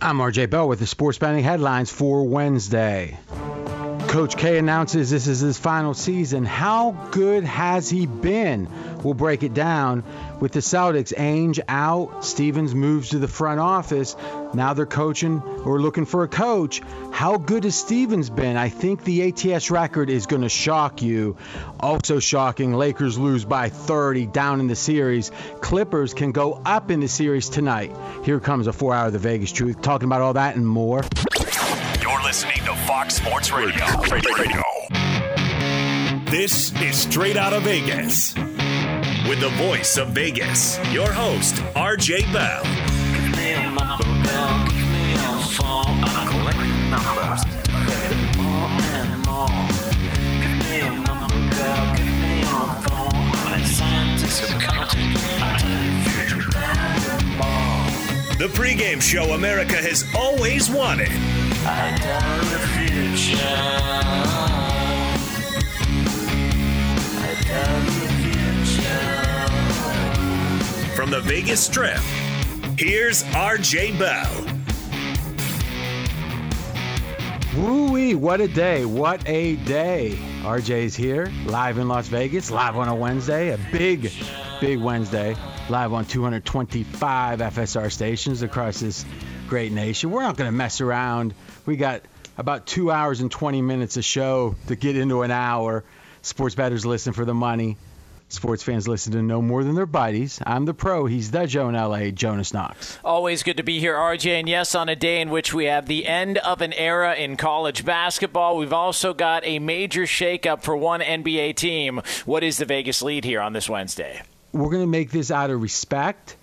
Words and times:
I'm 0.00 0.18
RJ 0.18 0.50
Bell 0.50 0.68
with 0.68 0.78
the 0.78 0.86
sports 0.86 1.18
betting 1.18 1.42
headlines 1.42 1.90
for 1.90 2.24
Wednesday. 2.24 3.18
Coach 4.08 4.36
K 4.36 4.56
announces 4.56 5.10
this 5.10 5.26
is 5.26 5.40
his 5.40 5.58
final 5.58 5.92
season. 5.92 6.44
How 6.44 6.92
good 7.10 7.44
has 7.44 7.90
he 7.90 8.06
been? 8.06 8.68
We'll 9.02 9.14
break 9.14 9.42
it 9.42 9.52
down. 9.52 10.04
With 10.40 10.52
the 10.52 10.60
Celtics, 10.60 11.14
Ainge 11.14 11.60
out, 11.68 12.24
Stevens 12.24 12.74
moves 12.74 13.10
to 13.10 13.18
the 13.18 13.28
front 13.28 13.60
office. 13.60 14.16
Now 14.54 14.74
they're 14.74 14.86
coaching 14.86 15.42
or 15.42 15.80
looking 15.80 16.06
for 16.06 16.22
a 16.22 16.28
coach. 16.28 16.80
How 17.12 17.36
good 17.36 17.64
has 17.64 17.74
Stevens 17.74 18.30
been? 18.30 18.56
I 18.56 18.68
think 18.68 19.04
the 19.04 19.28
ATS 19.28 19.70
record 19.70 20.08
is 20.08 20.26
going 20.26 20.42
to 20.42 20.48
shock 20.48 21.02
you. 21.02 21.36
Also 21.80 22.18
shocking, 22.18 22.74
Lakers 22.74 23.18
lose 23.18 23.44
by 23.44 23.68
30 23.68 24.26
down 24.26 24.60
in 24.60 24.66
the 24.66 24.76
series. 24.76 25.30
Clippers 25.60 26.14
can 26.14 26.32
go 26.32 26.60
up 26.64 26.90
in 26.90 27.00
the 27.00 27.08
series 27.08 27.48
tonight. 27.48 27.94
Here 28.24 28.40
comes 28.40 28.66
a 28.66 28.72
four 28.72 28.94
hour 28.94 29.06
of 29.06 29.12
the 29.12 29.18
Vegas 29.18 29.52
Truth, 29.52 29.82
talking 29.82 30.06
about 30.06 30.22
all 30.22 30.34
that 30.34 30.56
and 30.56 30.66
more. 30.66 31.02
Listening 32.36 32.66
to 32.66 32.76
Fox 32.86 33.14
Sports 33.14 33.50
Radio. 33.50 33.86
Radio. 34.10 34.34
Radio. 34.36 34.62
This 36.30 36.70
is 36.82 36.94
Straight 36.94 37.38
Out 37.38 37.54
of 37.54 37.62
Vegas. 37.62 38.34
With 39.26 39.40
the 39.40 39.50
voice 39.56 39.96
of 39.96 40.08
Vegas, 40.08 40.78
your 40.92 41.10
host, 41.10 41.54
RJ 41.74 42.30
Bell. 42.34 42.62
The 58.38 58.48
pregame 58.48 59.00
show 59.00 59.32
America 59.32 59.76
has 59.76 60.04
always 60.14 60.68
wanted. 60.68 61.08
From 70.94 71.10
the 71.10 71.22
Vegas 71.22 71.64
Strip, 71.64 71.96
here's 72.76 73.22
RJ 73.24 73.98
Bell. 73.98 74.44
Woo-wee, 77.56 78.14
what 78.14 78.42
a 78.42 78.48
day, 78.48 78.84
what 78.84 79.26
a 79.26 79.56
day. 79.56 80.18
RJ's 80.42 80.94
here, 80.94 81.32
live 81.46 81.78
in 81.78 81.88
Las 81.88 82.08
Vegas, 82.08 82.50
live 82.50 82.76
on 82.76 82.88
a 82.88 82.94
Wednesday, 82.94 83.54
a 83.54 83.58
big, 83.72 84.12
big 84.60 84.78
Wednesday, 84.78 85.34
live 85.68 85.92
on 85.92 86.04
225 86.04 87.40
FSR 87.40 87.90
stations 87.90 88.42
across 88.42 88.80
this 88.80 89.04
great 89.48 89.72
nation. 89.72 90.10
We're 90.10 90.22
not 90.22 90.36
going 90.36 90.48
to 90.48 90.56
mess 90.56 90.80
around. 90.80 91.34
We 91.64 91.76
got 91.76 92.02
about 92.38 92.66
two 92.66 92.90
hours 92.90 93.20
and 93.20 93.30
20 93.30 93.62
minutes 93.62 93.96
of 93.96 94.04
show 94.04 94.54
to 94.68 94.76
get 94.76 94.96
into 94.96 95.22
an 95.22 95.30
hour. 95.30 95.84
Sports 96.22 96.54
bettors 96.54 96.86
listen 96.86 97.12
for 97.12 97.24
the 97.24 97.34
money. 97.34 97.76
Sports 98.28 98.62
fans 98.62 98.88
listen 98.88 99.12
to 99.12 99.22
no 99.22 99.40
more 99.40 99.62
than 99.62 99.76
their 99.76 99.86
buddies. 99.86 100.40
I'm 100.44 100.64
the 100.64 100.74
pro. 100.74 101.06
He's 101.06 101.30
the 101.30 101.46
Joe 101.46 101.68
in 101.68 101.76
LA, 101.76 102.10
Jonas 102.10 102.52
Knox. 102.52 102.98
Always 103.04 103.44
good 103.44 103.56
to 103.56 103.62
be 103.62 103.78
here, 103.78 103.94
RJ. 103.94 104.40
And 104.40 104.48
yes, 104.48 104.74
on 104.74 104.88
a 104.88 104.96
day 104.96 105.20
in 105.20 105.30
which 105.30 105.54
we 105.54 105.66
have 105.66 105.86
the 105.86 106.06
end 106.06 106.38
of 106.38 106.60
an 106.60 106.72
era 106.72 107.14
in 107.14 107.36
college 107.36 107.84
basketball, 107.84 108.56
we've 108.56 108.72
also 108.72 109.14
got 109.14 109.46
a 109.46 109.60
major 109.60 110.02
shakeup 110.02 110.62
for 110.62 110.76
one 110.76 111.00
NBA 111.00 111.54
team. 111.54 112.02
What 112.24 112.42
is 112.42 112.58
the 112.58 112.64
Vegas 112.64 113.00
lead 113.00 113.24
here 113.24 113.40
on 113.40 113.52
this 113.52 113.68
Wednesday? 113.68 114.22
We're 114.56 114.70
going 114.70 114.82
to 114.82 114.86
make 114.86 115.10
this 115.10 115.30
out 115.30 115.50
of 115.50 115.60
respect 115.60 116.36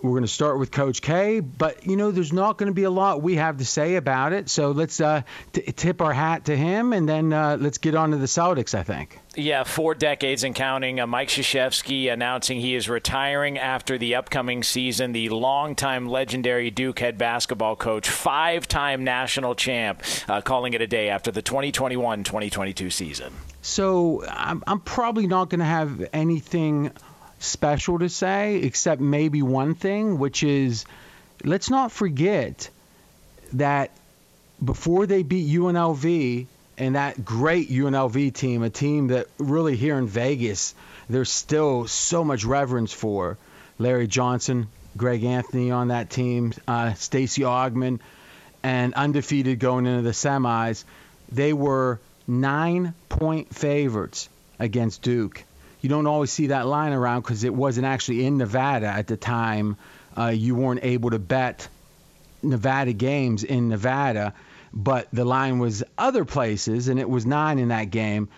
we're 0.00 0.10
going 0.10 0.22
to 0.22 0.28
start 0.28 0.60
with 0.60 0.70
Coach 0.70 1.02
K, 1.02 1.40
but 1.40 1.84
you 1.84 1.96
know, 1.96 2.12
there's 2.12 2.32
not 2.32 2.56
going 2.56 2.68
to 2.68 2.74
be 2.74 2.84
a 2.84 2.90
lot 2.90 3.20
we 3.20 3.34
have 3.34 3.56
to 3.56 3.64
say 3.64 3.96
about 3.96 4.32
it. 4.32 4.48
So 4.48 4.70
let's 4.70 5.00
uh, 5.00 5.22
t- 5.52 5.62
tip 5.62 6.00
our 6.00 6.12
hat 6.12 6.44
to 6.44 6.56
him, 6.56 6.92
and 6.92 7.08
then 7.08 7.32
uh, 7.32 7.56
let's 7.60 7.78
get 7.78 7.96
on 7.96 8.12
to 8.12 8.16
the 8.16 8.26
Celtics. 8.26 8.76
I 8.76 8.84
think. 8.84 9.18
Yeah, 9.34 9.64
four 9.64 9.96
decades 9.96 10.44
and 10.44 10.54
counting. 10.54 11.00
Uh, 11.00 11.08
Mike 11.08 11.28
Krzyzewski 11.28 12.12
announcing 12.12 12.60
he 12.60 12.76
is 12.76 12.88
retiring 12.88 13.58
after 13.58 13.98
the 13.98 14.14
upcoming 14.14 14.62
season. 14.62 15.12
The 15.12 15.30
longtime 15.30 16.08
legendary 16.08 16.70
Duke 16.70 17.00
head 17.00 17.18
basketball 17.18 17.74
coach, 17.74 18.08
five-time 18.08 19.02
national 19.02 19.56
champ, 19.56 20.02
uh, 20.28 20.40
calling 20.42 20.74
it 20.74 20.80
a 20.80 20.86
day 20.86 21.08
after 21.08 21.32
the 21.32 21.42
2021-2022 21.42 22.92
season. 22.92 23.32
So 23.62 24.24
I'm, 24.28 24.62
I'm 24.66 24.80
probably 24.80 25.26
not 25.26 25.50
going 25.50 25.60
to 25.60 25.66
have 25.66 26.08
anything 26.12 26.92
special 27.38 27.98
to 27.98 28.08
say, 28.08 28.56
except 28.56 29.00
maybe 29.00 29.42
one 29.42 29.74
thing, 29.74 30.18
which 30.18 30.42
is 30.42 30.84
let's 31.44 31.70
not 31.70 31.92
forget 31.92 32.70
that 33.54 33.90
before 34.62 35.06
they 35.06 35.22
beat 35.22 35.48
UNLV 35.48 36.46
and 36.76 36.94
that 36.94 37.24
great 37.24 37.70
UNLV 37.70 38.32
team, 38.34 38.62
a 38.62 38.70
team 38.70 39.08
that 39.08 39.26
really 39.38 39.76
here 39.76 39.98
in 39.98 40.06
Vegas, 40.06 40.74
there's 41.08 41.30
still 41.30 41.86
so 41.86 42.24
much 42.24 42.44
reverence 42.44 42.92
for. 42.92 43.36
Larry 43.78 44.06
Johnson, 44.06 44.68
Greg 44.96 45.24
Anthony 45.24 45.70
on 45.70 45.88
that 45.88 46.10
team, 46.10 46.52
uh, 46.66 46.94
Stacey 46.94 47.42
Augmon, 47.42 48.00
and 48.62 48.94
undefeated 48.94 49.60
going 49.60 49.86
into 49.86 50.02
the 50.02 50.10
semis. 50.10 50.84
They 51.30 51.52
were 51.52 52.00
nine 52.26 52.94
point 53.08 53.54
favorites 53.54 54.28
against 54.58 55.02
Duke 55.02 55.44
you 55.80 55.88
don't 55.88 56.06
always 56.06 56.32
see 56.32 56.48
that 56.48 56.66
line 56.66 56.92
around 56.92 57.22
because 57.22 57.44
it 57.44 57.54
wasn't 57.54 57.86
actually 57.86 58.24
in 58.24 58.38
Nevada 58.38 58.86
at 58.86 59.06
the 59.06 59.16
time. 59.16 59.76
Uh, 60.16 60.26
you 60.26 60.54
weren't 60.54 60.80
able 60.82 61.10
to 61.10 61.18
bet 61.18 61.68
Nevada 62.42 62.92
games 62.92 63.44
in 63.44 63.68
Nevada, 63.68 64.34
but 64.72 65.08
the 65.12 65.24
line 65.24 65.58
was 65.58 65.84
other 65.96 66.24
places, 66.24 66.88
and 66.88 66.98
it 66.98 67.08
was 67.08 67.26
nine 67.26 67.58
in 67.58 67.68
that 67.68 67.90
game. 67.90 68.28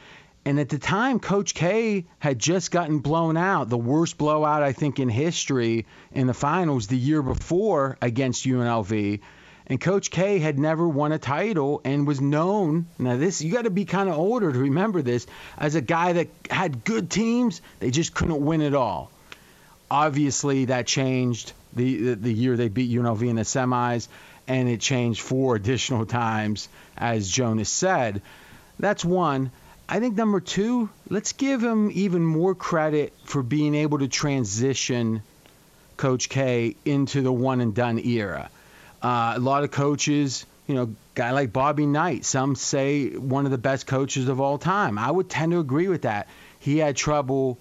And 0.45 0.59
at 0.59 0.71
the 0.71 0.79
time, 0.79 1.21
Coach 1.21 1.55
K 1.55 2.07
had 2.19 2.39
just 2.39 2.71
gotten 2.71 3.01
blown 3.01 3.37
out, 3.37 3.69
the 3.69 3.79
worst 3.79 4.17
blowout 4.17 4.63
I 4.63 4.73
think 4.73 4.99
in 4.99 5.09
history 5.09 5.87
in 6.13 6.27
the 6.27 6.35
finals 6.35 6.87
the 6.87 6.97
year 6.97 7.23
before 7.23 7.99
against 8.01 8.47
UNLV. 8.47 9.21
And 9.71 9.81
Coach 9.81 10.11
K 10.11 10.41
had 10.41 10.59
never 10.59 10.87
won 10.87 11.13
a 11.13 11.19
title 11.19 11.81
and 11.85 12.05
was 12.05 12.21
known. 12.21 12.87
Now, 12.99 13.17
this, 13.17 13.41
you 13.41 13.53
got 13.53 13.65
to 13.65 13.71
be 13.71 13.85
kind 13.85 14.09
of 14.09 14.17
older 14.17 14.53
to 14.53 14.59
remember 14.59 15.01
this, 15.01 15.29
as 15.57 15.77
a 15.77 15.81
guy 15.81 16.15
that 16.15 16.27
had 16.51 16.85
good 16.85 17.09
teams, 17.09 17.63
they 17.79 17.93
just 17.93 18.13
couldn't 18.13 18.45
win 18.45 18.63
it 18.63 18.75
all. 18.75 19.13
Obviously, 19.89 20.65
that 20.65 20.89
changed 20.89 21.53
the, 21.73 21.97
the, 21.99 22.15
the 22.17 22.33
year 22.33 22.57
they 22.57 22.67
beat 22.67 22.91
UNLV 22.91 23.23
in 23.23 23.37
the 23.37 23.43
semis, 23.43 24.09
and 24.49 24.69
it 24.69 24.81
changed 24.81 25.21
four 25.21 25.55
additional 25.61 26.05
times, 26.05 26.69
as 26.97 27.31
Jonas 27.31 27.71
said. 27.71 28.23
That's 28.81 29.05
one. 29.05 29.53
I 29.89 30.01
think 30.01 30.17
number 30.17 30.41
two, 30.41 30.91
let's 31.09 31.33
give 31.33 31.63
him 31.63 31.93
even 31.95 32.25
more 32.25 32.57
credit 32.57 33.13
for 33.23 33.41
being 33.41 33.77
able 33.77 34.01
to 34.01 34.09
transition 34.09 35.23
Coach 35.97 36.29
K 36.29 36.75
into 36.85 37.23
the 37.23 37.33
one 37.33 37.61
and 37.61 37.73
done 37.73 38.01
era. 38.01 38.51
Uh, 39.03 39.35
a 39.37 39.39
lot 39.39 39.65
of 39.65 39.71
coaches, 39.71 40.45
you 40.67 40.75
know, 40.75 40.95
guy 41.15 41.31
like 41.31 41.53
Bobby 41.53 41.87
Knight, 41.87 42.25
some 42.25 42.55
say 42.55 43.11
one 43.11 43.45
of 43.45 43.51
the 43.51 43.59
best 43.59 43.87
coaches 43.87 44.29
of 44.29 44.41
all 44.41 44.59
time. 44.59 44.99
I 44.99 45.11
would 45.11 45.29
tend 45.29 45.53
to 45.53 45.59
agree 45.59 45.89
with 45.89 46.03
that. 46.03 46.29
He 46.59 46.79
had 46.79 46.97
trouble 46.97 47.59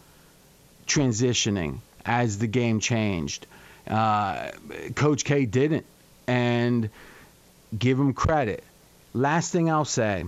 transitioning 0.85 1.79
as 2.05 2.37
the 2.37 2.47
game 2.47 2.79
changed. 2.79 3.45
Uh, 3.87 4.51
Coach 4.95 5.23
K 5.23 5.45
didn't, 5.45 5.85
and 6.27 6.89
give 7.77 7.99
him 7.99 8.13
credit. 8.13 8.63
Last 9.13 9.51
thing 9.51 9.69
I'll 9.69 9.85
say 9.85 10.25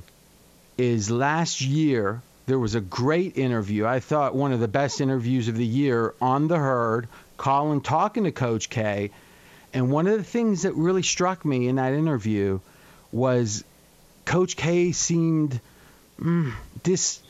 is 0.77 1.11
last 1.11 1.61
year 1.61 2.21
there 2.47 2.57
was 2.57 2.75
a 2.75 2.81
great 2.81 3.37
interview. 3.37 3.85
I 3.85 3.99
thought 3.99 4.33
one 4.35 4.51
of 4.51 4.59
the 4.59 4.67
best 4.67 5.01
interviews 5.01 5.47
of 5.47 5.55
the 5.55 5.65
year 5.65 6.13
on 6.21 6.47
the 6.47 6.57
herd. 6.57 7.07
Colin 7.37 7.81
talking 7.81 8.23
to 8.23 8.31
Coach 8.31 8.69
K 8.69 9.11
and 9.73 9.91
one 9.91 10.07
of 10.07 10.17
the 10.17 10.23
things 10.23 10.63
that 10.63 10.73
really 10.73 11.03
struck 11.03 11.45
me 11.45 11.67
in 11.67 11.75
that 11.75 11.93
interview 11.93 12.59
was 13.11 13.63
Coach 14.25 14.55
K 14.55 14.91
seemed 14.91 15.59
mm, 16.19 16.53
dis, 16.83 17.21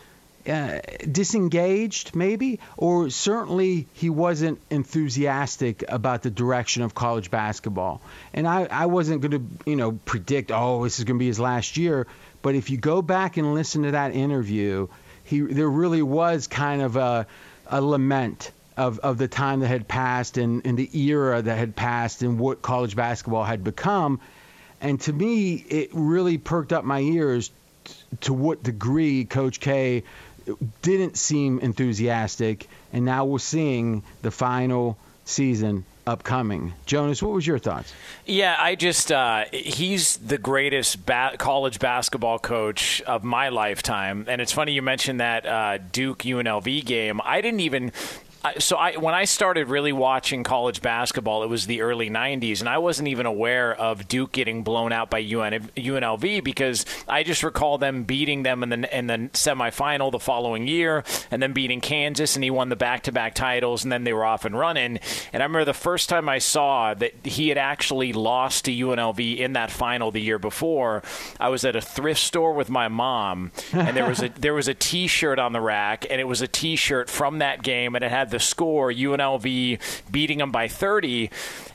uh, 0.48 0.80
disengaged, 1.10 2.16
maybe, 2.16 2.60
or 2.78 3.10
certainly 3.10 3.88
he 3.94 4.10
wasn't 4.10 4.60
enthusiastic 4.70 5.84
about 5.88 6.24
the 6.24 6.32
direction 6.32 6.84
of 6.84 6.96
college 6.96 7.32
basketball. 7.32 8.02
And 8.34 8.48
I, 8.48 8.66
I 8.66 8.86
wasn't 8.88 9.22
going 9.22 9.32
to, 9.32 9.70
you 9.70 9.76
know, 9.76 9.94
predict, 10.06 10.52
oh, 10.52 10.84
this 10.84 11.00
is 11.00 11.06
going 11.06 11.18
to 11.18 11.20
be 11.20 11.28
his 11.28 11.40
last 11.40 11.78
year. 11.78 12.08
But 12.42 12.56
if 12.56 12.70
you 12.70 12.78
go 12.78 13.02
back 13.02 13.38
and 13.38 13.54
listen 13.54 13.84
to 13.84 13.92
that 13.92 14.16
interview, 14.16 14.88
he 15.24 15.42
there 15.42 15.70
really 15.70 16.02
was 16.02 16.48
kind 16.48 16.82
of 16.82 16.96
a, 16.96 17.28
a 17.68 17.82
lament 17.82 18.52
of, 18.78 19.00
of 19.00 19.18
the 19.18 19.28
time 19.28 19.60
that 19.60 19.68
had 19.68 19.88
passed 19.88 20.38
and, 20.38 20.66
and 20.66 20.78
the 20.78 20.90
era 20.98 21.42
that 21.42 21.58
had 21.58 21.76
passed 21.76 22.22
and 22.22 22.40
what 22.40 22.62
college 22.62 22.96
basketball 22.96 23.44
had 23.44 23.64
become. 23.64 24.20
And 24.80 25.00
to 25.02 25.14
me, 25.14 25.56
it 25.56 25.90
really 25.94 26.38
perked 26.38 26.74
up 26.74 26.84
my 26.84 27.00
ears 27.00 27.52
t- 27.84 27.94
to 28.22 28.34
what 28.34 28.64
degree 28.64 29.26
Coach 29.26 29.60
K 29.60 30.04
didn't 30.82 31.18
seem 31.18 31.60
enthusiastic. 31.60 32.68
And 32.92 33.06
now 33.06 33.26
we're 33.26 33.40
seeing 33.40 34.04
the 34.22 34.32
final 34.32 34.98
season 35.26 35.86
upcoming. 36.08 36.74
Jonas, 36.86 37.22
what 37.22 37.32
was 37.32 37.46
your 37.46 37.60
thoughts? 37.60 37.94
Yeah, 38.26 38.56
I 38.60 38.76
just 38.76 39.12
uh, 39.12 39.46
he's 39.52 40.18
the 40.18 40.38
greatest 40.38 41.06
ba- 41.06 41.36
college 41.38 41.80
basketball 41.80 42.40
coach 42.40 43.02
of 43.04 43.24
my 43.24 43.50
lifetime, 43.50 44.26
and 44.28 44.42
it's 44.42 44.52
funny 44.52 44.74
you 44.74 44.82
mentioned 44.82 45.20
that 45.20 45.46
uh, 45.46 45.78
Duke 45.92 46.20
UNLV 46.20 46.86
game. 46.86 47.22
I 47.24 47.42
didn't 47.42 47.60
even 47.60 47.92
so 48.58 48.76
I 48.76 48.98
when 48.98 49.14
I 49.14 49.26
started 49.26 49.70
really 49.70 49.94
watching 49.94 50.44
college 50.44 50.82
basketball, 50.82 51.44
it 51.44 51.50
was 51.50 51.68
the 51.68 51.82
early 51.82 52.10
'90s, 52.10 52.60
and 52.60 52.68
I 52.68 52.80
wasn't 52.80 53.08
even 53.08 53.26
aware 53.28 53.76
of 53.76 54.08
Duke 54.08 54.32
getting 54.32 54.64
blown 54.64 54.92
out 54.92 55.12
by 55.12 55.20
UN, 55.20 55.70
UNLV 55.78 56.44
because 56.44 56.86
I 57.08 57.22
just 57.22 57.44
recall 57.44 57.78
them 57.78 58.04
beating 58.04 58.42
them 58.42 58.64
in 58.64 58.70
the 58.70 58.98
in 58.98 59.08
the 59.08 59.30
semifinal 59.34 60.12
the 60.12 60.20
following 60.20 60.68
year, 60.68 61.04
and 61.30 61.42
then 61.42 61.54
beating 61.54 61.82
Kansas, 61.82 62.36
and 62.36 62.44
he 62.44 62.50
won 62.50 62.70
the 62.70 62.76
back-to-back 62.76 63.36
titles, 63.36 63.84
and 63.84 63.92
then 63.92 64.06
they 64.06 64.14
were 64.14 64.26
off 64.26 64.44
and 64.44 64.58
running. 64.58 65.00
And 65.32 65.44
I 65.44 65.46
remember 65.46 65.66
the 65.66 65.74
first 65.74 66.10
time 66.10 66.28
I 66.28 66.40
saw 66.40 66.96
that 66.96 67.14
he 67.24 67.50
had 67.50 67.60
actually 67.60 68.12
lost 68.12 68.66
to 68.66 68.72
UNLV 68.72 69.38
in 69.38 69.54
that 69.54 69.70
final 69.70 70.10
the 70.10 70.22
year 70.22 70.40
before. 70.40 71.04
I 71.40 71.50
was 71.50 71.64
at 71.64 71.76
a 71.76 71.82
thrift 71.82 72.22
store 72.22 72.54
with 72.54 72.72
my 72.72 72.88
mom, 72.88 73.52
and 73.72 73.96
there 73.96 74.10
was 74.10 74.24
a 74.24 74.30
there 74.36 74.56
was 74.56 74.68
a 74.68 74.74
T-shirt 74.74 75.38
on 75.38 75.54
the 75.54 75.62
rack, 75.62 76.08
and 76.10 76.20
it 76.20 76.26
was 76.26 76.42
a 76.42 76.48
T-shirt 76.48 77.08
from 77.08 77.38
that 77.38 77.62
game, 77.62 77.94
and 77.94 78.04
it 78.04 78.10
had 78.10 78.31
the 78.32 78.40
score, 78.40 78.92
UNLV 78.92 79.80
beating 80.12 80.40
them 80.40 80.52
by 80.52 80.68
30. 80.68 81.30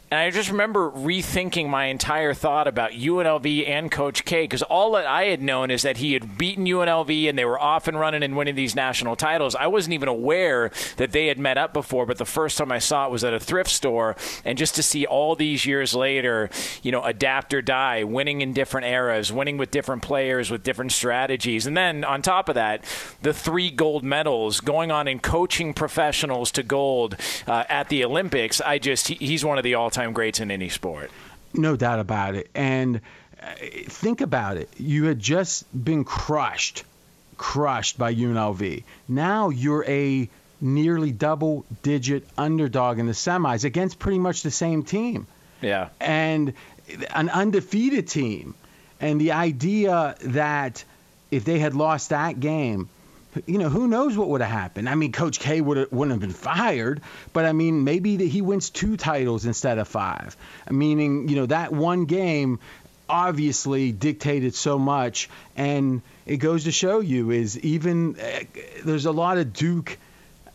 And 0.09 0.21
I 0.21 0.31
just 0.31 0.51
remember 0.51 0.89
rethinking 0.93 1.69
my 1.69 1.87
entire 1.87 2.33
thought 2.33 2.69
about 2.69 2.93
UNLV 2.93 3.69
and 3.69 3.91
Coach 3.91 4.25
K 4.25 4.45
because 4.45 4.63
all 4.63 4.93
that 4.93 5.05
I 5.05 5.25
had 5.25 5.43
known 5.43 5.69
is 5.69 5.83
that 5.83 5.97
he 5.97 6.13
had 6.13 6.39
beaten 6.39 6.65
UNLV 6.65 7.29
and 7.29 7.37
they 7.37 7.45
were 7.45 7.59
off 7.59 7.89
and 7.89 7.99
running 7.99 8.23
and 8.23 8.37
winning 8.37 8.55
these 8.55 8.77
national 8.77 9.17
titles. 9.17 9.57
I 9.57 9.67
wasn't 9.67 9.95
even 9.95 10.09
aware 10.09 10.71
that 10.99 11.11
they 11.11 11.27
had 11.27 11.41
met 11.41 11.59
up 11.59 11.73
before, 11.73 12.07
but 12.07 12.19
the 12.19 12.25
first 12.25 12.57
time 12.57 12.71
I 12.71 12.79
saw 12.79 13.07
it 13.07 13.11
was 13.11 13.25
at 13.25 13.35
a 13.35 13.41
thrift 13.41 13.69
store. 13.69 14.15
And 14.45 14.57
just 14.57 14.77
to 14.77 14.83
see 14.83 15.07
all 15.07 15.35
these 15.35 15.67
years 15.67 15.93
later, 15.93 16.51
you 16.85 16.93
know, 16.93 17.03
adapt 17.03 17.53
or 17.53 17.61
die, 17.61 18.05
winning 18.05 18.43
in 18.43 18.53
different 18.53 18.87
eras, 18.87 19.33
winning 19.33 19.57
with 19.57 19.73
different 19.73 20.03
players, 20.03 20.53
with 20.53 20.63
different 20.63 20.93
strategies. 20.93 21.67
And 21.67 21.77
then 21.77 22.05
on 22.05 22.23
top 22.23 22.49
of 22.49 22.55
that, 22.55 22.85
the 23.23 23.35
three 23.35 23.73
gold 23.73 24.05
medals 24.05 24.61
going 24.61 24.93
on 24.93 25.09
in 25.09 25.19
coaching 25.19 25.75
professionals 25.75 26.53
to 26.53 26.63
gold 26.63 27.17
uh, 27.49 27.65
at 27.69 27.89
the 27.89 28.05
Olympics. 28.05 28.61
I 28.61 28.79
just, 28.79 29.09
he, 29.09 29.15
he's 29.15 29.45
one 29.45 29.59
of 29.59 29.65
the 29.65 29.75
all 29.75 29.91
time 29.97 30.13
greats 30.13 30.41
in 30.41 30.51
any 30.51 30.69
sport. 30.69 31.11
No 31.55 31.75
doubt 31.75 31.99
about 31.99 32.35
it. 32.35 32.49
And 32.55 33.01
uh, 33.43 33.53
think 33.87 34.21
about 34.21 34.57
it. 34.57 34.69
You 34.77 35.05
had 35.05 35.19
just 35.19 35.65
been 35.85 36.05
crushed, 36.05 36.85
crushed 37.37 37.99
by 37.99 38.15
UNLV. 38.15 38.85
Now 39.09 39.49
you're 39.49 39.85
a 39.87 40.29
nearly 40.61 41.13
double 41.13 41.65
digit 41.83 42.27
underdog 42.37 42.99
in 42.99 43.07
the 43.07 43.13
semis 43.13 43.65
against 43.65 43.99
pretty 43.99 44.19
much 44.19 44.43
the 44.43 44.51
same 44.51 44.83
team. 44.83 45.27
Yeah. 45.61 45.89
And 46.01 46.53
an 47.15 47.31
undefeated 47.31 48.09
team. 48.09 48.55
And 49.01 49.21
the 49.21 49.33
idea 49.33 50.17
that 50.21 50.85
if 51.31 51.45
they 51.45 51.59
had 51.59 51.75
lost 51.75 52.11
that 52.11 52.41
game, 52.41 52.89
you 53.47 53.59
know, 53.59 53.69
who 53.69 53.87
knows 53.87 54.17
what 54.17 54.29
would 54.29 54.41
have 54.41 54.51
happened? 54.51 54.89
I 54.89 54.95
mean, 54.95 55.13
Coach 55.13 55.39
K 55.41 55.61
would 55.61 55.91
wouldn't 55.93 56.13
have 56.13 56.21
been 56.21 56.31
fired, 56.31 57.01
but 57.33 57.45
I 57.45 57.53
mean, 57.53 57.85
maybe 57.85 58.17
he 58.29 58.41
wins 58.41 58.71
two 58.71 58.97
titles 58.97 59.45
instead 59.45 59.79
of 59.79 59.89
five. 59.89 60.37
Meaning, 60.71 61.29
you 61.29 61.37
know, 61.37 61.47
that 61.47 61.73
one 61.73 62.07
game 62.07 62.59
obviously 63.09 63.93
dictated 63.93 64.55
so 64.55 64.79
much, 64.79 65.29
and 65.57 66.03
it 66.25 66.39
goes 66.39 66.65
to 66.65 66.73
show 66.73 67.01
you 67.01 67.31
is 67.31 67.59
even 67.59 68.19
uh, 68.19 68.41
there's 68.85 69.07
a 69.07 69.13
lot 69.13 69.39
of 69.39 69.53
Duke 69.53 69.99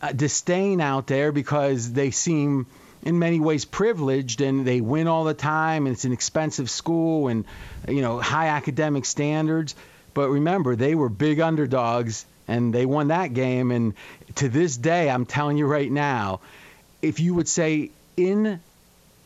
uh, 0.02 0.12
disdain 0.12 0.80
out 0.80 1.06
there 1.06 1.32
because 1.32 1.92
they 1.92 2.10
seem 2.10 2.66
in 3.04 3.18
many 3.18 3.40
ways 3.40 3.64
privileged 3.64 4.40
and 4.40 4.66
they 4.66 4.80
win 4.80 5.08
all 5.08 5.24
the 5.24 5.34
time 5.34 5.86
and 5.86 5.94
it's 5.94 6.04
an 6.04 6.12
expensive 6.12 6.70
school 6.70 7.28
and 7.28 7.44
you 7.88 8.00
know 8.00 8.20
high 8.20 8.48
academic 8.48 9.04
standards 9.04 9.74
but 10.14 10.28
remember 10.28 10.76
they 10.76 10.94
were 10.94 11.08
big 11.08 11.40
underdogs 11.40 12.24
and 12.52 12.74
they 12.74 12.86
won 12.86 13.08
that 13.08 13.32
game. 13.32 13.70
And 13.70 13.94
to 14.36 14.48
this 14.48 14.76
day, 14.76 15.08
I'm 15.08 15.26
telling 15.26 15.56
you 15.56 15.66
right 15.66 15.90
now, 15.90 16.40
if 17.00 17.18
you 17.18 17.34
would 17.34 17.48
say 17.48 17.90
in 18.16 18.60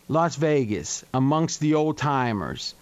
Las 0.08 0.36
Vegas 0.36 1.04
amongst 1.12 1.58
the 1.58 1.74
old 1.74 1.98
timers, 1.98 2.74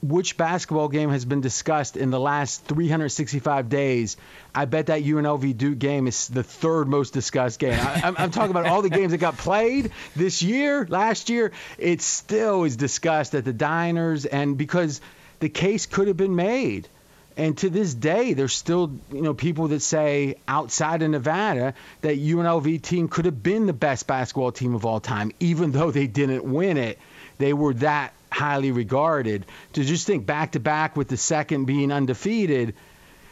which 0.00 0.36
basketball 0.36 0.86
game 0.86 1.10
has 1.10 1.24
been 1.24 1.40
discussed 1.40 1.96
in 1.96 2.10
the 2.10 2.20
last 2.20 2.64
365 2.66 3.68
days? 3.68 4.16
I 4.54 4.64
bet 4.64 4.86
that 4.86 5.02
UNLV 5.02 5.56
Duke 5.56 5.80
game 5.80 6.06
is 6.06 6.28
the 6.28 6.44
third 6.44 6.86
most 6.86 7.12
discussed 7.12 7.58
game. 7.58 7.78
I, 7.80 8.14
am 8.16 8.30
talking 8.30 8.52
about 8.52 8.66
all 8.66 8.82
the 8.82 8.90
games 8.90 9.10
that 9.10 9.18
got 9.18 9.36
played 9.36 9.90
this 10.14 10.40
year, 10.40 10.86
last 10.88 11.30
year. 11.30 11.50
It 11.78 12.00
still 12.00 12.62
is 12.62 12.76
discussed 12.76 13.34
at 13.34 13.44
the 13.44 13.52
diners, 13.52 14.24
and 14.24 14.56
because 14.56 15.00
the 15.40 15.48
case 15.48 15.86
could 15.86 16.06
have 16.06 16.16
been 16.16 16.36
made 16.36 16.88
and 17.38 17.56
to 17.58 17.70
this 17.70 17.94
day, 17.94 18.32
there's 18.32 18.52
still 18.52 18.90
you 19.12 19.22
know 19.22 19.32
people 19.32 19.68
that 19.68 19.80
say 19.80 20.34
outside 20.48 21.02
of 21.02 21.10
Nevada 21.10 21.72
that 22.00 22.18
UNLV 22.18 22.82
team 22.82 23.06
could 23.06 23.26
have 23.26 23.42
been 23.44 23.66
the 23.66 23.72
best 23.72 24.08
basketball 24.08 24.50
team 24.50 24.74
of 24.74 24.84
all 24.84 24.98
time, 24.98 25.30
even 25.38 25.70
though 25.70 25.92
they 25.92 26.08
didn't 26.08 26.42
win 26.42 26.76
it. 26.76 26.98
They 27.38 27.52
were 27.52 27.74
that 27.74 28.12
highly 28.32 28.72
regarded. 28.72 29.46
To 29.74 29.84
just 29.84 30.04
think 30.04 30.26
back 30.26 30.52
to 30.52 30.60
back 30.60 30.96
with 30.96 31.06
the 31.06 31.16
second 31.16 31.66
being 31.66 31.92
undefeated, 31.92 32.74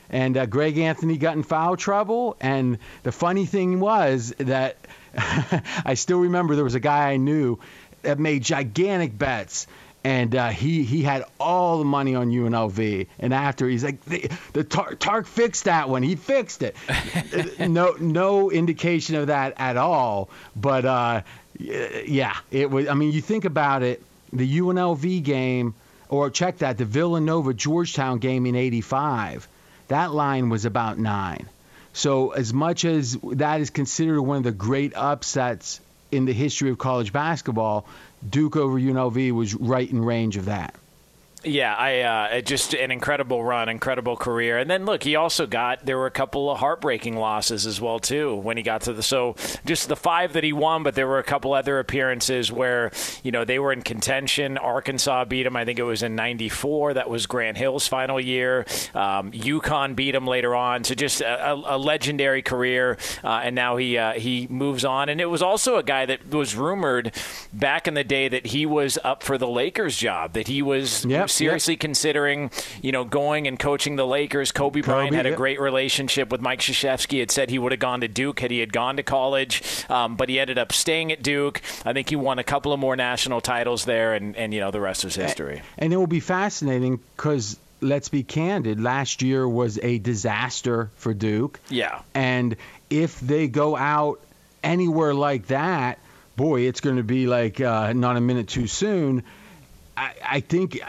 and 0.09 0.37
uh, 0.37 0.47
Greg 0.47 0.79
Anthony 0.79 1.19
got 1.19 1.37
in 1.37 1.43
foul 1.43 1.77
trouble. 1.77 2.37
And 2.41 2.79
the 3.03 3.11
funny 3.11 3.45
thing 3.45 3.81
was 3.81 4.33
that 4.39 4.77
I 5.85 5.95
still 5.95 6.21
remember 6.21 6.55
there 6.55 6.63
was 6.63 6.77
a 6.77 6.81
guy 6.81 7.11
I 7.11 7.17
knew 7.17 7.59
that 8.03 8.21
made 8.21 8.45
gigantic 8.45 9.19
bets 9.19 9.67
and 10.07 10.37
uh, 10.37 10.51
he 10.51 10.85
he 10.85 11.03
had 11.03 11.25
all 11.41 11.81
the 11.81 11.85
money 11.85 12.15
on 12.15 12.31
UNLV. 12.31 13.09
And 13.19 13.35
after 13.35 13.69
he's 13.69 13.83
like, 13.83 14.01
the, 14.05 14.31
the 14.53 14.63
Tar- 14.63 14.95
Tark 14.95 15.27
fixed 15.27 15.65
that 15.65 15.89
one. 15.89 16.05
He 16.05 16.15
fixed 16.15 16.63
it. 16.63 16.77
no 17.59 17.97
no 17.99 18.53
indication 18.53 19.17
of 19.17 19.27
that 19.27 19.55
at 19.57 19.77
all. 19.77 20.31
But 20.55 20.85
uh, 20.85 21.23
yeah, 21.59 22.37
it 22.53 22.71
was. 22.71 22.87
I 22.87 22.95
mean, 22.95 23.11
you 23.11 23.21
think 23.21 23.47
about 23.47 23.83
it, 23.83 24.01
the 24.33 24.61
UNLV 24.61 25.25
game, 25.25 25.75
or 26.09 26.31
check 26.31 26.59
that, 26.59 26.79
the 26.79 26.85
Villanova 26.85 27.53
Georgetown 27.53 28.19
game 28.19 28.47
in 28.47 28.55
'85. 28.55 29.49
That 29.89 30.13
line 30.13 30.51
was 30.51 30.67
about 30.67 31.01
nine. 31.01 31.49
So 31.95 32.31
as 32.31 32.55
much 32.55 32.85
as 32.85 33.19
that 33.33 33.61
is 33.61 33.71
considered 33.71 34.23
one 34.23 34.37
of 34.37 34.45
the 34.45 34.53
great 34.53 34.93
upsets 34.95 35.81
in 36.13 36.27
the 36.27 36.33
history 36.33 36.71
of 36.71 36.79
college 36.79 37.13
basketball, 37.13 37.87
Duke 38.29 38.57
over 38.57 38.79
UNLV 38.79 39.33
was 39.33 39.55
right 39.55 39.91
in 39.91 40.05
range 40.05 40.37
of 40.37 40.47
that. 40.47 40.75
Yeah, 41.47 41.75
I 41.75 42.01
uh, 42.01 42.41
just 42.41 42.75
an 42.75 42.91
incredible 42.91 43.45
run, 43.45 43.69
incredible 43.69 44.17
career, 44.17 44.59
and 44.59 44.69
then 44.69 44.85
look, 44.85 45.05
he 45.05 45.15
also 45.15 45.47
got 45.47 45.87
there 45.87 45.97
were 45.97 46.07
a 46.07 46.11
couple 46.11 46.51
of 46.51 46.59
heartbreaking 46.59 47.17
losses 47.17 47.67
as 47.67 47.81
well 47.81 48.01
too 48.01 48.35
when 48.35 48.57
he 48.57 48.65
got 48.65 48.81
to 48.83 48.93
the 48.93 49.03
so 49.03 49.37
just 49.65 49.89
the 49.89 49.95
five 49.95 50.33
that 50.33 50.43
he 50.43 50.53
won, 50.53 50.83
but 50.83 50.97
there 50.97 51.07
were 51.07 51.21
a 51.21 51.25
couple 51.25 51.55
other 51.55 51.79
appearances 51.79 52.51
where 52.51 52.91
you 53.23 53.31
know 53.31 53.45
they 53.45 53.61
were 53.61 53.73
in 53.73 53.83
contention. 53.83 54.59
Arkansas 54.59 55.25
beat 55.27 55.47
him, 55.47 55.55
I 55.55 55.65
think 55.65 55.79
it 55.79 55.85
was 55.85 56.03
in 56.03 56.17
'94. 56.17 56.95
That 56.95 57.09
was 57.09 57.27
Grant 57.27 57.57
Hill's 57.57 57.87
final 57.87 58.21
year. 58.21 58.67
Um, 58.93 59.31
UConn 59.31 59.95
beat 59.95 60.17
him 60.17 60.27
later 60.27 60.53
on. 60.57 60.83
So 60.83 60.97
just 60.97 61.21
a, 61.21 61.53
a 61.53 61.79
legendary 61.79 62.43
career, 62.43 62.99
uh, 63.23 63.43
and 63.45 63.55
now 63.55 63.77
he 63.77 63.97
uh, 63.97 64.15
he 64.15 64.49
moves 64.51 64.85
on. 64.85 65.09
And 65.09 65.21
it 65.21 65.27
was 65.27 65.43
also 65.43 65.77
a 65.77 65.85
guy 65.85 66.07
that 66.07 66.35
was 66.35 66.57
rumored 66.57 67.13
back 67.53 67.87
in 67.87 67.95
the 67.95 68.05
day 68.05 68.27
that 68.27 68.47
he 68.47 68.67
was 68.67 68.99
up 69.05 69.23
for 69.23 69.39
the 69.39 69.49
Lakers 69.49 69.97
job, 69.97 70.33
that 70.33 70.49
he 70.49 70.61
was. 70.61 71.05
Seriously 71.37 71.75
yep. 71.75 71.81
considering, 71.81 72.51
you 72.83 72.93
know, 72.93 73.05
going 73.05 73.47
and 73.47 73.59
coaching 73.59 73.97
the 73.97 74.07
Lakers. 74.07 74.53
Kobe, 74.53 74.81
Kobe 74.81 74.93
Bryant 74.93 75.15
had 75.15 75.27
a 75.27 75.35
great 75.35 75.61
relationship 75.61 76.31
with 76.31 76.41
Mike 76.41 76.61
Krzyzewski. 76.61 77.21
Had 77.21 77.31
said 77.31 77.51
he 77.51 77.59
would 77.59 77.73
have 77.73 77.81
gone 77.81 78.01
to 78.01 78.09
Duke 78.09 78.41
had 78.41 78.51
he 78.51 78.61
had 78.61 78.73
gone 78.73 78.97
to 78.97 79.03
college, 79.03 79.63
um, 79.89 80.17
but 80.17 80.29
he 80.29 80.41
ended 80.41 80.59
up 80.59 80.73
staying 80.73 81.13
at 81.13 81.23
Duke. 81.23 81.63
I 81.85 81.93
think 81.93 82.09
he 82.09 82.17
won 82.17 82.39
a 82.39 82.45
couple 82.45 82.73
of 82.73 82.81
more 82.81 82.97
national 82.97 83.41
titles 83.41 83.85
there, 83.85 84.15
and, 84.15 84.37
and 84.37 84.53
you 84.53 84.61
know 84.61 84.71
the 84.71 84.81
rest 84.81 85.05
is 85.05 85.15
history. 85.15 85.63
And 85.79 85.93
it 85.93 85.97
will 85.97 86.07
be 86.07 86.21
fascinating 86.21 87.01
because 87.17 87.59
let's 87.81 88.09
be 88.09 88.23
candid, 88.23 88.81
last 88.81 89.23
year 89.23 89.49
was 89.49 89.79
a 89.83 89.99
disaster 89.99 90.91
for 90.97 91.15
Duke. 91.15 91.61
Yeah. 91.69 92.01
And 92.15 92.57
if 92.91 93.21
they 93.21 93.49
go 93.49 93.77
out 93.77 94.21
anywhere 94.63 95.15
like 95.15 95.49
that, 95.49 95.99
boy, 96.37 96.63
it's 96.63 96.81
going 96.81 96.97
to 96.97 97.03
be 97.03 97.27
like 97.27 97.61
uh, 97.61 97.93
not 97.93 98.17
a 98.17 98.21
minute 98.21 98.49
too 98.49 98.67
soon. 98.67 99.23
I, 99.97 100.13
I 100.25 100.41
think 100.41 100.81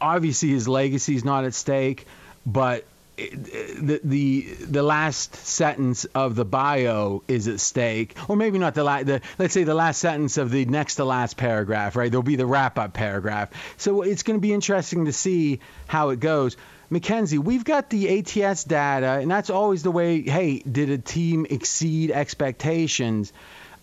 obviously 0.00 0.50
his 0.50 0.68
legacy 0.68 1.14
is 1.14 1.24
not 1.24 1.44
at 1.44 1.54
stake, 1.54 2.06
but 2.44 2.84
the 3.16 4.00
the 4.04 4.42
the 4.42 4.82
last 4.82 5.34
sentence 5.34 6.04
of 6.06 6.34
the 6.34 6.44
bio 6.44 7.22
is 7.28 7.48
at 7.48 7.60
stake, 7.60 8.14
or 8.28 8.36
maybe 8.36 8.58
not 8.58 8.74
the 8.74 8.84
last. 8.84 9.06
The, 9.06 9.20
let's 9.38 9.54
say 9.54 9.64
the 9.64 9.74
last 9.74 9.98
sentence 9.98 10.36
of 10.36 10.50
the 10.50 10.64
next 10.66 10.96
to 10.96 11.04
last 11.04 11.36
paragraph, 11.36 11.96
right? 11.96 12.10
There'll 12.10 12.22
be 12.22 12.36
the 12.36 12.46
wrap 12.46 12.78
up 12.78 12.92
paragraph. 12.92 13.50
So 13.78 14.02
it's 14.02 14.22
going 14.22 14.38
to 14.38 14.42
be 14.42 14.52
interesting 14.52 15.06
to 15.06 15.12
see 15.12 15.60
how 15.86 16.10
it 16.10 16.20
goes. 16.20 16.56
Mackenzie, 16.88 17.38
we've 17.38 17.64
got 17.64 17.90
the 17.90 18.18
ATS 18.18 18.64
data, 18.64 19.18
and 19.20 19.30
that's 19.30 19.50
always 19.50 19.82
the 19.82 19.90
way. 19.90 20.20
Hey, 20.22 20.58
did 20.58 20.90
a 20.90 20.98
team 20.98 21.46
exceed 21.48 22.10
expectations? 22.10 23.32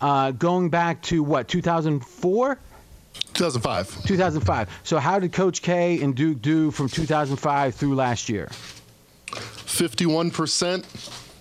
uh, 0.00 0.32
going 0.32 0.68
back 0.68 1.02
to 1.02 1.22
what 1.22 1.48
2004. 1.48 2.58
2005. 3.34 4.04
2005. 4.06 4.80
So 4.84 4.98
how 4.98 5.18
did 5.18 5.32
Coach 5.32 5.62
K 5.62 6.00
and 6.02 6.14
Duke 6.14 6.40
do 6.40 6.70
from 6.70 6.88
2005 6.88 7.74
through 7.74 7.94
last 7.94 8.28
year? 8.28 8.48
51% 9.26 10.84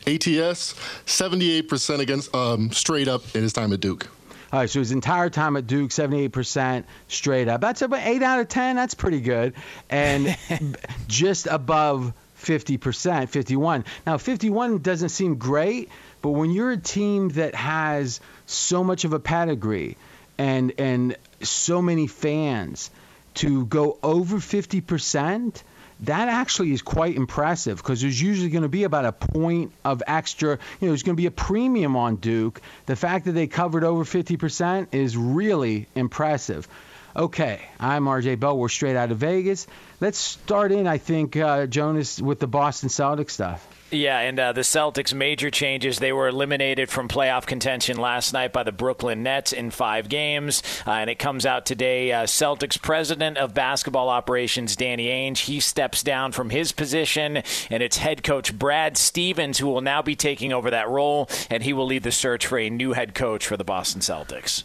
ATS, 0.05 0.73
78% 1.05 1.99
against 1.99 2.33
um, 2.35 2.71
straight 2.71 3.07
up 3.07 3.23
in 3.35 3.43
his 3.43 3.53
time 3.53 3.71
at 3.73 3.79
Duke. 3.79 4.07
All 4.51 4.59
right, 4.59 4.69
so 4.69 4.79
his 4.79 4.91
entire 4.91 5.29
time 5.29 5.57
at 5.57 5.65
Duke, 5.65 5.89
78% 5.89 6.83
straight 7.07 7.47
up. 7.47 7.61
That's 7.61 7.81
about 7.81 8.05
8 8.05 8.21
out 8.21 8.39
of 8.39 8.49
10. 8.49 8.75
That's 8.75 8.93
pretty 8.93 9.19
good. 9.19 9.53
And 9.89 10.37
just 11.07 11.47
above 11.47 12.13
50%, 12.39 13.29
51. 13.29 13.85
Now, 14.05 14.17
51 14.17 14.79
doesn't 14.79 15.09
seem 15.09 15.35
great, 15.35 15.89
but 16.21 16.31
when 16.31 16.51
you're 16.51 16.71
a 16.71 16.77
team 16.77 17.29
that 17.29 17.55
has 17.55 18.19
so 18.45 18.83
much 18.83 19.05
of 19.05 19.13
a 19.13 19.19
pedigree 19.19 19.97
and 20.37 20.73
and 20.77 21.15
so 21.47 21.81
many 21.81 22.07
fans 22.07 22.91
to 23.35 23.65
go 23.65 23.97
over 24.03 24.37
50%, 24.37 25.63
that 26.01 26.27
actually 26.27 26.73
is 26.73 26.81
quite 26.81 27.15
impressive 27.15 27.77
because 27.77 28.01
there's 28.01 28.21
usually 28.21 28.49
going 28.49 28.63
to 28.63 28.69
be 28.69 28.83
about 28.83 29.05
a 29.05 29.11
point 29.11 29.71
of 29.85 30.03
extra. 30.05 30.51
You 30.51 30.87
know, 30.87 30.87
there's 30.89 31.03
going 31.03 31.15
to 31.15 31.21
be 31.21 31.27
a 31.27 31.31
premium 31.31 31.95
on 31.95 32.17
Duke. 32.17 32.61
The 32.85 32.95
fact 32.95 33.25
that 33.25 33.31
they 33.31 33.47
covered 33.47 33.83
over 33.83 34.03
50% 34.03 34.87
is 34.91 35.15
really 35.15 35.87
impressive. 35.95 36.67
Okay, 37.15 37.61
I'm 37.79 38.05
RJ 38.05 38.39
Bell. 38.39 38.57
We're 38.57 38.69
straight 38.69 38.95
out 38.95 39.11
of 39.11 39.17
Vegas. 39.19 39.67
Let's 40.01 40.17
start 40.17 40.71
in, 40.71 40.87
I 40.87 40.97
think, 40.97 41.37
uh, 41.37 41.67
Jonas, 41.67 42.19
with 42.19 42.39
the 42.39 42.47
Boston 42.47 42.89
Celtics 42.89 43.31
stuff. 43.31 43.65
Yeah, 43.93 44.17
and 44.19 44.39
uh, 44.39 44.53
the 44.53 44.61
Celtics' 44.61 45.13
major 45.13 45.51
changes. 45.51 45.99
They 45.99 46.11
were 46.11 46.27
eliminated 46.27 46.89
from 46.89 47.07
playoff 47.07 47.45
contention 47.45 47.97
last 47.97 48.33
night 48.33 48.51
by 48.51 48.63
the 48.63 48.71
Brooklyn 48.71 49.21
Nets 49.21 49.53
in 49.53 49.69
five 49.69 50.09
games. 50.09 50.63
Uh, 50.87 50.93
and 50.93 51.11
it 51.11 51.19
comes 51.19 51.45
out 51.45 51.67
today. 51.67 52.11
Uh, 52.11 52.23
Celtics 52.23 52.81
president 52.81 53.37
of 53.37 53.53
basketball 53.53 54.09
operations, 54.09 54.75
Danny 54.75 55.07
Ainge, 55.07 55.41
he 55.41 55.59
steps 55.59 56.01
down 56.01 56.31
from 56.31 56.49
his 56.49 56.71
position. 56.71 57.43
And 57.69 57.83
it's 57.83 57.97
head 57.97 58.23
coach 58.23 58.57
Brad 58.57 58.97
Stevens 58.97 59.59
who 59.59 59.67
will 59.67 59.81
now 59.81 60.01
be 60.01 60.15
taking 60.15 60.51
over 60.51 60.71
that 60.71 60.89
role. 60.89 61.29
And 61.51 61.61
he 61.61 61.71
will 61.71 61.85
lead 61.85 62.01
the 62.01 62.11
search 62.11 62.47
for 62.47 62.57
a 62.57 62.71
new 62.71 62.93
head 62.93 63.13
coach 63.13 63.45
for 63.45 63.57
the 63.57 63.63
Boston 63.63 64.01
Celtics. 64.01 64.63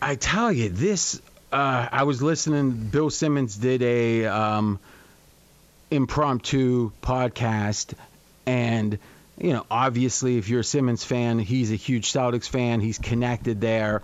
I 0.00 0.14
tell 0.14 0.52
you, 0.52 0.68
this. 0.68 1.20
Uh, 1.50 1.88
I 1.90 2.04
was 2.04 2.22
listening. 2.22 2.70
Bill 2.70 3.10
Simmons 3.10 3.56
did 3.56 3.82
a 3.82 4.26
um, 4.26 4.78
impromptu 5.90 6.92
podcast 7.02 7.94
and, 8.46 8.98
you 9.38 9.52
know, 9.52 9.64
obviously, 9.70 10.38
if 10.38 10.48
you're 10.48 10.60
a 10.60 10.64
Simmons 10.64 11.04
fan, 11.04 11.38
he's 11.38 11.72
a 11.72 11.76
huge 11.76 12.12
Celtics 12.12 12.48
fan. 12.48 12.80
He's 12.80 12.98
connected 12.98 13.60
there 13.60 14.02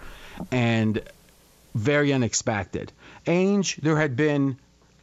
and 0.50 1.02
very 1.74 2.12
unexpected. 2.12 2.92
Ainge, 3.26 3.76
there 3.76 3.98
had 3.98 4.16
been 4.16 4.56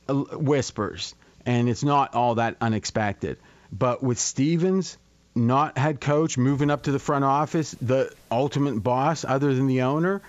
whispers, 0.08 1.16
and 1.46 1.70
it's 1.70 1.84
not 1.84 2.16
all 2.16 2.36
that 2.36 2.58
unexpected. 2.62 3.38
But 3.72 4.04
with 4.04 4.20
Stevens, 4.20 4.98
not 5.36 5.78
head 5.78 6.00
coach, 6.00 6.38
moving 6.38 6.70
up 6.70 6.84
to 6.84 6.92
the 6.92 7.00
front 7.00 7.26
office, 7.26 7.72
the 7.82 8.12
ultimate 8.32 8.82
boss 8.82 9.26
other 9.26 9.54
than 9.54 9.68
the 9.68 9.84
owner, 9.84 10.22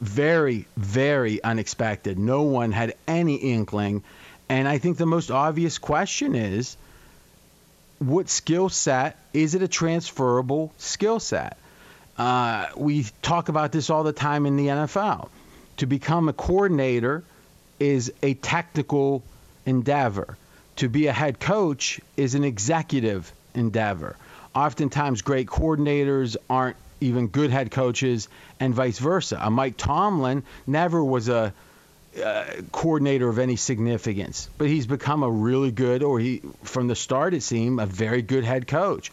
very, 0.00 0.66
very 0.76 1.42
unexpected. 1.42 2.18
No 2.18 2.42
one 2.42 2.72
had 2.72 2.94
any 3.06 3.36
inkling. 3.36 4.02
And 4.48 4.68
I 4.68 4.78
think 4.78 4.98
the 4.98 5.06
most 5.06 5.30
obvious 5.30 5.78
question 5.78 6.34
is 6.34 6.76
what 7.98 8.28
skill 8.28 8.68
set 8.68 9.18
is 9.32 9.54
it 9.54 9.62
a 9.62 9.68
transferable 9.68 10.72
skill 10.78 11.20
set? 11.20 11.58
Uh, 12.16 12.66
we 12.76 13.06
talk 13.22 13.48
about 13.48 13.72
this 13.72 13.90
all 13.90 14.04
the 14.04 14.12
time 14.12 14.46
in 14.46 14.56
the 14.56 14.68
NFL. 14.68 15.28
To 15.78 15.86
become 15.86 16.28
a 16.28 16.32
coordinator 16.32 17.24
is 17.80 18.12
a 18.22 18.34
technical 18.34 19.22
endeavor. 19.66 20.36
To 20.76 20.88
be 20.88 21.06
a 21.08 21.12
head 21.12 21.40
coach 21.40 22.00
is 22.16 22.34
an 22.34 22.44
executive 22.44 23.32
endeavor. 23.54 24.16
Oftentimes, 24.54 25.22
great 25.22 25.48
coordinators 25.48 26.36
aren't 26.48 26.76
even 27.00 27.26
good 27.28 27.50
head 27.50 27.70
coaches, 27.70 28.28
and 28.58 28.74
vice 28.74 28.98
versa. 28.98 29.38
A 29.40 29.50
Mike 29.50 29.76
Tomlin 29.76 30.42
never 30.66 31.04
was 31.04 31.28
a 31.28 31.52
uh, 32.22 32.44
coordinator 32.72 33.28
of 33.28 33.38
any 33.38 33.56
significance, 33.56 34.48
but 34.58 34.68
he's 34.68 34.86
become 34.86 35.22
a 35.22 35.30
really 35.30 35.70
good, 35.70 36.02
or 36.02 36.18
he 36.18 36.42
from 36.62 36.86
the 36.88 36.96
start 36.96 37.34
it 37.34 37.42
seemed 37.42 37.80
a 37.80 37.86
very 37.86 38.22
good 38.22 38.44
head 38.44 38.66
coach. 38.66 39.10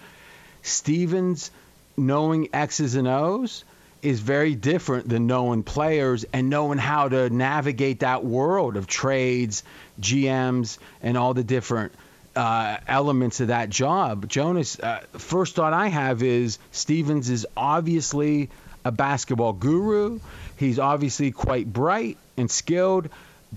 Stevens 0.62 1.51
knowing 1.98 2.50
X's 2.53 2.96
and 2.96 3.08
O's 3.08 3.63
is 4.01 4.20
very 4.20 4.55
different 4.55 5.08
than 5.08 5.27
knowing 5.27 5.63
players 5.63 6.25
and 6.34 6.50
knowing 6.50 6.77
how 6.77 7.08
to 7.08 7.29
navigate 7.29 8.00
that 8.00 8.24
world 8.24 8.75
of 8.75 8.88
trades, 8.88 9.63
GMs, 10.00 10.77
and 11.01 11.17
all 11.17 11.34
the 11.34 11.43
different 11.43 11.91
uh, 12.36 12.77
elements 12.88 13.41
of 13.41 13.50
that 13.50 13.70
job. 13.70 14.27
Jonas, 14.27 14.79
uh, 14.79 15.01
first 15.13 15.55
thought 15.55 15.74
I 15.74 15.88
have 15.88 16.24
is 16.24 16.58
Stevens 16.72 17.29
is 17.29 17.46
obviously 17.55 18.50
a 18.84 18.91
basketball 18.91 19.53
guru. 19.53 20.20
He's 20.58 20.79
obviously 20.79 21.31
quite 21.31 21.72
bright 21.72 22.17
and 22.38 22.50
skilled, 22.50 23.09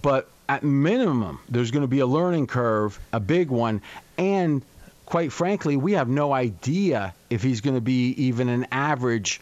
but 0.02 0.28
at 0.48 0.62
minimum, 0.62 1.38
there's 1.48 1.70
going 1.70 1.82
to 1.82 1.88
be 1.88 2.00
a 2.00 2.06
learning 2.06 2.46
curve, 2.46 2.98
a 3.12 3.20
big 3.20 3.50
one, 3.50 3.80
and 4.18 4.62
quite 5.06 5.32
frankly, 5.32 5.76
we 5.76 5.92
have 5.92 6.08
no 6.08 6.32
idea 6.32 7.14
if 7.30 7.42
he's 7.42 7.60
going 7.60 7.74
to 7.76 7.80
be 7.80 8.10
even 8.10 8.48
an 8.48 8.66
average 8.72 9.40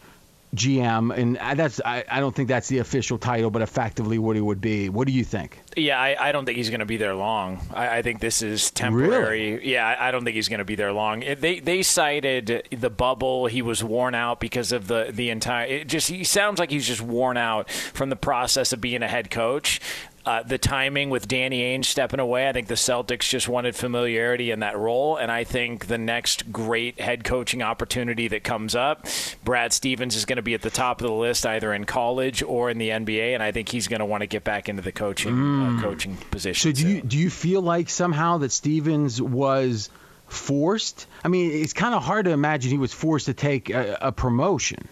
GM, 0.53 1.15
and 1.15 1.37
that's 1.57 1.81
I, 1.83 2.03
I 2.09 2.19
don't 2.19 2.35
think 2.35 2.47
that's 2.47 2.67
the 2.67 2.77
official 2.79 3.17
title, 3.17 3.49
but 3.49 3.61
effectively 3.61 4.19
what 4.19 4.35
he 4.35 4.41
would 4.41 4.61
be. 4.61 4.89
What 4.89 5.07
do 5.07 5.13
you 5.13 5.23
think? 5.23 5.59
Yeah, 5.75 5.99
I, 5.99 6.29
I 6.29 6.31
don't 6.31 6.45
think 6.45 6.57
he's 6.57 6.69
going 6.69 6.81
to 6.81 6.85
be 6.85 6.97
there 6.97 7.15
long. 7.15 7.59
I, 7.73 7.97
I 7.97 8.01
think 8.01 8.19
this 8.19 8.41
is 8.41 8.69
temporary. 8.71 9.53
Really? 9.53 9.71
Yeah, 9.71 9.87
I, 9.87 10.09
I 10.09 10.11
don't 10.11 10.23
think 10.23 10.35
he's 10.35 10.49
going 10.49 10.59
to 10.59 10.65
be 10.65 10.75
there 10.75 10.93
long. 10.93 11.21
They 11.21 11.59
they 11.59 11.81
cited 11.81 12.67
the 12.71 12.89
bubble. 12.89 13.47
He 13.47 13.61
was 13.61 13.83
worn 13.83 14.13
out 14.13 14.39
because 14.39 14.71
of 14.71 14.87
the 14.87 15.09
the 15.11 15.29
entire. 15.31 15.65
It 15.65 15.87
just 15.87 16.09
he 16.09 16.23
sounds 16.23 16.59
like 16.59 16.69
he's 16.69 16.87
just 16.87 17.01
worn 17.01 17.37
out 17.37 17.71
from 17.71 18.09
the 18.09 18.15
process 18.15 18.73
of 18.73 18.81
being 18.81 19.01
a 19.01 19.07
head 19.07 19.31
coach 19.31 19.81
uh, 20.25 20.43
the 20.43 20.57
timing 20.57 21.09
with 21.09 21.27
Danny 21.27 21.61
Ainge 21.61 21.85
stepping 21.85 22.19
away. 22.19 22.47
I 22.47 22.53
think 22.53 22.67
the 22.67 22.75
Celtics 22.75 23.27
just 23.27 23.49
wanted 23.49 23.75
familiarity 23.75 24.51
in 24.51 24.59
that 24.61 24.77
role, 24.77 25.17
and 25.17 25.31
I 25.31 25.43
think 25.43 25.87
the 25.87 25.97
next 25.97 26.51
great 26.51 26.99
head 26.99 27.23
coaching 27.23 27.61
opportunity 27.61 28.27
that 28.29 28.43
comes 28.43 28.73
up, 28.73 29.05
Brad 29.43 29.73
Stevens 29.73 30.15
is 30.15 30.25
going 30.25 30.37
to 30.37 30.41
be 30.43 30.53
at 30.53 30.61
the 30.61 30.69
top 30.69 31.01
of 31.01 31.07
the 31.07 31.13
list, 31.13 31.45
either 31.45 31.73
in 31.73 31.85
college 31.85 32.41
or 32.41 32.69
in 32.69 32.77
the 32.77 32.89
NBA, 32.89 33.33
and 33.33 33.43
I 33.43 33.51
think 33.51 33.69
he's 33.69 33.87
going 33.87 33.99
to 33.99 34.05
want 34.05 34.21
to 34.21 34.27
get 34.27 34.43
back 34.43 34.69
into 34.69 34.81
the 34.81 34.91
coaching 34.91 35.33
mm. 35.33 35.79
uh, 35.79 35.81
coaching 35.81 36.15
position. 36.31 36.73
So 36.73 36.81
do 36.81 36.87
you 36.87 37.01
do 37.01 37.17
you 37.17 37.29
feel 37.29 37.61
like 37.61 37.89
somehow 37.89 38.37
that 38.39 38.51
Stevens 38.51 39.21
was 39.21 39.89
forced? 40.27 41.05
I 41.23 41.27
mean, 41.27 41.51
it's 41.51 41.73
kind 41.73 41.93
of 41.93 42.01
hard 42.01 42.25
to 42.25 42.31
imagine 42.31 42.71
he 42.71 42.77
was 42.77 42.93
forced 42.93 43.25
to 43.25 43.33
take 43.33 43.69
a, 43.69 43.97
a 44.01 44.11
promotion. 44.11 44.87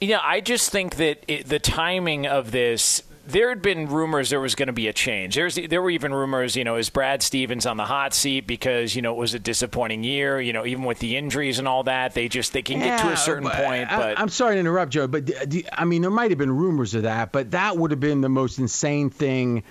Yeah, 0.00 0.20
I 0.22 0.40
just 0.40 0.70
think 0.70 0.96
that 0.96 1.24
it, 1.28 1.46
the 1.48 1.58
timing 1.58 2.26
of 2.26 2.52
this 2.52 3.02
there 3.26 3.48
had 3.48 3.62
been 3.62 3.88
rumors 3.88 4.30
there 4.30 4.40
was 4.40 4.54
going 4.54 4.68
to 4.68 4.72
be 4.72 4.88
a 4.88 4.92
change. 4.92 5.34
There's 5.34 5.54
there 5.54 5.82
were 5.82 5.90
even 5.90 6.12
rumors, 6.12 6.56
you 6.56 6.64
know, 6.64 6.76
is 6.76 6.90
Brad 6.90 7.22
Stevens 7.22 7.66
on 7.66 7.76
the 7.76 7.84
hot 7.84 8.14
seat 8.14 8.46
because 8.46 8.96
you 8.96 9.02
know 9.02 9.12
it 9.12 9.18
was 9.18 9.34
a 9.34 9.38
disappointing 9.38 10.04
year, 10.04 10.40
you 10.40 10.52
know, 10.52 10.66
even 10.66 10.84
with 10.84 10.98
the 10.98 11.16
injuries 11.16 11.58
and 11.58 11.68
all 11.68 11.84
that. 11.84 12.14
They 12.14 12.28
just 12.28 12.52
they 12.52 12.62
can 12.62 12.80
yeah, 12.80 12.96
get 12.96 13.06
to 13.06 13.12
a 13.12 13.16
certain 13.16 13.44
but 13.44 13.54
point. 13.54 13.92
Uh, 13.92 13.98
but 13.98 14.18
I, 14.18 14.22
am 14.22 14.28
sorry 14.28 14.54
to 14.56 14.60
interrupt, 14.60 14.92
Joe, 14.92 15.06
but 15.06 15.30
uh, 15.30 15.60
I 15.72 15.84
mean 15.84 16.02
there 16.02 16.10
might 16.10 16.30
have 16.30 16.38
been 16.38 16.56
rumors 16.56 16.94
of 16.94 17.02
that, 17.02 17.32
but 17.32 17.52
that 17.52 17.76
would 17.76 17.90
have 17.90 18.00
been 18.00 18.20
the 18.20 18.28
most 18.28 18.58
insane 18.58 19.10
thing 19.10 19.62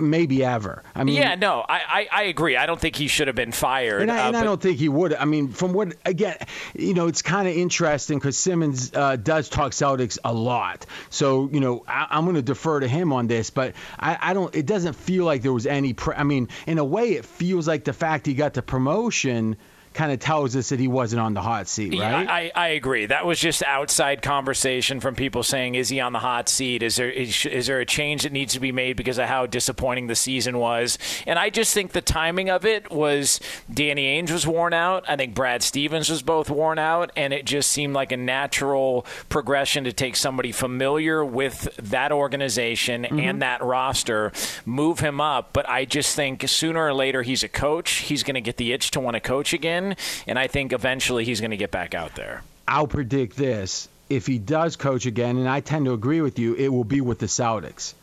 maybe 0.00 0.44
ever. 0.44 0.82
I 0.94 1.04
mean, 1.04 1.16
yeah, 1.16 1.34
no, 1.34 1.64
I, 1.68 1.80
I, 1.88 2.08
I, 2.12 2.22
agree. 2.24 2.56
I 2.56 2.66
don't 2.66 2.80
think 2.80 2.96
he 2.96 3.08
should 3.08 3.26
have 3.28 3.36
been 3.36 3.52
fired. 3.52 4.02
And, 4.02 4.10
I, 4.10 4.24
uh, 4.24 4.28
and 4.28 4.36
I, 4.36 4.44
don't 4.44 4.60
think 4.60 4.78
he 4.78 4.88
would. 4.88 5.14
I 5.14 5.24
mean, 5.24 5.48
from 5.48 5.72
what 5.72 5.94
again, 6.04 6.36
you 6.74 6.94
know, 6.94 7.06
it's 7.06 7.22
kind 7.22 7.48
of 7.48 7.54
interesting 7.54 8.18
because 8.18 8.36
Simmons 8.36 8.92
uh, 8.94 9.16
does 9.16 9.48
talk 9.48 9.72
Celtics 9.72 10.18
a 10.24 10.32
lot. 10.32 10.86
So 11.10 11.48
you 11.52 11.60
know, 11.60 11.84
I, 11.86 12.18
am 12.18 12.24
going 12.24 12.36
to 12.36 12.42
defer 12.42 12.80
to 12.80 12.88
him 12.88 13.12
on 13.12 13.26
this, 13.26 13.50
but 13.50 13.74
I, 13.98 14.18
I 14.20 14.34
don't. 14.34 14.54
It 14.54 14.66
doesn't 14.66 14.94
feel 14.94 15.24
like 15.24 15.42
there 15.42 15.52
was 15.52 15.66
any. 15.66 15.92
Pre- 15.92 16.14
I 16.14 16.24
mean, 16.24 16.48
in 16.66 16.78
a 16.78 16.84
way, 16.84 17.12
it 17.12 17.24
feels 17.24 17.68
like 17.68 17.84
the 17.84 17.92
fact 17.92 18.26
he 18.26 18.34
got 18.34 18.54
the 18.54 18.62
promotion 18.62 19.56
kind 19.96 20.12
of 20.12 20.18
tells 20.20 20.54
us 20.54 20.68
that 20.68 20.78
he 20.78 20.88
wasn't 20.88 21.20
on 21.20 21.32
the 21.32 21.40
hot 21.40 21.66
seat, 21.66 21.98
right? 21.98 22.24
Yeah, 22.24 22.32
I, 22.32 22.52
I 22.54 22.68
agree. 22.68 23.06
That 23.06 23.24
was 23.24 23.40
just 23.40 23.62
outside 23.64 24.20
conversation 24.20 25.00
from 25.00 25.14
people 25.14 25.42
saying, 25.42 25.74
"Is 25.74 25.88
he 25.88 26.00
on 26.00 26.12
the 26.12 26.18
hot 26.18 26.48
seat? 26.48 26.82
Is 26.82 26.96
there 26.96 27.10
is, 27.10 27.46
is 27.46 27.66
there 27.66 27.80
a 27.80 27.86
change 27.86 28.22
that 28.22 28.32
needs 28.32 28.52
to 28.52 28.60
be 28.60 28.72
made 28.72 28.96
because 28.96 29.18
of 29.18 29.26
how 29.26 29.46
disappointing 29.46 30.06
the 30.06 30.14
season 30.14 30.58
was?" 30.58 30.98
And 31.26 31.38
I 31.38 31.50
just 31.50 31.72
think 31.72 31.92
the 31.92 32.02
timing 32.02 32.50
of 32.50 32.64
it 32.66 32.90
was 32.90 33.40
Danny 33.72 34.20
Ainge 34.20 34.30
was 34.30 34.46
worn 34.46 34.74
out. 34.74 35.04
I 35.08 35.16
think 35.16 35.34
Brad 35.34 35.62
Stevens 35.62 36.10
was 36.10 36.22
both 36.22 36.50
worn 36.50 36.78
out, 36.78 37.10
and 37.16 37.32
it 37.32 37.46
just 37.46 37.72
seemed 37.72 37.94
like 37.94 38.12
a 38.12 38.18
natural 38.18 39.06
progression 39.30 39.84
to 39.84 39.92
take 39.92 40.14
somebody 40.14 40.52
familiar 40.52 41.24
with 41.24 41.74
that 41.76 42.12
organization 42.12 43.04
mm-hmm. 43.04 43.18
and 43.18 43.42
that 43.42 43.62
roster, 43.64 44.30
move 44.66 45.00
him 45.00 45.22
up. 45.22 45.54
But 45.54 45.68
I 45.68 45.86
just 45.86 46.14
think 46.14 46.46
sooner 46.46 46.84
or 46.84 46.92
later 46.92 47.22
he's 47.22 47.42
a 47.42 47.48
coach. 47.48 47.92
He's 47.92 48.22
going 48.22 48.34
to 48.34 48.42
get 48.42 48.58
the 48.58 48.74
itch 48.74 48.90
to 48.90 49.00
want 49.00 49.14
to 49.14 49.20
coach 49.20 49.54
again 49.54 49.85
and 50.26 50.38
I 50.38 50.46
think 50.48 50.72
eventually 50.72 51.24
he's 51.24 51.40
going 51.40 51.52
to 51.52 51.56
get 51.56 51.70
back 51.70 51.94
out 51.94 52.14
there. 52.16 52.42
I'll 52.66 52.88
predict 52.88 53.36
this. 53.36 53.88
if 54.08 54.26
he 54.26 54.38
does 54.38 54.76
coach 54.76 55.06
again, 55.06 55.36
and 55.36 55.48
I 55.48 55.60
tend 55.60 55.86
to 55.86 55.92
agree 55.92 56.20
with 56.20 56.38
you, 56.38 56.54
it 56.54 56.68
will 56.68 56.84
be 56.84 57.00
with 57.00 57.18
the 57.18 57.26
Celtics. 57.26 57.94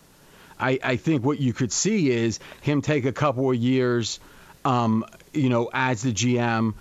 I, 0.59 0.79
I 0.83 0.95
think 0.97 1.23
what 1.25 1.39
you 1.39 1.53
could 1.53 1.71
see 1.71 2.11
is 2.11 2.39
him 2.61 2.81
take 2.81 3.05
a 3.05 3.11
couple 3.11 3.49
of 3.49 3.55
years, 3.55 4.19
um, 4.65 5.05
you 5.33 5.49
know, 5.49 5.69
as 5.73 6.01
the 6.03 6.11
GM. 6.13 6.73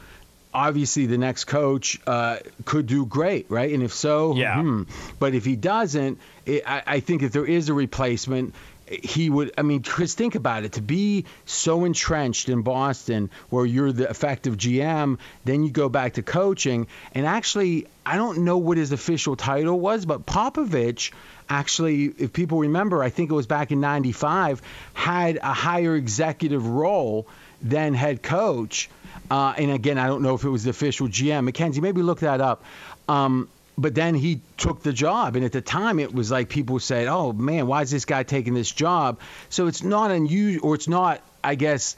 Obviously, 0.54 1.06
the 1.06 1.16
next 1.18 1.44
coach 1.44 1.98
uh, 2.06 2.38
could 2.64 2.86
do 2.86 3.06
great, 3.06 3.46
right? 3.48 3.72
And 3.72 3.82
if 3.82 3.94
so, 3.94 4.34
yeah. 4.36 4.60
Hmm. 4.60 4.82
But 5.18 5.34
if 5.34 5.44
he 5.44 5.56
doesn't, 5.56 6.18
it, 6.44 6.62
I, 6.66 6.82
I 6.86 7.00
think 7.00 7.22
if 7.22 7.32
there 7.32 7.46
is 7.46 7.68
a 7.70 7.74
replacement, 7.74 8.54
he 8.86 9.30
would 9.30 9.52
i 9.56 9.62
mean 9.62 9.82
chris 9.82 10.14
think 10.14 10.34
about 10.34 10.64
it. 10.64 10.72
To 10.72 10.82
be 10.82 11.24
so 11.44 11.84
entrenched 11.84 12.48
in 12.48 12.62
boston 12.62 13.30
where 13.50 13.64
you're 13.64 13.92
the 13.92 14.08
effective 14.08 14.56
gm 14.56 15.18
then 15.44 15.64
you 15.64 15.70
go 15.70 15.88
back 15.88 16.14
to 16.14 16.22
coaching 16.22 16.86
and 17.14 17.26
actually 17.26 17.86
i 18.04 18.16
don't 18.16 18.38
know 18.38 18.58
what 18.58 18.76
his 18.76 18.92
official 18.92 19.36
title 19.36 19.78
was 19.78 20.04
but 20.04 20.26
popovich 20.26 21.12
actually 21.48 22.06
if 22.06 22.32
people 22.32 22.58
remember 22.58 23.02
i 23.02 23.10
think 23.10 23.30
it 23.30 23.34
was 23.34 23.46
back 23.46 23.70
in 23.70 23.80
95 23.80 24.62
had 24.94 25.36
a 25.36 25.52
higher 25.52 25.96
executive 25.96 26.66
role 26.66 27.26
than 27.64 27.94
head 27.94 28.24
coach. 28.24 28.90
Uh, 29.30 29.54
and 29.56 29.70
again 29.70 29.98
i 29.98 30.06
don't 30.06 30.22
know 30.22 30.34
if 30.34 30.44
it 30.44 30.48
was 30.48 30.64
the 30.64 30.70
official 30.70 31.06
gm 31.06 31.44
mackenzie 31.44 31.80
maybe 31.80 32.02
look 32.02 32.20
that 32.20 32.40
up. 32.40 32.64
Um, 33.08 33.48
but 33.78 33.94
then 33.94 34.14
he 34.14 34.40
took 34.56 34.82
the 34.82 34.92
job. 34.92 35.36
And 35.36 35.44
at 35.44 35.52
the 35.52 35.60
time 35.60 35.98
it 35.98 36.14
was 36.14 36.30
like 36.30 36.48
people 36.48 36.78
said 36.78 37.08
oh 37.08 37.32
man 37.32 37.66
why 37.66 37.82
is 37.82 37.90
this 37.90 38.04
guy 38.04 38.22
taking 38.22 38.54
this 38.54 38.70
job? 38.70 39.20
So 39.48 39.66
it's 39.66 39.82
not 39.82 40.10
unusual 40.10 40.68
or 40.68 40.74
it's 40.74 40.88
not 40.88 41.20
i 41.44 41.56
guess 41.56 41.96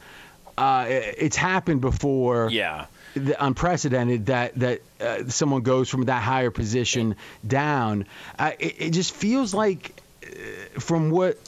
uh, 0.57 0.87
it's 0.89 1.37
happened 1.37 1.81
before 1.81 2.49
yeah. 2.51 2.87
the 3.15 3.45
unprecedented 3.45 4.27
that 4.27 4.55
that 4.57 4.81
uh, 5.01 5.29
someone 5.29 5.63
goes 5.63 5.89
from 5.89 6.05
that 6.05 6.23
higher 6.23 6.51
position 6.51 7.17
down. 7.47 8.07
Uh, 8.39 8.53
it, 8.59 8.75
it 8.79 8.91
just 8.91 9.13
feels 9.13 9.53
like 9.53 10.01
uh, 10.25 10.81
from 10.81 11.11
what 11.11 11.39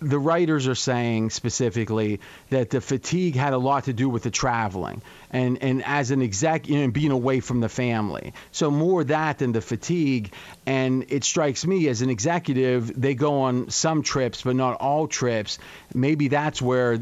the 0.00 0.18
writers 0.18 0.66
are 0.66 0.74
saying 0.74 1.28
specifically 1.28 2.20
that 2.48 2.70
the 2.70 2.80
fatigue 2.80 3.36
had 3.36 3.52
a 3.52 3.58
lot 3.58 3.84
to 3.84 3.92
do 3.92 4.08
with 4.08 4.22
the 4.22 4.30
traveling 4.30 5.02
and 5.30 5.62
and 5.62 5.82
as 5.84 6.10
an 6.10 6.22
exec, 6.22 6.68
you 6.68 6.80
know, 6.80 6.90
being 6.90 7.10
away 7.10 7.40
from 7.40 7.60
the 7.60 7.68
family. 7.68 8.32
So 8.52 8.70
more 8.70 9.04
that 9.04 9.38
than 9.38 9.52
the 9.52 9.60
fatigue. 9.60 10.32
And 10.66 11.06
it 11.08 11.24
strikes 11.24 11.66
me 11.66 11.88
as 11.88 12.02
an 12.02 12.10
executive, 12.10 13.00
they 13.00 13.14
go 13.14 13.42
on 13.42 13.70
some 13.70 14.02
trips, 14.02 14.42
but 14.42 14.56
not 14.56 14.76
all 14.80 15.08
trips. 15.08 15.58
Maybe 15.94 16.28
that's 16.28 16.60
where 16.60 16.94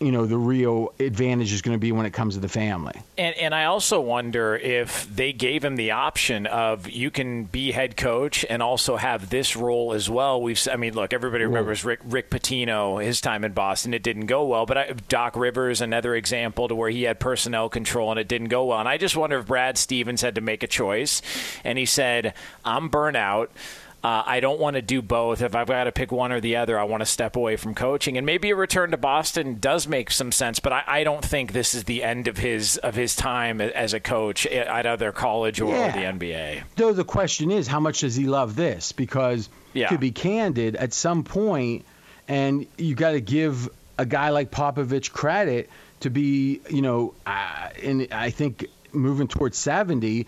you 0.00 0.12
know 0.12 0.26
the 0.26 0.38
real 0.38 0.92
advantage 0.98 1.52
is 1.52 1.62
going 1.62 1.74
to 1.74 1.80
be 1.80 1.92
when 1.92 2.06
it 2.06 2.12
comes 2.12 2.34
to 2.34 2.40
the 2.40 2.48
family. 2.48 3.00
And 3.16 3.34
and 3.36 3.54
I 3.54 3.64
also 3.64 4.00
wonder 4.00 4.56
if 4.56 5.14
they 5.14 5.32
gave 5.32 5.64
him 5.64 5.76
the 5.76 5.92
option 5.92 6.46
of 6.46 6.88
you 6.88 7.10
can 7.10 7.44
be 7.44 7.72
head 7.72 7.96
coach 7.96 8.44
and 8.48 8.62
also 8.62 8.96
have 8.96 9.30
this 9.30 9.56
role 9.56 9.92
as 9.92 10.08
well. 10.08 10.40
We've 10.40 10.60
I 10.70 10.76
mean, 10.76 10.94
look, 10.94 11.12
everybody 11.12 11.44
remembers 11.44 11.84
Rick 11.84 12.00
Rick 12.04 12.30
Pitino, 12.30 13.02
his 13.02 13.20
time 13.20 13.44
in 13.44 13.52
Boston. 13.52 13.94
It 13.94 14.02
didn't 14.02 14.26
go 14.26 14.44
well, 14.44 14.66
but 14.66 14.78
I, 14.78 14.92
Doc 15.08 15.36
Rivers, 15.36 15.80
another 15.80 16.14
example 16.14 16.68
to 16.68 16.74
where 16.74 16.90
he 16.90 17.04
had 17.04 17.20
personnel 17.20 17.68
control 17.74 18.10
and 18.10 18.18
it 18.18 18.28
didn't 18.28 18.48
go 18.48 18.64
well. 18.64 18.80
And 18.80 18.88
I 18.88 18.96
just 18.96 19.16
wonder 19.16 19.38
if 19.38 19.46
Brad 19.46 19.76
Stevens 19.76 20.22
had 20.22 20.36
to 20.36 20.40
make 20.40 20.62
a 20.62 20.66
choice 20.66 21.20
and 21.62 21.76
he 21.76 21.84
said, 21.84 22.32
I'm 22.64 22.88
burnout. 22.88 23.48
Uh, 24.04 24.22
I 24.26 24.40
don't 24.40 24.60
want 24.60 24.76
to 24.76 24.82
do 24.82 25.00
both. 25.00 25.40
If 25.40 25.54
I've 25.54 25.66
got 25.66 25.84
to 25.84 25.92
pick 25.92 26.12
one 26.12 26.30
or 26.30 26.38
the 26.38 26.56
other, 26.56 26.78
I 26.78 26.84
want 26.84 27.00
to 27.00 27.06
step 27.06 27.36
away 27.36 27.56
from 27.56 27.74
coaching. 27.74 28.18
And 28.18 28.26
maybe 28.26 28.50
a 28.50 28.54
return 28.54 28.90
to 28.90 28.98
Boston 28.98 29.56
does 29.58 29.88
make 29.88 30.10
some 30.10 30.30
sense, 30.30 30.60
but 30.60 30.74
I, 30.74 30.84
I 30.86 31.04
don't 31.04 31.24
think 31.24 31.52
this 31.52 31.74
is 31.74 31.84
the 31.84 32.02
end 32.02 32.28
of 32.28 32.36
his 32.36 32.76
of 32.76 32.94
his 32.94 33.16
time 33.16 33.62
as 33.62 33.94
a 33.94 34.00
coach 34.00 34.44
at 34.46 34.86
either 34.86 35.10
college 35.10 35.58
or, 35.62 35.74
yeah. 35.74 35.90
the 35.90 36.26
NBA. 36.26 36.64
Though 36.76 36.92
the 36.92 37.04
question 37.04 37.50
is, 37.50 37.66
how 37.66 37.80
much 37.80 38.00
does 38.00 38.14
he 38.14 38.26
love 38.26 38.56
this? 38.56 38.92
Because 38.92 39.48
yeah. 39.72 39.88
to 39.88 39.96
be 39.96 40.10
candid, 40.10 40.76
at 40.76 40.92
some 40.92 41.24
point, 41.24 41.86
and 42.28 42.66
you 42.76 42.94
got 42.94 43.12
to 43.12 43.22
give 43.22 43.70
a 43.98 44.06
guy 44.06 44.30
like 44.30 44.50
Popovich 44.50 45.12
credit 45.12 45.70
to 46.00 46.10
be, 46.10 46.60
you 46.68 46.82
know, 46.82 47.14
uh, 47.26 47.68
and 47.82 48.08
I 48.12 48.30
think 48.30 48.68
moving 48.94 49.28
towards 49.28 49.58
70 49.58 50.26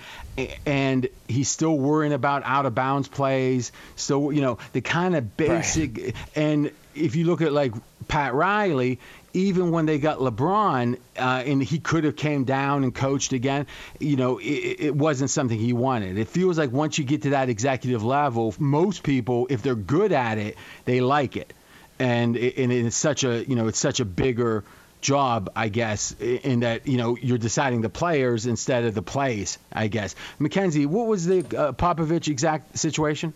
and 0.66 1.08
he's 1.28 1.48
still 1.48 1.78
worrying 1.78 2.12
about 2.12 2.42
out 2.44 2.66
of 2.66 2.74
bounds 2.74 3.08
plays 3.08 3.72
so 3.94 4.30
you 4.30 4.40
know 4.40 4.58
the 4.72 4.80
kind 4.80 5.14
of 5.14 5.36
basic 5.36 5.96
right. 5.96 6.14
and 6.34 6.70
if 6.94 7.16
you 7.16 7.26
look 7.26 7.42
at 7.42 7.52
like 7.52 7.72
pat 8.08 8.34
riley 8.34 8.98
even 9.32 9.70
when 9.70 9.86
they 9.86 9.98
got 9.98 10.18
lebron 10.18 10.98
uh, 11.18 11.42
and 11.46 11.62
he 11.62 11.78
could 11.78 12.04
have 12.04 12.16
came 12.16 12.44
down 12.44 12.82
and 12.82 12.94
coached 12.94 13.32
again 13.32 13.66
you 14.00 14.16
know 14.16 14.38
it, 14.38 14.76
it, 14.80 14.94
wasn't 14.96 15.30
something 15.30 15.58
he 15.58 15.72
wanted 15.72 16.18
it 16.18 16.28
feels 16.28 16.58
like 16.58 16.72
once 16.72 16.98
you 16.98 17.04
get 17.04 17.22
to 17.22 17.30
that 17.30 17.48
executive 17.48 18.02
level 18.02 18.54
most 18.58 19.02
people 19.02 19.46
if 19.50 19.62
they're 19.62 19.74
good 19.74 20.12
at 20.12 20.38
it 20.38 20.56
they 20.86 21.00
like 21.00 21.36
it 21.36 21.52
and, 21.98 22.36
and 22.36 22.72
it's 22.72 22.96
such 22.96 23.24
a 23.24 23.44
you 23.48 23.56
know 23.56 23.68
it's 23.68 23.78
such 23.78 24.00
a 24.00 24.04
bigger 24.04 24.64
job, 25.00 25.50
I 25.54 25.68
guess, 25.68 26.12
in 26.20 26.60
that 26.60 26.86
you 26.86 26.96
know 26.96 27.16
you're 27.16 27.38
deciding 27.38 27.80
the 27.80 27.88
players 27.88 28.46
instead 28.46 28.84
of 28.84 28.94
the 28.94 29.02
plays. 29.02 29.58
I 29.72 29.88
guess. 29.88 30.14
Mackenzie, 30.38 30.86
what 30.86 31.06
was 31.06 31.26
the 31.26 31.38
uh, 31.38 31.72
Popovich 31.72 32.28
exact 32.28 32.78
situation? 32.78 33.32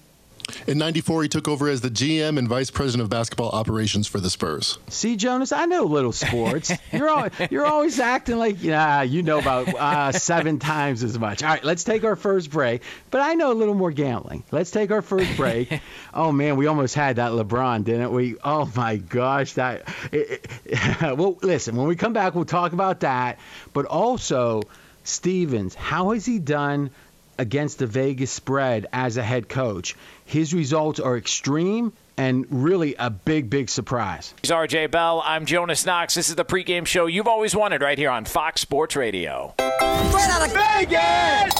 In 0.66 0.78
94, 0.78 1.22
he 1.24 1.28
took 1.28 1.48
over 1.48 1.68
as 1.68 1.80
the 1.80 1.90
GM 1.90 2.38
and 2.38 2.48
vice 2.48 2.70
president 2.70 3.02
of 3.02 3.10
basketball 3.10 3.50
operations 3.50 4.06
for 4.06 4.20
the 4.20 4.30
Spurs. 4.30 4.78
See, 4.88 5.16
Jonas, 5.16 5.52
I 5.52 5.66
know 5.66 5.84
little 5.84 6.12
sports. 6.12 6.72
you're, 6.92 7.08
all, 7.08 7.28
you're 7.50 7.66
always 7.66 7.98
acting 7.98 8.36
like, 8.36 8.62
yeah, 8.62 9.02
you 9.02 9.22
know 9.22 9.38
about 9.38 9.68
uh, 9.68 10.12
seven 10.12 10.58
times 10.58 11.02
as 11.02 11.18
much. 11.18 11.42
All 11.42 11.48
right, 11.48 11.64
let's 11.64 11.84
take 11.84 12.04
our 12.04 12.16
first 12.16 12.50
break. 12.50 12.82
But 13.10 13.20
I 13.20 13.34
know 13.34 13.52
a 13.52 13.54
little 13.54 13.74
more 13.74 13.90
gambling. 13.90 14.44
Let's 14.50 14.70
take 14.70 14.90
our 14.90 15.02
first 15.02 15.36
break. 15.36 15.80
oh, 16.14 16.32
man, 16.32 16.56
we 16.56 16.66
almost 16.66 16.94
had 16.94 17.16
that 17.16 17.32
LeBron, 17.32 17.84
didn't 17.84 18.12
we? 18.12 18.36
Oh, 18.42 18.70
my 18.74 18.96
gosh. 18.96 19.54
that. 19.54 19.88
It, 20.12 20.46
it, 20.64 21.00
well, 21.18 21.38
listen, 21.42 21.76
when 21.76 21.86
we 21.86 21.96
come 21.96 22.12
back, 22.12 22.34
we'll 22.34 22.44
talk 22.44 22.72
about 22.72 23.00
that. 23.00 23.38
But 23.72 23.86
also, 23.86 24.62
Stevens, 25.04 25.74
how 25.74 26.10
has 26.10 26.24
he 26.26 26.38
done– 26.38 26.90
against 27.40 27.78
the 27.78 27.86
Vegas 27.86 28.30
spread 28.30 28.86
as 28.92 29.16
a 29.16 29.22
head 29.22 29.48
coach. 29.48 29.96
His 30.26 30.52
results 30.52 31.00
are 31.00 31.16
extreme 31.16 31.94
and 32.18 32.44
really 32.50 32.94
a 32.98 33.08
big, 33.08 33.48
big 33.48 33.70
surprise. 33.70 34.34
He's 34.42 34.50
RJ 34.50 34.90
Bell. 34.90 35.22
I'm 35.24 35.46
Jonas 35.46 35.86
Knox. 35.86 36.14
This 36.14 36.28
is 36.28 36.34
the 36.34 36.44
pregame 36.44 36.86
show 36.86 37.06
you've 37.06 37.26
always 37.26 37.56
wanted 37.56 37.80
right 37.80 37.96
here 37.96 38.10
on 38.10 38.26
Fox 38.26 38.60
Sports 38.60 38.94
Radio. 38.94 39.54
Straight 39.56 40.28
out 40.28 40.46
of 40.46 40.52
Vegas! 40.52 41.54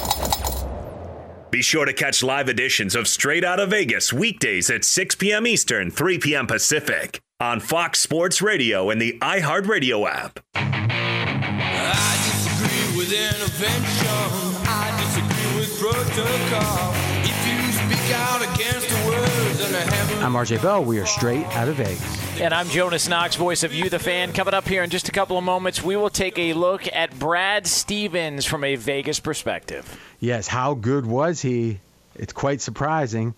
Be 1.50 1.62
sure 1.62 1.86
to 1.86 1.94
catch 1.94 2.22
live 2.22 2.48
editions 2.50 2.94
of 2.94 3.08
Straight 3.08 3.42
Out 3.42 3.58
of 3.58 3.70
Vegas 3.70 4.12
weekdays 4.12 4.70
at 4.70 4.84
6 4.84 5.14
p.m. 5.16 5.46
Eastern, 5.46 5.90
3 5.90 6.18
p.m. 6.18 6.46
Pacific 6.46 7.20
on 7.40 7.58
Fox 7.58 7.98
Sports 7.98 8.42
Radio 8.42 8.90
and 8.90 9.00
the 9.00 9.18
iHeartRadio 9.20 10.06
app. 10.08 10.40
I'm 20.22 20.32
RJ 20.32 20.62
Bell. 20.62 20.82
We 20.82 20.98
are 20.98 21.04
straight 21.04 21.44
out 21.48 21.68
of 21.68 21.76
Vegas. 21.76 22.40
And 22.40 22.54
I'm 22.54 22.68
Jonas 22.68 23.06
Knox, 23.06 23.36
voice 23.36 23.62
of 23.64 23.74
You, 23.74 23.90
the 23.90 23.98
fan. 23.98 24.32
Coming 24.32 24.54
up 24.54 24.66
here 24.66 24.82
in 24.82 24.88
just 24.88 25.10
a 25.10 25.12
couple 25.12 25.36
of 25.36 25.44
moments, 25.44 25.82
we 25.82 25.96
will 25.96 26.08
take 26.08 26.38
a 26.38 26.54
look 26.54 26.88
at 26.90 27.18
Brad 27.18 27.66
Stevens 27.66 28.46
from 28.46 28.64
a 28.64 28.76
Vegas 28.76 29.20
perspective. 29.20 30.00
Yes, 30.20 30.48
how 30.48 30.72
good 30.72 31.04
was 31.04 31.42
he? 31.42 31.80
It's 32.14 32.32
quite 32.32 32.62
surprising. 32.62 33.34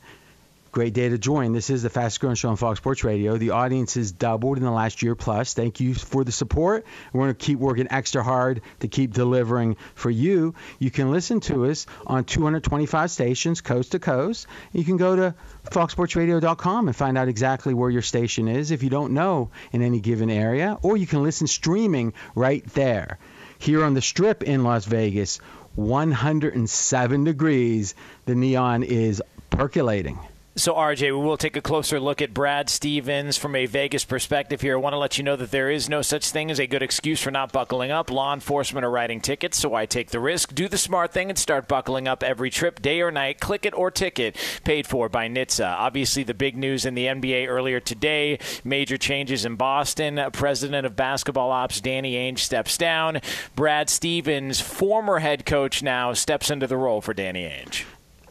Great 0.73 0.95
day 0.95 1.11
to 1.11 1.19
join. 1.19 1.53
This 1.53 1.69
is 1.69 1.83
the 1.83 1.91
fastest 1.91 2.21
growing 2.23 2.35
show 2.35 2.49
on 2.49 2.57
Fox 2.57 2.79
Sports 2.79 3.05
Radio. 3.05 3.37
The 3.37 3.51
audience 3.51 3.93
has 3.93 4.11
doubled 4.11 4.57
in 4.57 4.65
the 4.65 4.71
last 4.71 5.03
year 5.03 5.15
plus. 5.15 5.53
Thank 5.53 5.81
you 5.81 5.93
for 5.93 6.25
the 6.25 6.33
support. 6.33 6.87
We're 7.13 7.25
going 7.25 7.35
to 7.35 7.45
keep 7.45 7.59
working 7.59 7.89
extra 7.91 8.23
hard 8.23 8.63
to 8.81 8.89
keep 8.89 9.13
delivering 9.13 9.77
for 9.95 10.09
you. 10.09 10.55
You 10.79 10.91
can 10.91 11.11
listen 11.11 11.41
to 11.41 11.67
us 11.67 11.85
on 12.07 12.25
225 12.25 13.11
stations, 13.11 13.61
coast 13.61 13.93
to 13.93 13.99
coast. 13.99 14.47
You 14.73 14.83
can 14.83 14.97
go 14.97 15.15
to 15.15 15.35
foxsportsradio.com 15.67 16.87
and 16.87 16.97
find 16.97 17.19
out 17.19 17.29
exactly 17.29 17.75
where 17.75 17.91
your 17.91 18.01
station 18.01 18.49
is 18.49 18.71
if 18.71 18.83
you 18.83 18.89
don't 18.89 19.13
know 19.13 19.51
in 19.73 19.83
any 19.83 20.01
given 20.01 20.31
area, 20.31 20.79
or 20.81 20.97
you 20.97 21.07
can 21.07 21.23
listen 21.23 21.49
streaming 21.49 22.15
right 22.35 22.65
there. 22.69 23.19
Here 23.59 23.85
on 23.85 23.93
the 23.93 24.01
Strip 24.01 24.43
in 24.43 24.65
Las 24.65 24.87
Vegas, 24.87 25.37
107 25.75 27.25
degrees. 27.25 27.95
The 28.25 28.35
neon 28.35 28.85
is 28.85 29.23
percolating. 29.51 30.19
So, 30.55 30.75
RJ, 30.75 31.01
we 31.01 31.13
will 31.13 31.39
take 31.39 31.57
a 31.57 31.63
closer 31.63 31.99
look 31.99 32.21
at 32.21 32.35
Brad 32.35 32.69
Stevens 32.69 33.39
from 33.39 33.57
a 33.57 33.65
Vegas 33.65 34.05
perspective 34.05 34.61
here. 34.61 34.77
I 34.77 34.81
want 34.81 34.93
to 34.93 34.99
let 34.99 35.17
you 35.17 35.25
know 35.25 35.35
that 35.37 35.51
there 35.51 35.71
is 35.71 35.89
no 35.89 36.03
such 36.03 36.29
thing 36.29 36.51
as 36.51 36.61
a 36.61 36.67
good 36.67 36.83
excuse 36.83 37.23
for 37.23 37.31
not 37.31 37.53
buckling 37.53 37.91
up. 37.91 38.11
Law 38.11 38.35
enforcement 38.35 38.85
are 38.85 38.91
writing 38.91 39.23
tickets, 39.23 39.57
so 39.57 39.73
I 39.75 39.87
take 39.87 40.11
the 40.11 40.21
risk. 40.21 40.55
Do 40.55 40.69
the 40.69 40.77
smart 40.77 41.11
thing 41.11 41.31
and 41.31 41.39
start 41.39 41.69
buckling 41.69 42.07
up 42.07 42.23
every 42.23 42.51
trip, 42.51 42.83
day 42.83 43.01
or 43.01 43.11
night. 43.11 43.41
Click 43.41 43.65
it 43.65 43.73
or 43.73 43.91
ticket, 43.91 44.37
paid 44.63 44.87
for 44.87 45.09
by 45.09 45.27
NHTSA. 45.27 45.75
Obviously, 45.75 46.23
the 46.23 46.35
big 46.35 46.55
news 46.55 46.85
in 46.85 46.93
the 46.93 47.07
NBA 47.07 47.49
earlier 47.49 47.81
today 47.81 48.39
major 48.63 48.99
changes 48.99 49.47
in 49.47 49.57
Boston. 49.57 50.21
President 50.35 50.85
of 50.85 50.95
basketball 50.95 51.51
ops 51.51 51.81
Danny 51.81 52.13
Ainge 52.17 52.41
steps 52.41 52.77
down. 52.77 53.23
Brad 53.57 53.89
Stevens, 53.89 54.61
former 54.61 55.21
head 55.21 55.47
coach, 55.47 55.83
now 55.83 56.13
steps 56.13 56.51
into 56.51 56.67
the 56.67 56.77
role 56.77 57.01
for 57.01 57.15
Danny 57.15 57.45
Ainge. 57.45 57.85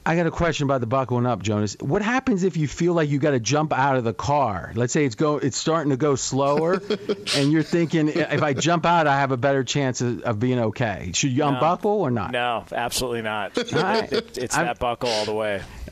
I 0.04 0.16
got 0.16 0.26
a 0.26 0.32
question 0.32 0.64
about 0.66 0.82
the 0.82 0.88
buckling 0.88 1.28
up, 1.28 1.44
Jonas. 1.44 1.78
What 1.80 2.02
happens 2.02 2.44
if 2.44 2.58
you 2.58 2.68
feel 2.68 2.94
like 2.94 3.10
you 3.10 3.20
got 3.20 3.32
to 3.32 3.40
jump 3.40 3.72
out 3.72 3.98
of 3.98 4.04
the 4.04 4.16
car? 4.16 4.72
Let's 4.74 4.92
say 4.94 5.06
it's 5.06 5.14
go, 5.14 5.38
it's 5.38 5.56
starting 5.56 5.92
to 5.92 5.98
go 5.98 6.16
slower, 6.16 6.82
and 7.36 7.52
you're 7.52 7.62
thinking, 7.62 8.08
if 8.08 8.42
I 8.42 8.54
jump 8.54 8.86
out, 8.88 9.06
I 9.06 9.20
have 9.20 9.32
a 9.32 9.38
better 9.38 9.64
chance 9.64 10.02
of, 10.02 10.22
of 10.24 10.40
being 10.40 10.58
okay. 10.60 11.12
Should 11.14 11.32
you 11.32 11.40
No. 11.40 11.50
unbuckle 11.50 11.92
or 11.92 12.10
not? 12.10 12.32
No, 12.32 12.66
absolutely 12.72 13.22
not. 13.22 13.56
right. 13.72 14.12
It- 14.12 14.38
it's 14.40 14.58
I'm- 14.58 14.66
that 14.66 14.80
buckle 14.80 15.10
all 15.10 15.26
the 15.26 15.34
way. 15.34 15.62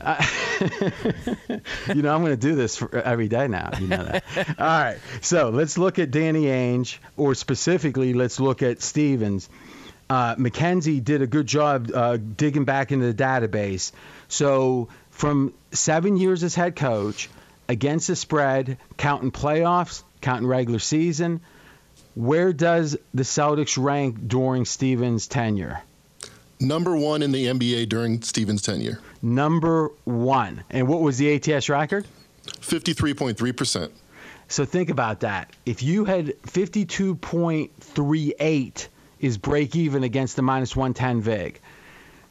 you 1.94 2.02
know, 2.02 2.14
I'm 2.14 2.22
going 2.22 2.32
to 2.32 2.36
do 2.36 2.54
this 2.54 2.76
for 2.76 2.94
every 2.96 3.28
day 3.28 3.48
now. 3.48 3.70
You 3.78 3.86
know 3.86 4.02
that. 4.02 4.24
All 4.58 4.66
right. 4.66 4.98
So 5.20 5.50
let's 5.50 5.78
look 5.78 5.98
at 5.98 6.10
Danny 6.10 6.44
Ainge, 6.44 6.98
or 7.16 7.34
specifically, 7.34 8.14
let's 8.14 8.40
look 8.40 8.62
at 8.62 8.80
Stevens. 8.82 9.48
Uh, 10.10 10.34
Mackenzie 10.36 11.00
did 11.00 11.22
a 11.22 11.26
good 11.26 11.46
job 11.46 11.90
uh, 11.94 12.16
digging 12.16 12.64
back 12.64 12.90
into 12.90 13.06
the 13.06 13.14
database. 13.14 13.92
So 14.26 14.88
from 15.10 15.54
seven 15.70 16.16
years 16.16 16.42
as 16.42 16.56
head 16.56 16.74
coach, 16.74 17.30
against 17.68 18.08
the 18.08 18.16
spread, 18.16 18.78
counting 18.96 19.30
playoffs, 19.30 20.02
counting 20.20 20.48
regular 20.48 20.80
season, 20.80 21.40
where 22.16 22.52
does 22.52 22.96
the 23.14 23.22
Celtics 23.22 23.80
rank 23.80 24.26
during 24.26 24.64
Stevens' 24.64 25.28
tenure? 25.28 25.80
Number 26.58 26.96
one 26.96 27.22
in 27.22 27.30
the 27.30 27.46
NBA 27.46 27.88
during 27.88 28.20
Stevens' 28.22 28.62
tenure. 28.62 28.98
Number 29.22 29.92
one. 30.04 30.64
And 30.70 30.88
what 30.88 31.00
was 31.00 31.18
the 31.18 31.34
ATS 31.34 31.68
record? 31.68 32.04
53.3%. 32.46 33.90
So 34.48 34.64
think 34.64 34.90
about 34.90 35.20
that. 35.20 35.52
If 35.64 35.84
you 35.84 36.04
had 36.04 36.34
52.38 36.42 38.88
is 39.20 39.38
break 39.38 39.76
even 39.76 40.04
against 40.04 40.36
the 40.36 40.42
minus 40.42 40.74
110 40.74 41.20
VIG. 41.20 41.60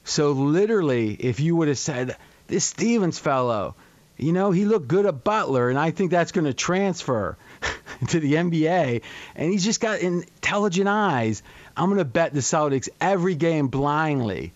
So 0.03 0.31
literally, 0.31 1.13
if 1.13 1.39
you 1.39 1.55
would 1.55 1.67
have 1.67 1.77
said, 1.77 2.17
this 2.47 2.65
Stevens 2.65 3.19
fellow, 3.19 3.75
you 4.17 4.33
know, 4.33 4.51
he 4.51 4.65
looked 4.65 4.87
good 4.87 5.05
at 5.05 5.23
Butler, 5.23 5.69
and 5.69 5.79
I 5.79 5.91
think 5.91 6.11
that's 6.11 6.31
going 6.31 6.45
to 6.45 6.53
transfer 6.53 7.37
to 8.09 8.19
the 8.19 8.33
NBA, 8.33 9.01
and 9.35 9.51
he's 9.51 9.63
just 9.63 9.79
got 9.79 9.99
intelligent 9.99 10.89
eyes. 10.89 11.43
I'm 11.77 11.85
going 11.85 11.99
to 11.99 12.05
bet 12.05 12.33
the 12.33 12.39
Celtics 12.39 12.89
every 12.99 13.35
game 13.35 13.67
blindly. 13.67 14.51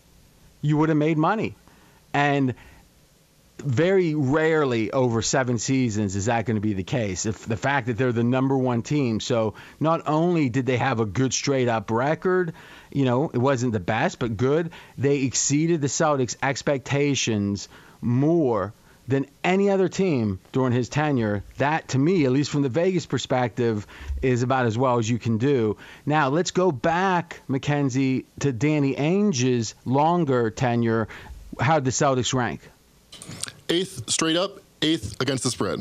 You 0.61 0.77
would 0.77 0.89
have 0.89 0.97
made 0.97 1.17
money. 1.17 1.55
And 2.13 2.55
very 3.57 4.15
rarely 4.15 4.91
over 4.91 5.21
seven 5.21 5.57
seasons 5.57 6.15
is 6.15 6.25
that 6.25 6.45
going 6.45 6.55
to 6.55 6.61
be 6.61 6.73
the 6.73 6.83
case. 6.83 7.25
If 7.25 7.45
the 7.45 7.57
fact 7.57 7.87
that 7.87 7.97
they're 7.97 8.11
the 8.11 8.23
number 8.23 8.57
one 8.57 8.81
team, 8.81 9.19
so 9.19 9.53
not 9.79 10.07
only 10.07 10.49
did 10.49 10.65
they 10.65 10.77
have 10.77 10.99
a 10.99 11.05
good 11.05 11.33
straight 11.33 11.67
up 11.67 11.91
record, 11.91 12.53
you 12.91 13.05
know, 13.05 13.29
it 13.29 13.37
wasn't 13.37 13.73
the 13.73 13.79
best, 13.79 14.19
but 14.19 14.37
good. 14.37 14.71
They 14.97 15.23
exceeded 15.23 15.81
the 15.81 15.87
Celtics' 15.87 16.35
expectations 16.41 17.69
more 18.01 18.73
than 19.07 19.25
any 19.43 19.69
other 19.69 19.89
team 19.89 20.39
during 20.51 20.73
his 20.73 20.89
tenure. 20.89 21.43
That, 21.57 21.89
to 21.89 21.99
me, 21.99 22.25
at 22.25 22.31
least 22.31 22.49
from 22.49 22.61
the 22.61 22.69
Vegas 22.69 23.05
perspective, 23.05 23.85
is 24.21 24.43
about 24.43 24.65
as 24.65 24.77
well 24.77 24.97
as 24.97 25.09
you 25.09 25.19
can 25.19 25.37
do. 25.37 25.77
Now, 26.05 26.29
let's 26.29 26.51
go 26.51 26.71
back, 26.71 27.41
Mackenzie, 27.47 28.25
to 28.39 28.51
Danny 28.51 28.95
Ainge's 28.95 29.75
longer 29.85 30.49
tenure. 30.51 31.07
How 31.59 31.75
did 31.75 31.85
the 31.85 31.91
Celtics 31.91 32.33
rank? 32.33 32.61
Eighth 33.69 34.09
straight 34.09 34.35
up, 34.35 34.59
eighth 34.81 35.19
against 35.21 35.43
the 35.43 35.51
spread. 35.51 35.79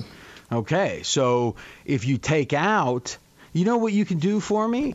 Okay, 0.51 1.03
so 1.03 1.57
if 1.85 2.07
you 2.07 2.19
take 2.19 2.53
out, 2.53 3.17
you 3.53 3.65
know 3.65 3.79
what 3.79 3.93
you 3.93 4.05
can 4.05 4.19
do 4.19 4.41
for 4.41 4.69
me? 4.69 4.95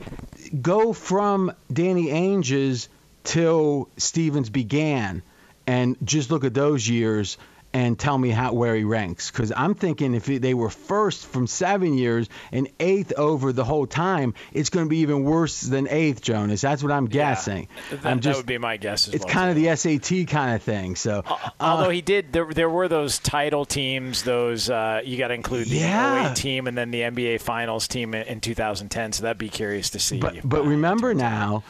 Go 0.61 0.93
from 0.93 1.51
Danny 1.71 2.09
Ainge's 2.09 2.89
till 3.23 3.89
Stevens 3.97 4.49
began, 4.49 5.21
and 5.65 5.97
just 6.03 6.31
look 6.31 6.43
at 6.43 6.53
those 6.53 6.87
years 6.87 7.37
and 7.73 7.99
tell 7.99 8.17
me 8.17 8.29
how 8.29 8.53
where 8.53 8.75
he 8.75 8.83
ranks. 8.83 9.29
Because 9.29 9.51
I'm 9.55 9.75
thinking 9.75 10.15
if 10.15 10.25
they 10.25 10.53
were 10.53 10.69
first 10.69 11.27
from 11.27 11.47
seven 11.47 11.93
years 11.95 12.27
and 12.51 12.69
eighth 12.79 13.13
over 13.17 13.51
the 13.53 13.63
whole 13.63 13.85
time, 13.85 14.33
it's 14.53 14.69
going 14.69 14.85
to 14.85 14.89
be 14.89 14.99
even 14.99 15.23
worse 15.23 15.61
than 15.61 15.87
eighth, 15.89 16.21
Jonas. 16.21 16.61
That's 16.61 16.81
what 16.81 16.91
I'm 16.91 17.05
guessing. 17.07 17.67
That, 17.91 18.05
I'm 18.05 18.19
that 18.21 18.35
would 18.37 18.45
be 18.45 18.57
my 18.57 18.77
guess 18.77 19.07
as 19.07 19.13
it's 19.15 19.25
well. 19.25 19.33
kind 19.33 19.49
of 19.49 19.55
the 19.55 19.75
SAT 19.75 20.27
kind 20.27 20.55
of 20.55 20.63
thing. 20.63 20.95
So, 20.95 21.23
Although 21.59 21.89
he 21.89 22.01
did, 22.01 22.31
there, 22.33 22.45
there 22.45 22.69
were 22.69 22.87
those 22.87 23.19
title 23.19 23.65
teams. 23.65 24.23
Those 24.23 24.69
uh, 24.69 25.01
you 25.03 25.17
got 25.17 25.27
to 25.27 25.33
include 25.33 25.67
the 25.67 25.77
Yeah. 25.77 26.31
08 26.31 26.35
team 26.35 26.67
and 26.67 26.77
then 26.77 26.91
the 26.91 27.01
NBA 27.01 27.41
Finals 27.41 27.87
team 27.87 28.15
in, 28.15 28.25
in 28.27 28.39
2010. 28.41 29.11
So 29.13 29.23
that'd 29.23 29.37
be 29.37 29.49
curious 29.49 29.91
to 29.91 29.99
see. 29.99 30.19
But 30.19 30.37
but 30.43 30.65
remember 30.65 31.13
now, 31.13 31.63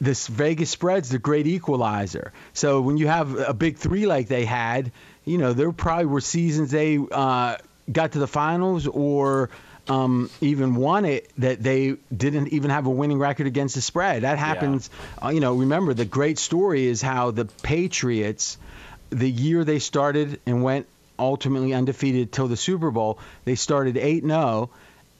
this 0.00 0.26
Vegas 0.26 0.70
spread's 0.70 1.08
the 1.08 1.18
great 1.18 1.46
equalizer. 1.46 2.32
So 2.52 2.80
when 2.80 2.96
you 2.98 3.06
have 3.06 3.38
a 3.38 3.54
big 3.54 3.76
three 3.78 4.06
like 4.06 4.28
they 4.28 4.44
had, 4.44 4.92
you 5.24 5.38
know 5.38 5.52
there 5.52 5.72
probably 5.72 6.06
were 6.06 6.20
seasons 6.20 6.70
they 6.70 6.98
uh, 7.10 7.56
got 7.90 8.12
to 8.12 8.18
the 8.18 8.26
finals 8.26 8.86
or 8.86 9.50
um, 9.88 10.30
even 10.40 10.76
won 10.76 11.04
it 11.04 11.30
that 11.38 11.62
they 11.62 11.96
didn't 12.14 12.48
even 12.48 12.70
have 12.70 12.86
a 12.86 12.90
winning 12.90 13.18
record 13.18 13.46
against 13.46 13.74
the 13.74 13.80
spread. 13.80 14.22
That 14.22 14.38
happens. 14.38 14.88
Uh, 15.22 15.28
you 15.28 15.40
know, 15.40 15.54
remember 15.54 15.92
the 15.94 16.04
great 16.04 16.38
story 16.38 16.86
is 16.86 17.02
how 17.02 17.30
the 17.32 17.44
Patriots, 17.44 18.56
the 19.10 19.30
year 19.30 19.64
they 19.64 19.78
started 19.78 20.40
and 20.46 20.62
went 20.62 20.86
ultimately 21.18 21.74
undefeated 21.74 22.32
till 22.32 22.48
the 22.48 22.56
Super 22.56 22.90
Bowl, 22.90 23.18
they 23.44 23.54
started 23.54 23.96
8-0 23.96 24.68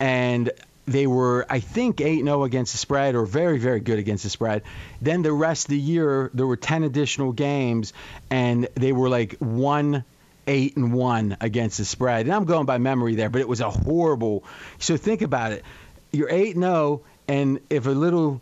and 0.00 0.50
they 0.86 1.06
were, 1.06 1.46
I 1.48 1.60
think, 1.60 2.00
8 2.00 2.24
0 2.24 2.44
against 2.44 2.72
the 2.72 2.78
spread 2.78 3.14
or 3.14 3.24
very, 3.24 3.58
very 3.58 3.80
good 3.80 3.98
against 3.98 4.24
the 4.24 4.30
spread. 4.30 4.62
Then 5.00 5.22
the 5.22 5.32
rest 5.32 5.66
of 5.66 5.70
the 5.70 5.78
year, 5.78 6.30
there 6.34 6.46
were 6.46 6.56
10 6.56 6.84
additional 6.84 7.32
games, 7.32 7.92
and 8.30 8.68
they 8.74 8.92
were 8.92 9.08
like 9.08 9.36
1 9.38 10.04
8 10.46 10.76
and 10.76 10.92
1 10.92 11.36
against 11.40 11.78
the 11.78 11.84
spread. 11.84 12.26
And 12.26 12.34
I'm 12.34 12.44
going 12.44 12.66
by 12.66 12.78
memory 12.78 13.14
there, 13.14 13.30
but 13.30 13.40
it 13.40 13.48
was 13.48 13.60
a 13.60 13.70
horrible. 13.70 14.44
So 14.78 14.96
think 14.96 15.22
about 15.22 15.52
it. 15.52 15.64
You're 16.12 16.30
8 16.30 16.54
0, 16.54 17.02
and 17.28 17.60
if 17.70 17.86
a 17.86 17.90
little 17.90 18.40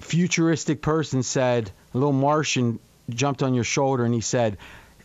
futuristic 0.00 0.82
person 0.82 1.22
said, 1.22 1.70
a 1.94 1.98
little 1.98 2.12
Martian 2.12 2.78
jumped 3.08 3.42
on 3.42 3.54
your 3.54 3.64
shoulder 3.64 4.04
and 4.04 4.14
he 4.14 4.20
said, 4.20 4.58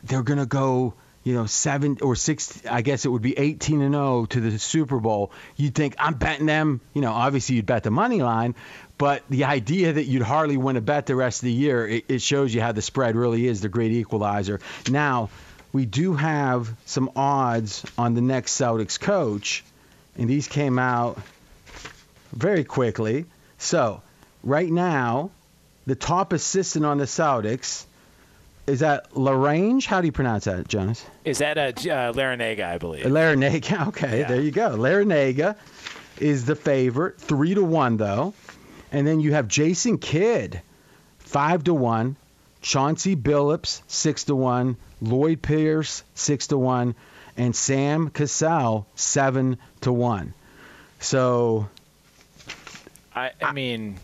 they're 0.03 0.23
going 0.23 0.39
to 0.39 0.45
go 0.45 0.93
you 1.23 1.33
know, 1.33 1.45
seven 1.45 1.97
or 2.01 2.15
six, 2.15 2.65
I 2.65 2.81
guess 2.81 3.05
it 3.05 3.09
would 3.09 3.21
be 3.21 3.38
18 3.38 3.81
and 3.81 3.93
0 3.93 4.25
to 4.25 4.41
the 4.41 4.59
Super 4.59 4.99
Bowl, 4.99 5.31
you'd 5.55 5.73
think, 5.73 5.95
I'm 5.97 6.15
betting 6.15 6.45
them. 6.45 6.81
You 6.93 7.01
know, 7.01 7.13
obviously 7.13 7.55
you'd 7.55 7.65
bet 7.65 7.83
the 7.83 7.91
money 7.91 8.21
line, 8.21 8.55
but 8.97 9.23
the 9.29 9.45
idea 9.45 9.93
that 9.93 10.03
you'd 10.03 10.21
hardly 10.21 10.57
win 10.57 10.75
a 10.75 10.81
bet 10.81 11.05
the 11.05 11.15
rest 11.15 11.41
of 11.41 11.45
the 11.45 11.53
year, 11.53 11.88
it, 11.88 12.05
it 12.09 12.21
shows 12.21 12.53
you 12.53 12.62
how 12.62 12.73
the 12.73 12.81
spread 12.81 13.15
really 13.15 13.47
is 13.47 13.62
the 13.62 13.69
great 13.69 13.91
equalizer. 13.91 14.59
Now, 14.89 15.29
we 15.71 15.86
do 15.86 16.13
have 16.13 16.75
some 16.86 17.09
odds 17.15 17.86
on 17.97 18.13
the 18.15 18.21
next 18.21 18.59
Celtics 18.59 18.99
coach, 18.99 19.63
and 20.17 20.29
these 20.29 20.47
came 20.47 20.77
out 20.77 21.17
very 22.33 22.63
quickly. 22.63 23.25
So, 23.57 24.01
right 24.43 24.69
now, 24.69 25.31
the 25.86 25.95
top 25.95 26.33
assistant 26.33 26.86
on 26.86 26.97
the 26.97 27.05
Celtics 27.05 27.86
is 28.67 28.80
that 28.80 29.12
Larange? 29.12 29.86
How 29.86 30.02
do 30.02 30.08
you 30.08 30.12
pronounce 30.12 30.45
that, 30.45 30.67
Jonas? 30.67 31.06
Is 31.26 31.39
that 31.39 31.58
a 31.58 31.67
uh, 31.69 32.13
Larranaga, 32.13 32.65
I 32.65 32.78
believe? 32.78 33.06
Larranaga. 33.06 33.88
Okay, 33.89 34.19
Yeah. 34.19 34.28
there 34.28 34.41
you 34.41 34.52
go. 34.52 34.71
Larranaga 34.78 35.56
is 36.19 36.45
the 36.45 36.56
favorite, 36.56 37.19
three 37.19 37.54
to 37.56 37.63
one 37.63 37.97
though, 37.97 38.34
and 38.91 39.06
then 39.06 39.19
you 39.19 39.34
have 39.34 39.47
Jason 39.47 39.97
Kidd, 39.97 40.62
five 41.19 41.63
to 41.65 41.73
one, 41.73 42.15
Chauncey 42.62 43.15
Billups, 43.15 43.82
six 43.88 44.23
to 44.26 44.36
one, 44.36 44.78
Lloyd 45.02 45.41
Pierce, 45.41 46.04
six 46.15 46.47
to 46.47 46.58
one, 46.58 46.95
and 47.36 47.56
Sam 47.56 48.10
Cassell, 48.10 48.86
seven 48.95 49.58
to 49.82 49.91
one. 49.91 50.34
So 50.99 51.67
I, 53.15 53.32
I 53.41 53.52
mean, 53.52 53.97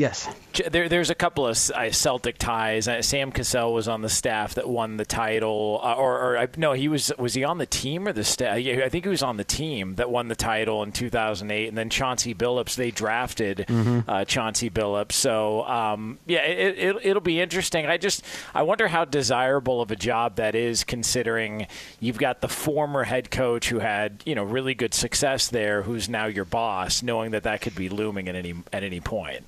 yes, 0.00 0.28
There, 0.70 0.88
there's 0.88 1.10
a 1.10 1.14
couple 1.14 1.46
of 1.46 1.56
uh, 1.74 1.90
Celtic 1.92 2.38
ties. 2.38 2.88
Uh, 2.88 3.02
Sam 3.02 3.30
Cassell 3.30 3.72
was 3.72 3.86
on 3.86 4.00
the 4.00 4.08
staff 4.08 4.54
that 4.54 4.68
won 4.68 4.96
the 4.96 5.04
title, 5.04 5.80
uh, 5.82 5.94
or, 5.94 6.36
or 6.36 6.48
no, 6.56 6.72
he 6.72 6.88
was 6.88 7.12
was 7.18 7.34
he 7.34 7.44
on 7.44 7.58
the 7.58 7.66
team 7.66 8.08
or 8.08 8.12
the 8.12 8.24
staff? 8.24 8.58
Yeah, 8.58 8.84
I 8.84 8.88
think 8.88 9.04
he 9.04 9.10
was 9.10 9.22
on 9.22 9.36
the 9.36 9.44
team 9.44 9.94
that 9.96 10.10
won 10.10 10.28
the 10.28 10.34
title 10.34 10.82
in 10.82 10.92
2008. 10.92 11.68
And 11.68 11.78
then 11.78 11.90
Chauncey 11.90 12.34
Billups, 12.34 12.74
they 12.74 12.90
drafted 12.90 13.66
uh, 14.08 14.24
Chauncey 14.24 14.70
Billups. 14.70 15.12
So 15.12 15.64
um, 15.64 16.18
yeah, 16.26 16.40
it, 16.40 16.78
it, 16.78 16.96
it'll 17.02 17.20
be 17.20 17.40
interesting. 17.40 17.86
I 17.86 17.98
just 17.98 18.24
I 18.54 18.62
wonder 18.62 18.88
how 18.88 19.04
desirable 19.04 19.82
of 19.82 19.90
a 19.90 19.96
job 19.96 20.36
that 20.36 20.54
is, 20.54 20.82
considering 20.82 21.66
you've 22.00 22.18
got 22.18 22.40
the 22.40 22.48
former 22.48 23.04
head 23.04 23.30
coach 23.30 23.68
who 23.68 23.78
had 23.78 24.22
you 24.24 24.34
know 24.34 24.44
really 24.44 24.74
good 24.74 24.94
success 24.94 25.48
there, 25.48 25.82
who's 25.82 26.08
now 26.08 26.26
your 26.26 26.44
boss, 26.46 27.02
knowing 27.02 27.32
that 27.32 27.42
that 27.44 27.60
could 27.60 27.74
be 27.74 27.88
looming 27.88 28.28
at 28.28 28.34
any 28.34 28.54
at 28.72 28.82
any 28.82 29.00
point. 29.00 29.44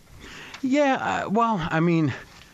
Yeah. 0.63 1.25
Uh, 1.27 1.31
well, 1.31 1.67
I 1.71 1.81
mean, 1.81 2.13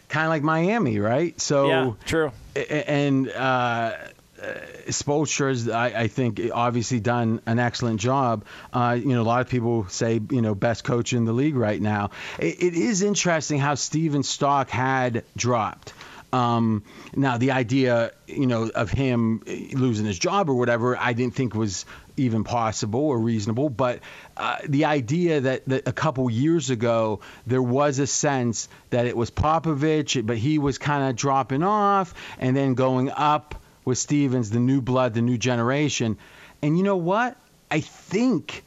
kind 0.08 0.24
of 0.24 0.30
like 0.30 0.42
Miami, 0.42 0.98
right? 0.98 1.38
So 1.40 1.68
Yeah, 1.68 1.92
true. 2.04 2.32
And 2.56 3.28
uh, 3.30 3.94
uh, 4.40 4.54
Spoelstra's, 4.88 5.68
I, 5.68 5.86
I 5.86 6.08
think, 6.08 6.40
obviously 6.52 7.00
done 7.00 7.40
an 7.46 7.58
excellent 7.58 8.00
job. 8.00 8.44
Uh, 8.72 8.96
you 8.98 9.14
know, 9.14 9.22
a 9.22 9.24
lot 9.24 9.40
of 9.40 9.48
people 9.48 9.88
say, 9.88 10.20
you 10.30 10.42
know, 10.42 10.54
best 10.54 10.84
coach 10.84 11.12
in 11.12 11.24
the 11.24 11.32
league 11.32 11.56
right 11.56 11.80
now. 11.80 12.10
It, 12.38 12.62
it 12.62 12.74
is 12.74 13.02
interesting 13.02 13.58
how 13.58 13.74
Stevens' 13.74 14.28
stock 14.28 14.70
had 14.70 15.24
dropped. 15.36 15.92
Um, 16.32 16.84
now, 17.14 17.38
the 17.38 17.52
idea, 17.52 18.12
you 18.26 18.46
know, 18.46 18.70
of 18.74 18.90
him 18.90 19.42
losing 19.72 20.04
his 20.06 20.18
job 20.18 20.50
or 20.50 20.54
whatever, 20.54 20.96
I 20.96 21.14
didn't 21.14 21.34
think 21.34 21.54
was 21.54 21.86
even 22.18 22.44
possible 22.44 23.00
or 23.00 23.18
reasonable. 23.18 23.68
But 23.68 24.00
uh, 24.36 24.58
the 24.66 24.86
idea 24.86 25.40
that, 25.40 25.66
that 25.66 25.88
a 25.88 25.92
couple 25.92 26.28
years 26.30 26.70
ago 26.70 27.20
there 27.46 27.62
was 27.62 27.98
a 27.98 28.06
sense 28.06 28.68
that 28.90 29.06
it 29.06 29.16
was 29.16 29.30
Popovich, 29.30 30.26
but 30.26 30.36
he 30.36 30.58
was 30.58 30.78
kind 30.78 31.08
of 31.08 31.16
dropping 31.16 31.62
off 31.62 32.14
and 32.38 32.56
then 32.56 32.74
going 32.74 33.10
up 33.10 33.54
with 33.84 33.98
Stevens, 33.98 34.50
the 34.50 34.60
new 34.60 34.80
blood, 34.80 35.14
the 35.14 35.22
new 35.22 35.38
generation. 35.38 36.18
And 36.62 36.76
you 36.76 36.84
know 36.84 36.96
what? 36.96 37.36
I 37.70 37.80
think 37.80 38.64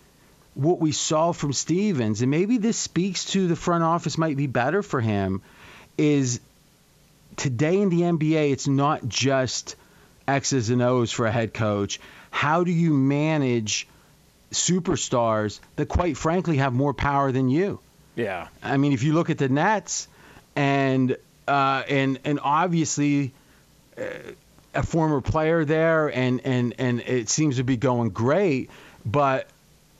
what 0.53 0.79
we 0.79 0.91
saw 0.91 1.31
from 1.31 1.53
Stevens, 1.53 2.21
and 2.21 2.29
maybe 2.29 2.57
this 2.57 2.77
speaks 2.77 3.25
to 3.25 3.47
the 3.47 3.55
front 3.55 3.83
office 3.83 4.17
might 4.17 4.37
be 4.37 4.47
better 4.47 4.83
for 4.83 4.99
him, 4.99 5.41
is 5.97 6.39
today 7.35 7.79
in 7.79 7.89
the 7.89 8.01
NBA, 8.01 8.51
it's 8.51 8.67
not 8.67 9.07
just 9.07 9.75
X's 10.27 10.69
and 10.69 10.81
O's 10.81 11.11
for 11.11 11.25
a 11.25 11.31
head 11.31 11.53
coach. 11.53 11.99
How 12.31 12.63
do 12.63 12.71
you 12.71 12.93
manage 12.93 13.87
superstars 14.51 15.59
that, 15.75 15.87
quite 15.87 16.17
frankly, 16.17 16.57
have 16.57 16.73
more 16.73 16.93
power 16.93 17.31
than 17.31 17.49
you? 17.49 17.79
Yeah. 18.15 18.47
I 18.63 18.77
mean, 18.77 18.91
if 18.91 19.03
you 19.03 19.13
look 19.13 19.29
at 19.29 19.37
the 19.37 19.47
Nets, 19.47 20.07
and 20.55 21.15
uh, 21.47 21.83
and 21.87 22.19
and 22.25 22.39
obviously. 22.41 23.33
Uh, 23.97 24.03
a 24.73 24.83
former 24.83 25.19
player 25.19 25.65
there, 25.65 26.07
and, 26.07 26.39
and, 26.45 26.75
and 26.77 27.01
it 27.01 27.27
seems 27.27 27.57
to 27.57 27.63
be 27.63 27.75
going 27.75 28.09
great. 28.09 28.69
But 29.05 29.49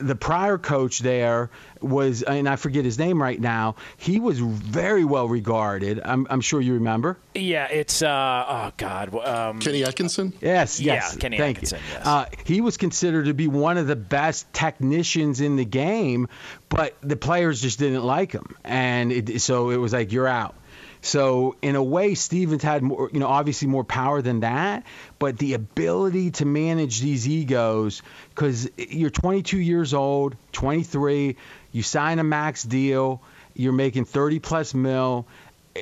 the 0.01 0.15
prior 0.15 0.57
coach 0.57 0.99
there 0.99 1.49
was, 1.81 2.23
and 2.23 2.47
I 2.47 2.55
forget 2.55 2.85
his 2.85 2.99
name 2.99 3.21
right 3.21 3.39
now. 3.39 3.75
He 3.97 4.19
was 4.19 4.39
very 4.39 5.03
well 5.03 5.27
regarded. 5.27 6.01
I'm, 6.03 6.27
I'm 6.29 6.41
sure 6.41 6.61
you 6.61 6.75
remember. 6.75 7.17
Yeah, 7.33 7.67
it's 7.67 8.01
uh, 8.01 8.45
oh 8.47 8.71
god, 8.77 9.15
um, 9.15 9.59
Kenny 9.59 9.83
Atkinson. 9.83 10.33
Yes, 10.41 10.79
yes. 10.79 11.13
Yeah, 11.13 11.19
Kenny 11.19 11.37
Thank 11.37 11.57
Atkinson. 11.57 11.79
You. 11.79 11.93
Yes. 11.93 12.05
Uh, 12.05 12.25
he 12.45 12.61
was 12.61 12.77
considered 12.77 13.25
to 13.25 13.33
be 13.33 13.47
one 13.47 13.77
of 13.77 13.87
the 13.87 13.95
best 13.95 14.51
technicians 14.53 15.41
in 15.41 15.55
the 15.55 15.65
game, 15.65 16.27
but 16.69 16.95
the 17.01 17.15
players 17.15 17.61
just 17.61 17.79
didn't 17.79 18.03
like 18.03 18.31
him, 18.31 18.55
and 18.63 19.11
it, 19.11 19.41
so 19.41 19.69
it 19.69 19.77
was 19.77 19.93
like 19.93 20.11
you're 20.11 20.27
out. 20.27 20.55
So 21.01 21.55
in 21.61 21.75
a 21.75 21.83
way, 21.83 22.13
Stevens 22.13 22.61
had 22.61 22.83
more, 22.83 23.09
you 23.11 23.19
know, 23.19 23.27
obviously 23.27 23.67
more 23.67 23.83
power 23.83 24.21
than 24.21 24.41
that, 24.41 24.85
but 25.17 25.37
the 25.37 25.55
ability 25.55 26.31
to 26.31 26.45
manage 26.45 27.01
these 27.01 27.27
egos, 27.27 28.03
because 28.29 28.69
you're 28.77 29.09
22 29.09 29.57
years 29.57 29.93
old, 29.95 30.35
23, 30.51 31.37
you 31.71 31.83
sign 31.83 32.19
a 32.19 32.23
max 32.23 32.63
deal, 32.63 33.21
you're 33.55 33.73
making 33.73 34.05
30 34.05 34.39
plus 34.39 34.73
mil, 34.75 35.27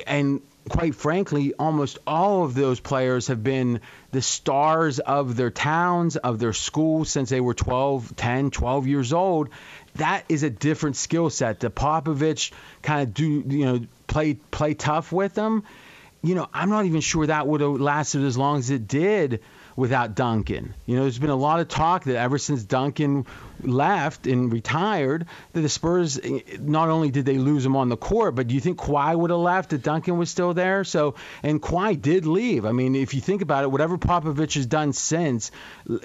and 0.06 0.40
quite 0.68 0.94
frankly, 0.94 1.54
almost 1.58 1.98
all 2.06 2.44
of 2.44 2.54
those 2.54 2.80
players 2.80 3.28
have 3.28 3.42
been 3.42 3.80
the 4.12 4.22
stars 4.22 4.98
of 4.98 5.36
their 5.36 5.50
towns, 5.50 6.16
of 6.16 6.38
their 6.38 6.52
schools 6.52 7.10
since 7.10 7.30
they 7.30 7.40
were 7.40 7.54
12, 7.54 8.14
10, 8.16 8.50
12 8.50 8.86
years 8.86 9.12
old. 9.12 9.48
That 9.96 10.24
is 10.28 10.42
a 10.42 10.50
different 10.50 10.96
skill 10.96 11.30
set. 11.30 11.60
The 11.60 11.70
Popovich 11.70 12.52
kind 12.82 13.02
of 13.02 13.14
do, 13.14 13.44
you 13.46 13.64
know, 13.64 13.80
play 14.06 14.34
play 14.34 14.74
tough 14.74 15.12
with 15.12 15.34
them. 15.34 15.64
You 16.22 16.34
know, 16.34 16.48
I'm 16.52 16.68
not 16.68 16.84
even 16.84 17.00
sure 17.00 17.26
that 17.26 17.46
would 17.46 17.60
have 17.62 17.80
lasted 17.80 18.24
as 18.24 18.36
long 18.36 18.58
as 18.58 18.70
it 18.70 18.86
did 18.86 19.40
without 19.76 20.14
Duncan. 20.14 20.74
You 20.84 20.96
know, 20.96 21.02
there's 21.02 21.18
been 21.18 21.30
a 21.30 21.36
lot 21.36 21.60
of 21.60 21.68
talk 21.68 22.04
that 22.04 22.16
ever 22.16 22.36
since 22.36 22.62
Duncan 22.62 23.24
left 23.62 24.26
and 24.26 24.52
retired, 24.52 25.26
that 25.54 25.60
the 25.60 25.68
Spurs 25.70 26.18
eh, 26.22 26.40
not 26.58 26.90
only 26.90 27.10
did 27.10 27.24
they 27.24 27.38
lose 27.38 27.64
him 27.64 27.76
on 27.76 27.88
the 27.88 27.96
court, 27.96 28.34
but 28.34 28.48
do 28.48 28.54
you 28.54 28.60
think 28.60 28.78
Kawhi 28.78 29.16
would 29.16 29.30
have 29.30 29.40
left 29.40 29.72
if 29.72 29.82
Duncan 29.82 30.18
was 30.18 30.28
still 30.28 30.52
there? 30.52 30.84
So, 30.84 31.14
and 31.42 31.62
Kawhi 31.62 32.00
did 32.00 32.26
leave. 32.26 32.66
I 32.66 32.72
mean, 32.72 32.94
if 32.94 33.14
you 33.14 33.22
think 33.22 33.40
about 33.40 33.64
it, 33.64 33.70
whatever 33.70 33.96
Popovich 33.96 34.54
has 34.54 34.66
done 34.66 34.92
since, 34.92 35.50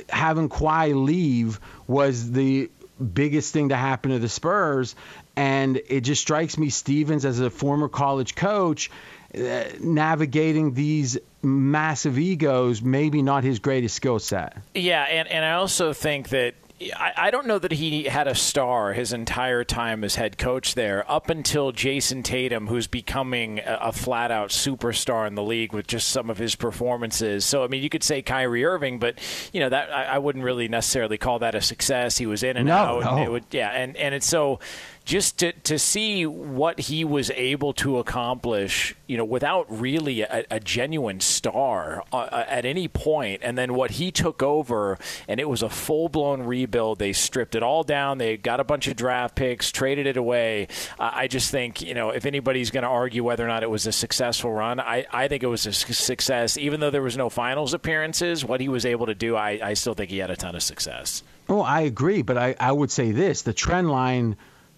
having 0.10 0.48
Kawhi 0.48 0.96
leave 0.96 1.60
was 1.88 2.32
the 2.32 2.70
biggest 3.00 3.54
thing 3.54 3.70
to 3.70 3.76
happen 3.76 4.12
to 4.12 4.20
the 4.20 4.30
Spurs. 4.30 4.96
And 5.36 5.82
it 5.88 6.02
just 6.02 6.22
strikes 6.22 6.58
me, 6.58 6.70
Stevens, 6.70 7.26
as 7.26 7.40
a 7.40 7.50
former 7.50 7.90
college 7.90 8.36
coach, 8.36 8.90
uh, 9.34 9.64
navigating 9.82 10.74
these 10.74 11.18
massive 11.42 12.18
egos, 12.18 12.82
maybe 12.82 13.22
not 13.22 13.44
his 13.44 13.60
greatest 13.60 13.96
skill 13.96 14.20
set. 14.20 14.58
Yeah, 14.74 15.04
and, 15.04 15.28
and 15.28 15.44
I 15.44 15.54
also 15.54 15.94
think 15.94 16.30
that 16.30 16.56
I, 16.96 17.14
I 17.16 17.32
don't 17.32 17.48
know 17.48 17.58
that 17.58 17.72
he 17.72 18.04
had 18.04 18.28
a 18.28 18.36
star 18.36 18.92
his 18.92 19.14
entire 19.14 19.64
time 19.64 20.04
as 20.04 20.16
head 20.16 20.38
coach 20.38 20.76
there, 20.76 21.10
up 21.10 21.30
until 21.30 21.72
Jayson 21.72 22.22
Tatum, 22.22 22.68
who's 22.68 22.88
becoming 22.88 23.60
a, 23.60 23.80
a 23.84 23.92
flat 23.94 24.30
out 24.30 24.50
superstar 24.50 25.26
in 25.26 25.36
the 25.36 25.44
league 25.44 25.72
with 25.72 25.88
just 25.88 26.10
some 26.10 26.30
of 26.30 26.38
his 26.38 26.56
performances. 26.56 27.46
So, 27.46 27.64
I 27.64 27.68
mean, 27.68 27.82
you 27.82 27.90
could 27.90 28.04
say 28.04 28.22
Kyrie 28.22 28.66
Irving, 28.66 29.00
but, 29.00 29.18
you 29.54 29.62
know, 29.62 29.70
that 29.70 29.90
I, 29.90 30.04
I 30.04 30.18
wouldn't 30.18 30.44
really 30.44 30.68
necessarily 30.68 31.18
call 31.18 31.40
that 31.40 31.56
a 31.56 31.62
success. 31.62 32.18
He 32.18 32.26
was 32.26 32.44
in 32.44 32.58
and 32.58 32.68
No, 32.68 32.74
out. 32.76 33.04
no. 33.04 33.10
And 33.16 33.24
it 33.24 33.32
would, 33.32 33.46
yeah, 33.52 33.70
and, 33.70 33.96
and 33.96 34.14
it's 34.14 34.28
so 34.28 34.60
just 35.06 35.38
to, 35.38 35.52
to 35.52 35.78
see 35.78 36.26
what 36.26 36.80
he 36.80 37.06
was 37.06 37.30
able 37.32 37.74
to 37.74 38.00
accomplish, 38.00 38.96
you 39.06 39.16
know, 39.16 39.24
without 39.24 39.66
really 39.70 40.22
a, 40.22 40.44
a 40.50 40.60
genuine 40.60 41.20
star 41.20 42.04
uh, 42.12 42.44
at 42.48 42.66
any 42.66 42.88
point, 42.88 43.42
and 43.44 43.56
then 43.56 43.76
what 43.76 43.92
he 43.92 44.12
took 44.12 44.42
over, 44.42 44.98
and 45.28 45.40
it 45.40 45.48
was 45.48 45.62
a 45.62 45.70
full 45.70 46.10
blown 46.10 46.42
rebuild. 46.42 46.98
They 46.98 47.14
stripped 47.14 47.54
it 47.54 47.62
all 47.62 47.84
down. 47.84 48.18
They 48.18 48.36
got 48.36 48.60
a 48.60 48.64
bunch 48.64 48.88
of 48.88 48.96
draft 48.96 49.36
picks, 49.36 49.72
traded 49.72 50.08
it 50.08 50.18
away. 50.18 50.68
Uh, 51.00 51.12
I 51.14 51.28
just 51.28 51.52
think, 51.52 51.84
you 51.84 51.94
know, 51.94 52.10
if 52.10 52.26
anybody's 52.26 52.72
going 52.72 52.84
to 52.84 52.90
argue 52.90 53.24
whether 53.24 53.46
or 53.46 53.48
not 53.48 53.62
it 53.62 53.70
was 53.70 53.86
a 53.86 53.92
successful 53.92 54.52
run, 54.52 54.80
I, 54.80 55.06
I 55.12 55.28
think 55.28 55.44
it 55.44 55.48
was 55.48 55.68
a 55.68 55.74
su- 55.74 55.94
success. 55.94 56.58
Even 56.58 56.80
though 56.80 56.90
there 56.90 57.04
was 57.04 57.16
no 57.16 57.30
finals 57.30 57.76
appearances, 57.76 58.44
what 58.44 58.60
he 58.60 58.70
was 58.70 58.88
able 58.88 59.06
to 59.06 59.16
do, 59.16 59.36
I, 59.36 59.60
I 59.62 59.74
still 59.76 59.94
think 59.94 60.10
he 60.10 60.18
had 60.18 60.32
a 60.32 60.36
ton 60.36 60.56
of 60.56 60.64
success. 60.64 61.22
Oh, 61.48 61.62
I 61.62 61.82
agree, 61.82 62.24
but 62.24 62.40
I, 62.40 62.56
I 62.60 62.72
would 62.72 62.90
say 62.90 63.12
this: 63.12 63.44
the 63.44 63.54
trend 63.54 63.92
line 63.92 64.36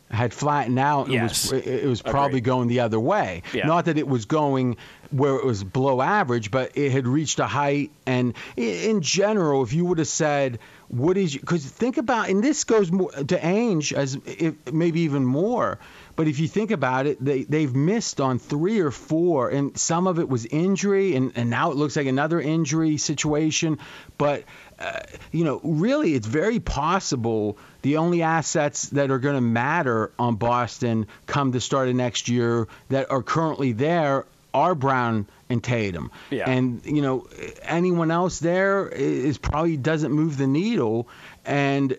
had 0.09 0.33
flattened 0.33 0.79
out. 0.79 1.09
Yes. 1.09 1.51
It 1.51 1.55
was, 1.55 1.67
it 1.67 1.85
was 1.85 2.01
probably 2.01 2.37
Agreed. 2.37 2.43
going 2.45 2.67
the 2.69 2.79
other 2.79 2.99
way. 2.99 3.43
Yeah. 3.53 3.67
Not 3.67 3.85
that 3.85 3.97
it 3.97 4.07
was 4.07 4.25
going 4.25 4.77
where 5.11 5.35
it 5.35 5.45
was 5.45 5.63
below 5.63 6.01
average, 6.01 6.51
but 6.51 6.77
it 6.77 6.91
had 6.91 7.07
reached 7.07 7.39
a 7.39 7.47
height. 7.47 7.91
And 8.05 8.33
in 8.55 9.01
general, 9.01 9.63
if 9.63 9.73
you 9.73 9.85
would 9.85 9.99
have 9.99 10.07
said, 10.07 10.59
what 10.89 11.17
is, 11.17 11.35
because 11.35 11.65
think 11.65 11.97
about, 11.97 12.29
and 12.29 12.43
this 12.43 12.63
goes 12.63 12.91
more 12.91 13.11
to 13.11 13.37
Ainge 13.37 13.93
as 13.93 14.17
if, 14.25 14.55
maybe 14.71 15.01
even 15.01 15.25
more. 15.25 15.79
But 16.15 16.27
if 16.27 16.39
you 16.39 16.47
think 16.47 16.71
about 16.71 17.05
it, 17.05 17.23
they, 17.23 17.43
they've 17.43 17.73
missed 17.73 18.19
on 18.19 18.39
three 18.39 18.79
or 18.79 18.91
four, 18.91 19.49
and 19.49 19.77
some 19.77 20.07
of 20.07 20.19
it 20.19 20.27
was 20.27 20.45
injury, 20.45 21.15
and, 21.15 21.31
and 21.35 21.49
now 21.49 21.71
it 21.71 21.77
looks 21.77 21.95
like 21.95 22.07
another 22.07 22.41
injury 22.41 22.97
situation. 22.97 23.79
But, 24.17 24.43
uh, 24.79 25.01
you 25.31 25.43
know, 25.43 25.61
really, 25.63 26.15
it's 26.15 26.27
very 26.27 26.59
possible 26.59 27.57
the 27.87 27.95
only 27.95 28.21
assets 28.21 28.89
that 28.89 29.11
are 29.11 29.17
going 29.17 29.35
to 29.35 29.41
matter 29.41 30.11
on 30.19 30.35
Boston 30.35 31.07
come 31.25 31.51
the 31.51 31.61
start 31.61 31.87
of 31.87 31.95
next 31.95 32.27
year 32.27 32.67
that 32.89 33.09
are 33.09 33.23
currently 33.23 33.71
there 33.71 34.25
are 34.53 34.75
Brown 34.75 35.25
and 35.47 35.63
Tatum. 35.63 36.11
Yeah. 36.29 36.49
And, 36.49 36.81
you 36.83 37.01
know, 37.01 37.27
anyone 37.61 38.11
else 38.11 38.39
there 38.39 38.89
is 38.89 39.37
probably 39.37 39.77
doesn't 39.77 40.11
move 40.11 40.35
the 40.35 40.47
needle. 40.47 41.07
And 41.45 41.97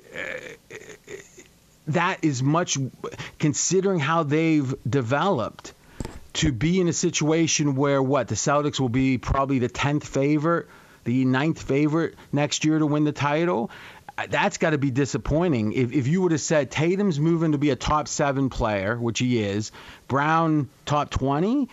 that 1.86 2.18
is 2.22 2.42
much 2.42 2.76
considering 3.38 3.98
how 3.98 4.24
they've 4.24 4.74
developed 4.86 5.72
to 6.34 6.52
be 6.52 6.82
in 6.82 6.88
a 6.88 6.92
situation 6.92 7.76
where 7.76 8.02
what 8.02 8.28
the 8.28 8.34
Celtics 8.34 8.78
will 8.78 8.90
be 8.90 9.16
probably 9.16 9.58
the 9.58 9.70
10th 9.70 10.04
favorite, 10.04 10.66
the 11.04 11.24
ninth 11.24 11.62
favorite 11.62 12.16
next 12.30 12.66
year 12.66 12.78
to 12.78 12.84
win 12.84 13.04
the 13.04 13.12
title. 13.12 13.70
That's 14.26 14.58
got 14.58 14.70
to 14.70 14.78
be 14.78 14.90
disappointing. 14.90 15.72
If, 15.72 15.92
if 15.92 16.06
you 16.08 16.22
would 16.22 16.32
have 16.32 16.40
said 16.40 16.70
Tatum's 16.70 17.20
moving 17.20 17.52
to 17.52 17.58
be 17.58 17.70
a 17.70 17.76
top 17.76 18.08
seven 18.08 18.50
player, 18.50 18.96
which 18.96 19.18
he 19.18 19.42
is, 19.42 19.70
Brown 20.08 20.68
top 20.84 21.10
20, 21.10 21.68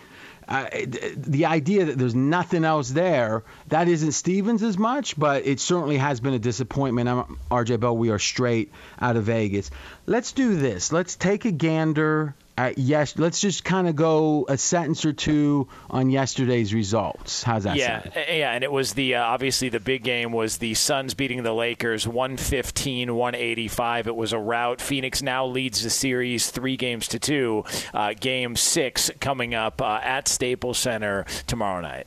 uh, 0.48 0.68
the 1.16 1.46
idea 1.46 1.86
that 1.86 1.98
there's 1.98 2.14
nothing 2.14 2.64
else 2.64 2.90
there, 2.90 3.42
that 3.68 3.88
isn't 3.88 4.12
Stevens 4.12 4.62
as 4.62 4.78
much, 4.78 5.18
but 5.18 5.44
it 5.44 5.58
certainly 5.58 5.96
has 5.96 6.20
been 6.20 6.34
a 6.34 6.38
disappointment. 6.38 7.08
I'm, 7.08 7.38
RJ 7.50 7.80
Bell, 7.80 7.96
we 7.96 8.10
are 8.10 8.18
straight 8.18 8.70
out 9.00 9.16
of 9.16 9.24
Vegas. 9.24 9.70
Let's 10.06 10.32
do 10.32 10.54
this. 10.56 10.92
Let's 10.92 11.16
take 11.16 11.46
a 11.46 11.50
gander 11.50 12.34
at 12.56 12.78
yes. 12.78 13.18
Let's 13.18 13.40
just 13.40 13.64
kind 13.64 13.88
of 13.88 13.96
go 13.96 14.46
a 14.48 14.56
sentence 14.56 15.04
or 15.04 15.12
two 15.12 15.68
on 15.90 16.10
yesterday's 16.10 16.72
results. 16.72 17.42
How's 17.42 17.64
that 17.64 17.76
yeah, 17.76 18.02
sound? 18.02 18.16
uh, 18.16 18.20
yeah, 18.28 18.52
and 18.52 18.64
it 18.64 18.72
was 18.72 18.94
the 18.94 19.16
uh, 19.16 19.24
obviously 19.24 19.68
the 19.68 19.80
big 19.80 20.02
game 20.02 20.32
was 20.32 20.58
the 20.58 20.74
Suns 20.74 21.14
beating 21.14 21.42
the 21.42 21.52
Lakers 21.52 22.06
115-185. 22.06 24.06
It 24.06 24.16
was 24.16 24.32
a 24.32 24.38
rout. 24.38 24.80
Phoenix 24.80 25.22
now 25.22 25.46
leads 25.46 25.82
the 25.82 25.90
series 25.90 26.50
3 26.50 26.76
games 26.76 27.08
to 27.08 27.18
2. 27.18 27.64
Uh, 27.92 28.14
game 28.18 28.56
6 28.56 29.10
coming 29.20 29.54
up 29.54 29.82
uh, 29.82 30.00
at 30.02 30.28
Staples 30.28 30.78
Center 30.78 31.26
tomorrow 31.46 31.80
night. 31.80 32.06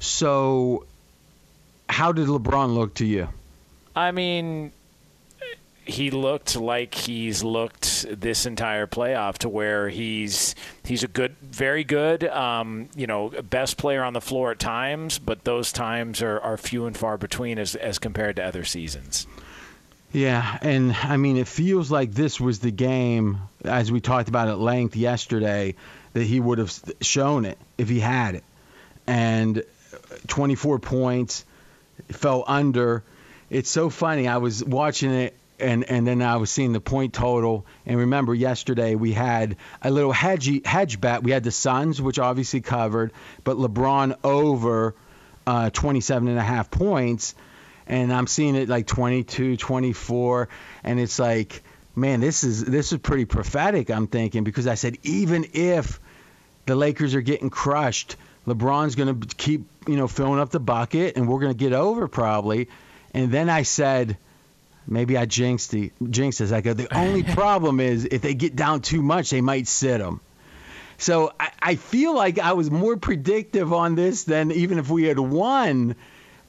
So, 0.00 0.86
how 1.88 2.12
did 2.12 2.28
LeBron 2.28 2.74
look 2.74 2.94
to 2.94 3.04
you? 3.04 3.28
I 3.96 4.12
mean, 4.12 4.72
he 5.88 6.10
looked 6.10 6.56
like 6.56 6.94
he's 6.94 7.42
looked 7.42 8.06
this 8.08 8.46
entire 8.46 8.86
playoff 8.86 9.38
to 9.38 9.48
where 9.48 9.88
he's 9.88 10.54
he's 10.84 11.02
a 11.02 11.08
good, 11.08 11.36
very 11.40 11.84
good, 11.84 12.24
um, 12.24 12.88
you 12.94 13.06
know, 13.06 13.30
best 13.48 13.76
player 13.76 14.02
on 14.02 14.12
the 14.12 14.20
floor 14.20 14.50
at 14.52 14.58
times, 14.58 15.18
but 15.18 15.44
those 15.44 15.72
times 15.72 16.22
are, 16.22 16.38
are 16.40 16.56
few 16.56 16.86
and 16.86 16.96
far 16.96 17.16
between 17.16 17.58
as 17.58 17.74
as 17.74 17.98
compared 17.98 18.36
to 18.36 18.44
other 18.44 18.64
seasons. 18.64 19.26
Yeah, 20.12 20.58
and 20.62 20.92
I 20.92 21.16
mean, 21.18 21.36
it 21.36 21.48
feels 21.48 21.90
like 21.90 22.12
this 22.12 22.40
was 22.40 22.60
the 22.60 22.70
game, 22.70 23.38
as 23.64 23.92
we 23.92 24.00
talked 24.00 24.28
about 24.28 24.48
at 24.48 24.58
length 24.58 24.96
yesterday, 24.96 25.74
that 26.14 26.24
he 26.24 26.40
would 26.40 26.58
have 26.58 26.72
shown 27.02 27.44
it 27.44 27.58
if 27.76 27.88
he 27.88 28.00
had 28.00 28.34
it. 28.34 28.44
And 29.06 29.62
24 30.28 30.78
points, 30.78 31.44
fell 32.08 32.44
under. 32.46 33.04
It's 33.50 33.70
so 33.70 33.90
funny. 33.90 34.28
I 34.28 34.38
was 34.38 34.64
watching 34.64 35.12
it 35.12 35.37
and 35.60 35.84
and 35.84 36.06
then 36.06 36.22
I 36.22 36.36
was 36.36 36.50
seeing 36.50 36.72
the 36.72 36.80
point 36.80 37.14
total. 37.14 37.66
And 37.86 37.98
remember, 37.98 38.34
yesterday 38.34 38.94
we 38.94 39.12
had 39.12 39.56
a 39.82 39.90
little 39.90 40.12
hedge 40.12 40.64
hedge 40.64 41.00
bet. 41.00 41.22
We 41.22 41.32
had 41.32 41.44
the 41.44 41.50
Suns, 41.50 42.00
which 42.00 42.18
obviously 42.18 42.60
covered, 42.60 43.12
but 43.44 43.56
LeBron 43.56 44.16
over 44.24 44.94
uh, 45.46 45.70
27 45.70 46.28
and 46.28 46.38
a 46.38 46.42
half 46.42 46.70
points. 46.70 47.34
And 47.86 48.12
I'm 48.12 48.26
seeing 48.26 48.54
it 48.54 48.68
like 48.68 48.86
22, 48.86 49.56
24, 49.56 50.50
and 50.84 51.00
it's 51.00 51.18
like, 51.18 51.62
man, 51.96 52.20
this 52.20 52.44
is 52.44 52.62
this 52.64 52.92
is 52.92 52.98
pretty 52.98 53.24
prophetic. 53.24 53.90
I'm 53.90 54.06
thinking 54.06 54.44
because 54.44 54.66
I 54.66 54.74
said 54.74 54.98
even 55.04 55.46
if 55.54 55.98
the 56.66 56.76
Lakers 56.76 57.14
are 57.14 57.22
getting 57.22 57.48
crushed, 57.48 58.16
LeBron's 58.46 58.94
going 58.94 59.20
to 59.20 59.36
keep 59.36 59.66
you 59.86 59.96
know 59.96 60.06
filling 60.06 60.38
up 60.38 60.50
the 60.50 60.60
bucket, 60.60 61.16
and 61.16 61.28
we're 61.28 61.40
going 61.40 61.52
to 61.52 61.58
get 61.58 61.72
over 61.72 62.08
probably. 62.08 62.68
And 63.14 63.32
then 63.32 63.48
I 63.48 63.62
said 63.62 64.18
maybe 64.88 65.16
I 65.16 65.26
jinxed 65.26 65.70
the 65.70 65.92
jinxed 66.08 66.40
this. 66.40 66.52
I 66.52 66.60
go, 66.60 66.72
the 66.72 66.94
only 66.96 67.22
problem 67.34 67.80
is 67.80 68.04
if 68.04 68.22
they 68.22 68.34
get 68.34 68.56
down 68.56 68.80
too 68.80 69.02
much, 69.02 69.30
they 69.30 69.40
might 69.40 69.68
sit 69.68 69.98
them. 69.98 70.20
So 70.96 71.32
I, 71.38 71.50
I 71.60 71.74
feel 71.76 72.14
like 72.14 72.38
I 72.38 72.54
was 72.54 72.70
more 72.70 72.96
predictive 72.96 73.72
on 73.72 73.94
this 73.94 74.24
than 74.24 74.50
even 74.50 74.78
if 74.78 74.90
we 74.90 75.04
had 75.04 75.18
won 75.18 75.94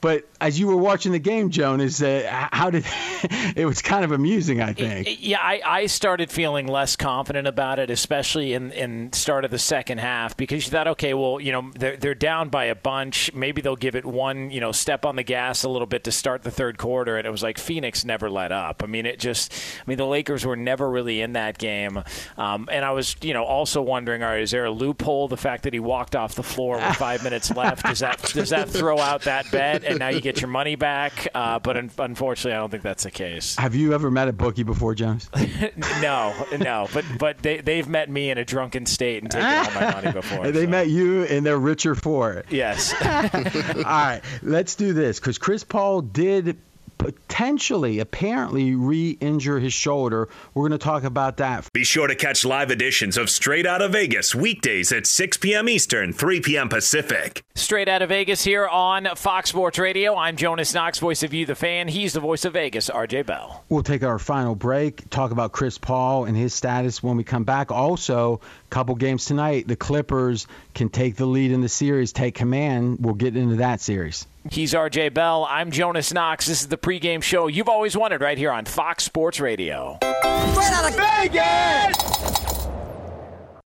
but 0.02 0.28
as 0.40 0.60
you 0.60 0.68
were 0.68 0.78
watching 0.78 1.12
the 1.12 1.20
game, 1.20 1.50
Jonas, 1.50 2.02
uh, 2.02 2.48
how 2.52 2.70
did 2.70 2.86
it 3.56 3.66
was 3.66 3.82
kind 3.82 4.06
of 4.06 4.12
amusing, 4.12 4.62
I 4.62 4.74
think. 4.74 5.18
Yeah, 5.20 5.40
I, 5.42 5.62
I 5.66 5.86
started 5.88 6.32
feeling 6.32 6.68
less 6.68 6.96
confident 6.96 7.48
about 7.48 7.80
it, 7.80 7.90
especially 7.90 8.54
in 8.54 8.72
in 8.72 9.12
start 9.14 9.46
of 9.46 9.52
the 9.52 9.60
second 9.60 10.00
half, 10.00 10.38
because 10.38 10.66
you 10.66 10.72
thought, 10.72 10.88
okay, 10.88 11.14
well, 11.14 11.40
you 11.42 11.52
know, 11.52 11.72
they're 11.76 11.98
they're 11.98 12.16
down 12.16 12.50
by 12.50 12.66
a 12.66 12.76
bunch. 12.76 13.34
Maybe 13.34 13.62
they'll 13.62 13.76
give 13.76 13.96
it 13.96 14.06
one, 14.06 14.52
you 14.52 14.62
know, 14.62 14.72
step 14.72 15.06
on 15.06 15.16
the 15.16 15.24
gas 15.24 15.64
a 15.64 15.70
little 15.70 15.88
bit 15.88 16.04
to 16.06 16.12
start 16.12 16.44
the 16.44 16.52
third 16.52 16.78
quarter, 16.78 17.18
and 17.18 17.28
it 17.28 17.32
was 17.32 17.44
like 17.44 17.58
Phoenix 17.58 18.06
never 18.06 18.30
let 18.30 18.52
up. 18.52 18.84
I 18.84 18.88
mean, 18.88 19.06
it 19.06 19.20
just, 19.20 19.54
I 19.54 19.84
mean, 19.88 19.98
the 19.98 20.06
Lakers 20.06 20.46
were 20.46 20.56
never 20.56 20.90
really 20.90 21.22
in 21.22 21.34
that 21.34 21.58
game, 21.58 22.04
um, 22.38 22.70
and 22.72 22.86
I 22.86 22.92
was, 22.92 23.16
you 23.22 23.34
know, 23.34 23.44
also 23.44 23.82
wondering, 23.82 24.24
all 24.24 24.30
right, 24.30 24.42
is 24.42 24.52
there 24.52 24.66
a 24.66 24.72
loophole? 24.72 25.28
The 25.28 25.38
fact 25.38 25.64
that 25.64 25.74
he 25.74 25.80
walked 25.80 26.16
off 26.16 26.36
the 26.36 26.44
floor 26.44 26.78
with 26.78 26.96
five 26.96 27.24
minutes 27.24 27.54
left 27.56 27.86
does 27.86 28.00
that 28.00 28.22
does 28.34 28.50
that 28.50 28.70
throw 28.70 29.00
out 29.00 29.24
that 29.24 29.50
bet? 29.52 29.84
And 29.90 30.00
now 30.00 30.10
you 30.10 30.22
get 30.22 30.42
your 30.42 30.50
money 30.50 30.76
back. 30.76 31.28
Uh, 31.34 31.60
but 31.60 31.78
un- 31.78 31.92
unfortunately, 31.98 32.54
I 32.54 32.58
don't 32.58 32.70
think 32.70 32.84
that's 32.84 33.04
the 33.04 33.12
case. 33.12 33.56
Have 33.58 33.76
you 33.76 33.94
ever 33.94 34.12
met 34.12 34.28
a 34.28 34.34
bookie 34.34 34.64
before, 34.64 34.96
Jones? 34.96 35.30
no, 36.02 36.34
no. 36.58 36.88
But 36.94 37.06
but 37.18 37.40
they 37.40 37.58
they've 37.62 37.88
met 37.88 38.10
me 38.10 38.30
in 38.30 38.38
a 38.38 38.46
drunken 38.46 38.86
state 38.86 39.24
and 39.24 39.32
taken 39.32 39.48
all 39.48 39.72
my 39.72 39.92
money 39.92 40.12
before. 40.14 40.52
they 40.52 40.66
so. 40.66 40.70
met 40.70 40.88
you, 40.88 41.24
and 41.24 41.46
they're 41.46 41.58
richer 41.58 41.96
for 41.96 42.34
it. 42.34 42.46
Yes. 42.50 42.94
all 43.02 43.84
right, 43.84 44.22
let's 44.42 44.76
do 44.76 44.94
this 44.94 45.20
because 45.20 45.38
Chris 45.38 45.64
Paul 45.64 46.02
did 46.02 46.58
potentially, 47.00 47.98
apparently, 47.98 48.76
re 48.76 49.18
injure 49.20 49.60
his 49.60 49.74
shoulder. 49.74 50.30
We're 50.54 50.68
going 50.70 50.78
to 50.78 50.84
talk 50.84 51.04
about 51.04 51.38
that. 51.38 51.68
Be 51.74 51.84
sure 51.84 52.06
to 52.06 52.14
catch 52.14 52.46
live 52.46 52.70
editions 52.70 53.18
of 53.18 53.32
Straight 53.32 53.66
Out 53.66 53.82
of 53.82 53.94
Vegas 53.94 54.36
weekdays 54.36 54.92
at 54.92 55.08
6 55.08 55.38
p.m. 55.38 55.68
Eastern, 55.68 56.14
3 56.14 56.42
p.m. 56.42 56.70
Pacific. 56.70 57.42
Straight 57.56 57.88
Out 57.88 58.04
of 58.04 58.10
Vegas 58.10 58.44
here 58.44 58.68
on 58.68 59.08
Fox 59.16 59.50
Sports 59.50 59.80
Radio. 59.80 60.16
I'm 60.16 60.36
Jonas 60.36 60.74
Knox, 60.74 61.00
voice 61.00 61.24
of 61.24 61.34
You, 61.34 61.46
the 61.46 61.56
fan. 61.56 61.88
He's 61.88 62.14
the 62.14 62.20
voice 62.20 62.46
of 62.46 62.54
Vegas, 62.54 62.90
RJ 62.90 63.26
Bell. 63.26 63.64
We'll 63.70 63.84
take 63.84 64.04
our 64.04 64.20
final 64.20 64.54
break, 64.54 65.10
talk 65.10 65.32
about 65.32 65.54
Chris 65.54 65.78
Paul 65.78 66.26
and 66.26 66.38
his 66.38 66.54
status 66.54 67.02
when 67.02 67.18
we 67.18 67.24
come 67.24 67.46
back. 67.46 67.72
Also, 67.72 68.42
couple 68.70 68.96
games 68.96 69.26
tonight. 69.26 69.68
The 69.68 69.76
Clippers 69.76 70.48
can 70.74 70.90
take 70.90 71.16
the 71.16 71.26
lead 71.26 71.52
in 71.52 71.62
the 71.62 71.70
series, 71.70 72.14
take 72.14 72.36
command. 72.36 72.98
We'll 73.02 73.16
get 73.16 73.36
into 73.36 73.58
that 73.58 73.82
series. 73.82 74.26
He's 74.50 74.74
RJ 74.74 75.14
Bell. 75.14 75.46
I'm 75.50 75.72
Jonas 75.72 76.14
Knox. 76.14 76.48
This 76.48 76.62
is 76.62 76.68
the 76.68 76.78
pregame 76.78 77.22
show 77.22 77.48
you've 77.48 77.70
always 77.70 77.98
wanted 77.98 78.22
right 78.22 78.38
here 78.38 78.52
on 78.52 78.66
Fox 78.66 79.04
Sports 79.04 79.40
Radio. 79.40 79.98
Straight 80.02 80.72
out 80.72 80.90
of 80.90 80.96
Vegas! 80.96 81.98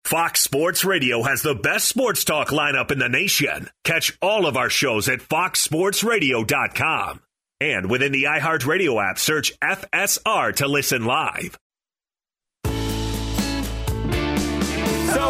Fox 0.04 0.40
Sports 0.40 0.84
Radio 0.87 1.22
has 1.22 1.42
the 1.42 1.54
best 1.54 1.87
sports 1.87 2.24
talk 2.24 2.48
lineup 2.48 2.90
in 2.90 2.98
the 2.98 3.11
nation. 3.11 3.68
Catch 3.84 4.16
all 4.22 4.46
of 4.46 4.56
our 4.56 4.70
shows 4.70 5.06
at 5.08 5.20
foxsportsradio.com. 5.20 7.20
And 7.61 7.90
within 7.90 8.12
the 8.12 8.24
iHeartRadio 8.24 9.11
app, 9.11 9.18
search 9.18 9.52
FSR 9.61 10.54
to 10.56 10.68
listen 10.68 11.04
live. 11.04 11.58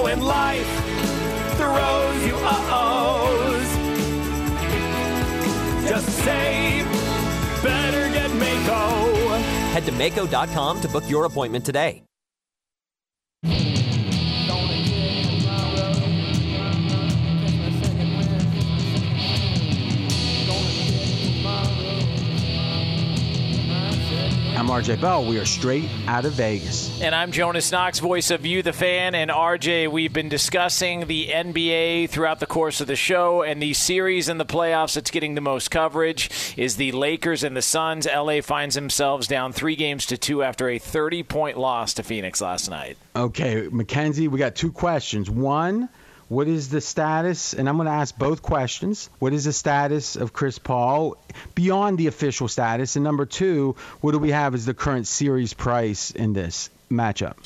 In 0.08 0.22
life, 0.22 0.66
throws 1.58 2.26
you 2.26 2.34
uh-ohs. 2.40 3.68
Just 5.86 6.08
better 7.62 8.08
get 8.14 8.30
Maaco. 8.30 9.38
Head 9.72 9.84
to 9.84 9.92
Maaco.com 9.92 10.80
to 10.80 10.88
book 10.88 11.04
your 11.10 11.26
appointment 11.26 11.66
today. 11.66 12.04
I'm 24.68 24.82
RJ 24.82 25.00
Bell. 25.00 25.24
We 25.24 25.38
are 25.38 25.46
straight 25.46 25.88
out 26.06 26.26
of 26.26 26.34
Vegas. 26.34 27.00
And 27.00 27.14
I'm 27.14 27.32
Jonas 27.32 27.72
Knox, 27.72 28.00
voice 28.00 28.30
of 28.30 28.44
You, 28.44 28.62
the 28.62 28.74
fan. 28.74 29.14
And 29.14 29.30
RJ, 29.30 29.90
we've 29.90 30.12
been 30.12 30.28
discussing 30.28 31.06
the 31.06 31.28
NBA 31.28 32.10
throughout 32.10 32.38
the 32.38 32.44
course 32.44 32.82
of 32.82 32.86
the 32.86 32.94
show, 32.94 33.42
and 33.42 33.62
the 33.62 33.72
series 33.72 34.28
in 34.28 34.36
the 34.36 34.44
playoffs 34.44 34.94
that's 34.94 35.10
getting 35.10 35.34
the 35.34 35.40
most 35.40 35.70
coverage 35.70 36.54
is 36.58 36.76
the 36.76 36.92
Lakers 36.92 37.44
and 37.44 37.56
the 37.56 37.62
Suns. 37.62 38.06
LA 38.06 38.42
finds 38.42 38.74
themselves 38.74 39.26
down 39.26 39.54
three 39.54 39.74
games 39.74 40.04
to 40.04 40.18
two 40.18 40.42
after 40.42 40.68
a 40.68 40.78
30 40.78 41.22
point 41.22 41.56
loss 41.56 41.94
to 41.94 42.02
Phoenix 42.02 42.42
last 42.42 42.68
night. 42.68 42.98
Okay, 43.16 43.70
Mackenzie, 43.72 44.28
we 44.28 44.38
got 44.38 44.54
two 44.54 44.70
questions. 44.70 45.30
One, 45.30 45.88
what 46.28 46.46
is 46.46 46.68
the 46.68 46.80
status? 46.80 47.54
And 47.54 47.68
I'm 47.68 47.76
going 47.76 47.86
to 47.86 47.92
ask 47.92 48.16
both 48.16 48.42
questions. 48.42 49.08
What 49.18 49.32
is 49.32 49.44
the 49.44 49.52
status 49.52 50.16
of 50.16 50.32
Chris 50.32 50.58
Paul 50.58 51.16
beyond 51.54 51.98
the 51.98 52.06
official 52.06 52.48
status? 52.48 52.96
And 52.96 53.04
number 53.04 53.26
two, 53.26 53.76
what 54.00 54.12
do 54.12 54.18
we 54.18 54.30
have 54.30 54.54
as 54.54 54.66
the 54.66 54.74
current 54.74 55.06
series 55.06 55.54
price 55.54 56.10
in 56.10 56.34
this 56.34 56.70
matchup? 56.90 57.36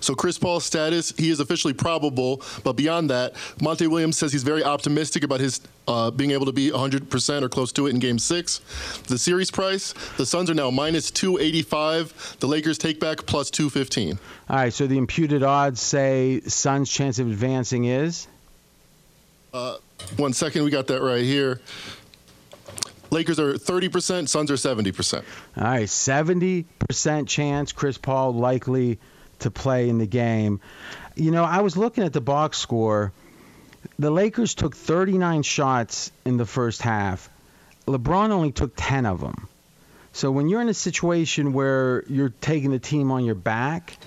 So 0.00 0.14
Chris 0.14 0.38
Paul's 0.38 0.64
status, 0.64 1.12
he 1.16 1.30
is 1.30 1.40
officially 1.40 1.74
probable, 1.74 2.42
but 2.62 2.74
beyond 2.74 3.10
that, 3.10 3.34
Monty 3.60 3.86
Williams 3.86 4.16
says 4.16 4.32
he's 4.32 4.42
very 4.42 4.62
optimistic 4.62 5.24
about 5.24 5.40
his 5.40 5.60
uh, 5.86 6.10
being 6.10 6.30
able 6.30 6.46
to 6.46 6.52
be 6.52 6.70
100% 6.70 7.42
or 7.42 7.48
close 7.48 7.72
to 7.72 7.86
it 7.86 7.90
in 7.90 7.98
Game 7.98 8.18
Six. 8.18 8.60
The 9.06 9.18
series 9.18 9.50
price, 9.50 9.92
the 10.16 10.24
Suns 10.26 10.48
are 10.50 10.54
now 10.54 10.70
minus 10.70 11.10
285. 11.10 12.38
The 12.40 12.46
Lakers 12.46 12.78
take 12.78 13.00
back 13.00 13.26
plus 13.26 13.50
215. 13.50 14.18
All 14.48 14.56
right, 14.56 14.72
so 14.72 14.86
the 14.86 14.98
imputed 14.98 15.42
odds 15.42 15.80
say 15.80 16.40
Suns' 16.40 16.90
chance 16.90 17.18
of 17.18 17.26
advancing 17.26 17.84
is. 17.84 18.26
Uh, 19.52 19.76
one 20.16 20.32
second, 20.32 20.64
we 20.64 20.70
got 20.70 20.86
that 20.88 21.00
right 21.00 21.22
here. 21.22 21.60
Lakers 23.10 23.38
are 23.38 23.54
30%, 23.54 24.28
Suns 24.28 24.50
are 24.50 24.54
70%. 24.54 25.22
All 25.56 25.64
right, 25.64 25.86
70% 25.86 27.28
chance 27.28 27.72
Chris 27.72 27.96
Paul 27.96 28.34
likely 28.34 28.98
to 29.40 29.50
play 29.50 29.88
in 29.88 29.98
the 29.98 30.06
game. 30.06 30.60
You 31.14 31.30
know, 31.30 31.44
I 31.44 31.60
was 31.60 31.76
looking 31.76 32.04
at 32.04 32.12
the 32.12 32.20
box 32.20 32.58
score. 32.58 33.12
The 33.98 34.10
Lakers 34.10 34.54
took 34.54 34.76
39 34.76 35.42
shots 35.42 36.10
in 36.24 36.36
the 36.36 36.46
first 36.46 36.82
half. 36.82 37.28
LeBron 37.86 38.30
only 38.30 38.52
took 38.52 38.72
10 38.76 39.06
of 39.06 39.20
them. 39.20 39.48
So 40.12 40.30
when 40.30 40.48
you're 40.48 40.60
in 40.60 40.68
a 40.68 40.74
situation 40.74 41.52
where 41.52 42.04
you're 42.06 42.32
taking 42.40 42.70
the 42.70 42.78
team 42.78 43.10
on 43.10 43.24
your 43.24 43.34
back, 43.34 43.98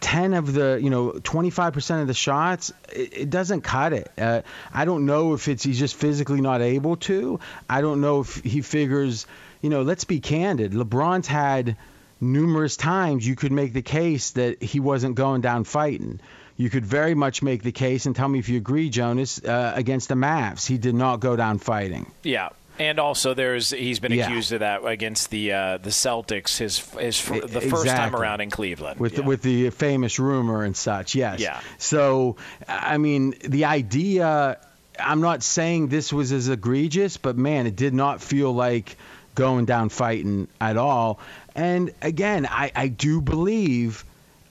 10 0.00 0.34
of 0.34 0.52
the, 0.52 0.78
you 0.82 0.90
know, 0.90 1.12
25% 1.12 2.00
of 2.00 2.06
the 2.06 2.14
shots, 2.14 2.72
it, 2.92 3.16
it 3.16 3.30
doesn't 3.30 3.60
cut 3.62 3.92
it. 3.92 4.10
Uh, 4.18 4.42
I 4.72 4.84
don't 4.84 5.06
know 5.06 5.34
if 5.34 5.48
it's 5.48 5.62
he's 5.62 5.78
just 5.78 5.94
physically 5.94 6.40
not 6.40 6.62
able 6.62 6.96
to. 6.96 7.40
I 7.70 7.80
don't 7.80 8.00
know 8.00 8.20
if 8.20 8.36
he 8.36 8.60
figures, 8.60 9.26
you 9.62 9.70
know, 9.70 9.82
let's 9.82 10.04
be 10.04 10.20
candid. 10.20 10.72
LeBron's 10.72 11.28
had 11.28 11.76
numerous 12.20 12.76
times 12.76 13.26
you 13.26 13.36
could 13.36 13.52
make 13.52 13.72
the 13.72 13.82
case 13.82 14.30
that 14.32 14.62
he 14.62 14.80
wasn't 14.80 15.14
going 15.14 15.40
down 15.40 15.64
fighting. 15.64 16.20
You 16.56 16.70
could 16.70 16.86
very 16.86 17.14
much 17.14 17.42
make 17.42 17.62
the 17.62 17.72
case, 17.72 18.06
and 18.06 18.16
tell 18.16 18.28
me 18.28 18.38
if 18.38 18.48
you 18.48 18.56
agree, 18.56 18.88
Jonas, 18.88 19.42
uh, 19.44 19.72
against 19.74 20.08
the 20.08 20.14
Mavs. 20.14 20.66
He 20.66 20.78
did 20.78 20.94
not 20.94 21.20
go 21.20 21.36
down 21.36 21.58
fighting. 21.58 22.10
Yeah. 22.22 22.48
And 22.78 22.98
also, 22.98 23.32
there's 23.34 23.70
he's 23.70 24.00
been 24.00 24.12
Yeah. 24.12 24.26
accused 24.26 24.52
of 24.52 24.60
that 24.60 24.84
against 24.84 25.30
the 25.30 25.52
uh, 25.52 25.78
the 25.78 25.88
Celtics 25.90 26.58
his 26.58 26.78
his 26.98 27.22
the 27.24 27.60
first 27.62 27.86
time 27.86 28.14
around 28.14 28.40
in 28.42 28.50
Cleveland. 28.50 29.00
with 29.00 29.12
Yeah. 29.12 29.20
the, 29.20 29.22
with 29.24 29.42
the 29.42 29.70
famous 29.70 30.18
rumor 30.18 30.62
and 30.62 30.76
such. 30.76 31.14
Yes. 31.14 31.40
Yeah. 31.40 31.60
So 31.78 32.36
I 32.68 32.98
mean, 32.98 33.34
the 33.44 33.64
idea. 33.66 34.58
I'm 34.98 35.20
not 35.20 35.42
saying 35.42 35.88
this 35.88 36.10
was 36.10 36.32
as 36.32 36.48
egregious, 36.48 37.18
but 37.18 37.36
man, 37.36 37.66
it 37.66 37.76
did 37.76 37.92
not 37.92 38.22
feel 38.22 38.52
like 38.52 38.96
going 39.34 39.66
down 39.66 39.90
fighting 39.90 40.48
at 40.58 40.78
all. 40.78 41.18
And 41.56 41.94
again, 42.02 42.46
I, 42.46 42.70
I 42.76 42.88
do 42.88 43.22
believe. 43.22 44.04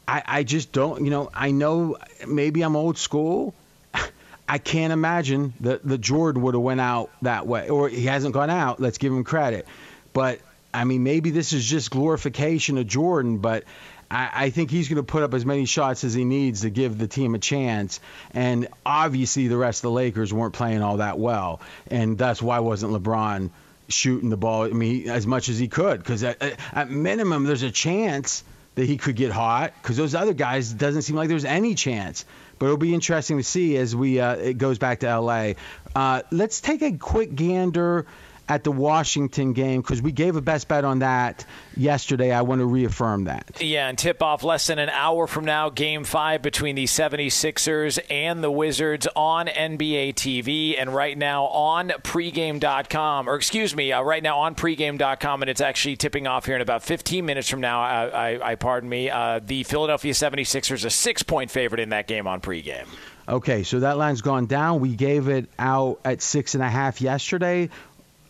I, 0.08 0.24
I 0.26 0.44
just 0.44 0.72
don't. 0.72 1.06
You 1.06 1.12
know, 1.12 1.30
I 1.34 1.52
know 1.52 1.98
maybe 2.28 2.64
I'm 2.64 2.76
old 2.76 2.98
school. 2.98 3.54
I 4.50 4.58
can't 4.58 4.92
imagine 4.92 5.54
that 5.62 5.88
the 5.88 6.00
Jordan 6.00 6.42
would 6.42 6.56
have 6.56 6.64
went 6.64 6.82
out 6.82 7.12
that 7.22 7.46
way, 7.46 7.70
or 7.70 7.90
he 7.90 8.06
hasn't 8.06 8.34
gone 8.34 8.50
out. 8.50 8.82
Let's 8.82 8.98
give 8.98 9.14
him 9.14 9.24
credit. 9.24 9.68
But 10.14 10.40
I 10.74 10.84
mean, 10.84 11.04
maybe 11.04 11.30
this 11.30 11.54
is 11.54 11.64
just 11.64 11.92
glorification 11.92 12.80
of 12.80 12.88
Jordan. 12.88 13.38
But 13.38 13.66
I, 14.10 14.30
I 14.34 14.50
think 14.50 14.72
he's 14.72 14.90
going 14.90 14.98
to 14.98 15.04
put 15.04 15.22
up 15.22 15.36
as 15.36 15.46
many 15.46 15.66
shots 15.66 16.04
as 16.04 16.16
he 16.16 16.26
needs 16.26 16.62
to 16.62 16.72
give 16.72 16.98
the 16.98 17.08
team 17.08 17.36
a 17.36 17.40
chance. 17.40 18.00
And 18.34 18.68
obviously, 18.84 19.48
the 19.48 19.58
rest 19.58 19.80
of 19.80 19.90
the 19.90 19.92
Lakers 19.92 20.34
weren't 20.34 20.56
playing 20.56 20.82
all 20.82 20.98
that 20.98 21.20
well, 21.20 21.62
and 21.92 22.18
that's 22.18 22.42
why 22.42 22.60
wasn't 22.60 22.94
LeBron 22.94 23.52
shooting 23.88 24.30
the 24.30 24.38
ball? 24.38 24.64
I 24.64 24.70
mean, 24.70 25.10
as 25.10 25.26
much 25.28 25.50
as 25.50 25.58
he 25.58 25.68
could, 25.68 26.00
because 26.00 26.24
at, 26.24 26.42
at 26.74 26.90
minimum, 26.90 27.44
there's 27.46 27.64
a 27.64 27.72
chance 27.72 28.44
that 28.76 28.86
he 28.86 28.98
could 28.98 29.16
get 29.16 29.32
hot 29.32 29.74
because 29.82 29.98
those 29.98 30.16
other 30.16 30.34
guys 30.34 30.72
doesn't 30.72 31.04
seem 31.04 31.16
like 31.16 31.30
there's 31.30 31.46
any 31.46 31.76
chance. 31.76 32.26
But 32.60 32.68
it'll 32.68 32.78
be 32.78 32.94
interesting 32.94 33.38
to 33.38 33.44
see 33.44 33.76
as 33.78 33.96
we 33.96 34.20
uh, 34.20 34.36
it 34.36 34.58
goes 34.58 34.78
back 34.78 35.02
to 35.02 35.08
L.A. 35.08 35.56
Uh, 35.96 36.22
let's 36.32 36.62
take 36.62 36.82
a 36.82 36.98
quick 36.98 37.36
gander 37.36 38.06
at 38.48 38.64
the 38.64 38.72
Washington 38.72 39.54
game 39.54 39.82
because 39.82 40.02
we 40.02 40.12
gave 40.12 40.36
a 40.36 40.42
best 40.42 40.68
bet 40.68 40.86
on 40.86 41.00
that 41.00 41.46
yesterday. 41.76 42.32
I 42.32 42.42
want 42.42 42.60
to 42.60 42.66
reaffirm 42.66 43.26
that. 43.26 43.62
Yeah, 43.62 43.88
and 43.88 43.98
tip 43.98 44.22
off 44.22 44.44
less 44.44 44.68
than 44.68 44.80
an 44.80 44.90
hour 44.90 45.28
from 45.28 45.46
now, 45.46 45.70
game 45.70 46.04
five 46.04 46.42
between 46.42 46.76
the 46.76 46.86
76ers 46.86 48.00
and 48.10 48.44
the 48.44 48.52
Wizards 48.52 49.08
on 49.16 49.48
NBA 49.48 50.14
TV. 50.14 50.80
And 50.80 50.94
right 50.94 51.18
now 51.18 51.46
on 51.46 51.90
pregame.com, 51.90 53.30
or 53.30 53.36
excuse 53.36 53.76
me, 53.76 53.92
uh, 53.92 54.02
right 54.02 54.22
now 54.22 54.40
on 54.40 54.56
pregame.com, 54.56 55.42
and 55.42 55.50
it's 55.50 55.62
actually 55.62 55.96
tipping 55.96 56.28
off 56.28 56.46
here 56.46 56.56
in 56.56 56.62
about 56.62 56.84
15 56.84 57.26
minutes 57.26 57.50
from 57.50 57.62
now. 57.62 57.82
I, 57.82 58.06
I, 58.06 58.52
I 58.52 58.56
pardon 58.56 58.90
me. 58.90 59.10
Uh, 59.10 59.40
the 59.44 59.64
Philadelphia 59.64 60.14
76ers, 60.14 60.86
a 60.86 60.90
six 60.90 61.24
point 61.24 61.50
favorite 61.50 61.80
in 61.80 61.90
that 61.90 62.08
game 62.08 62.28
on 62.28 62.42
pregame. 62.42 62.86
Okay, 63.28 63.64
so 63.64 63.80
that 63.80 63.98
line's 63.98 64.22
gone 64.22 64.46
down. 64.46 64.80
We 64.82 64.96
gave 64.96 65.30
it 65.30 65.50
out 65.58 66.00
at 66.06 66.22
six 66.22 66.54
and 66.54 66.64
a 66.64 66.70
half 66.70 67.02
yesterday. 67.02 67.70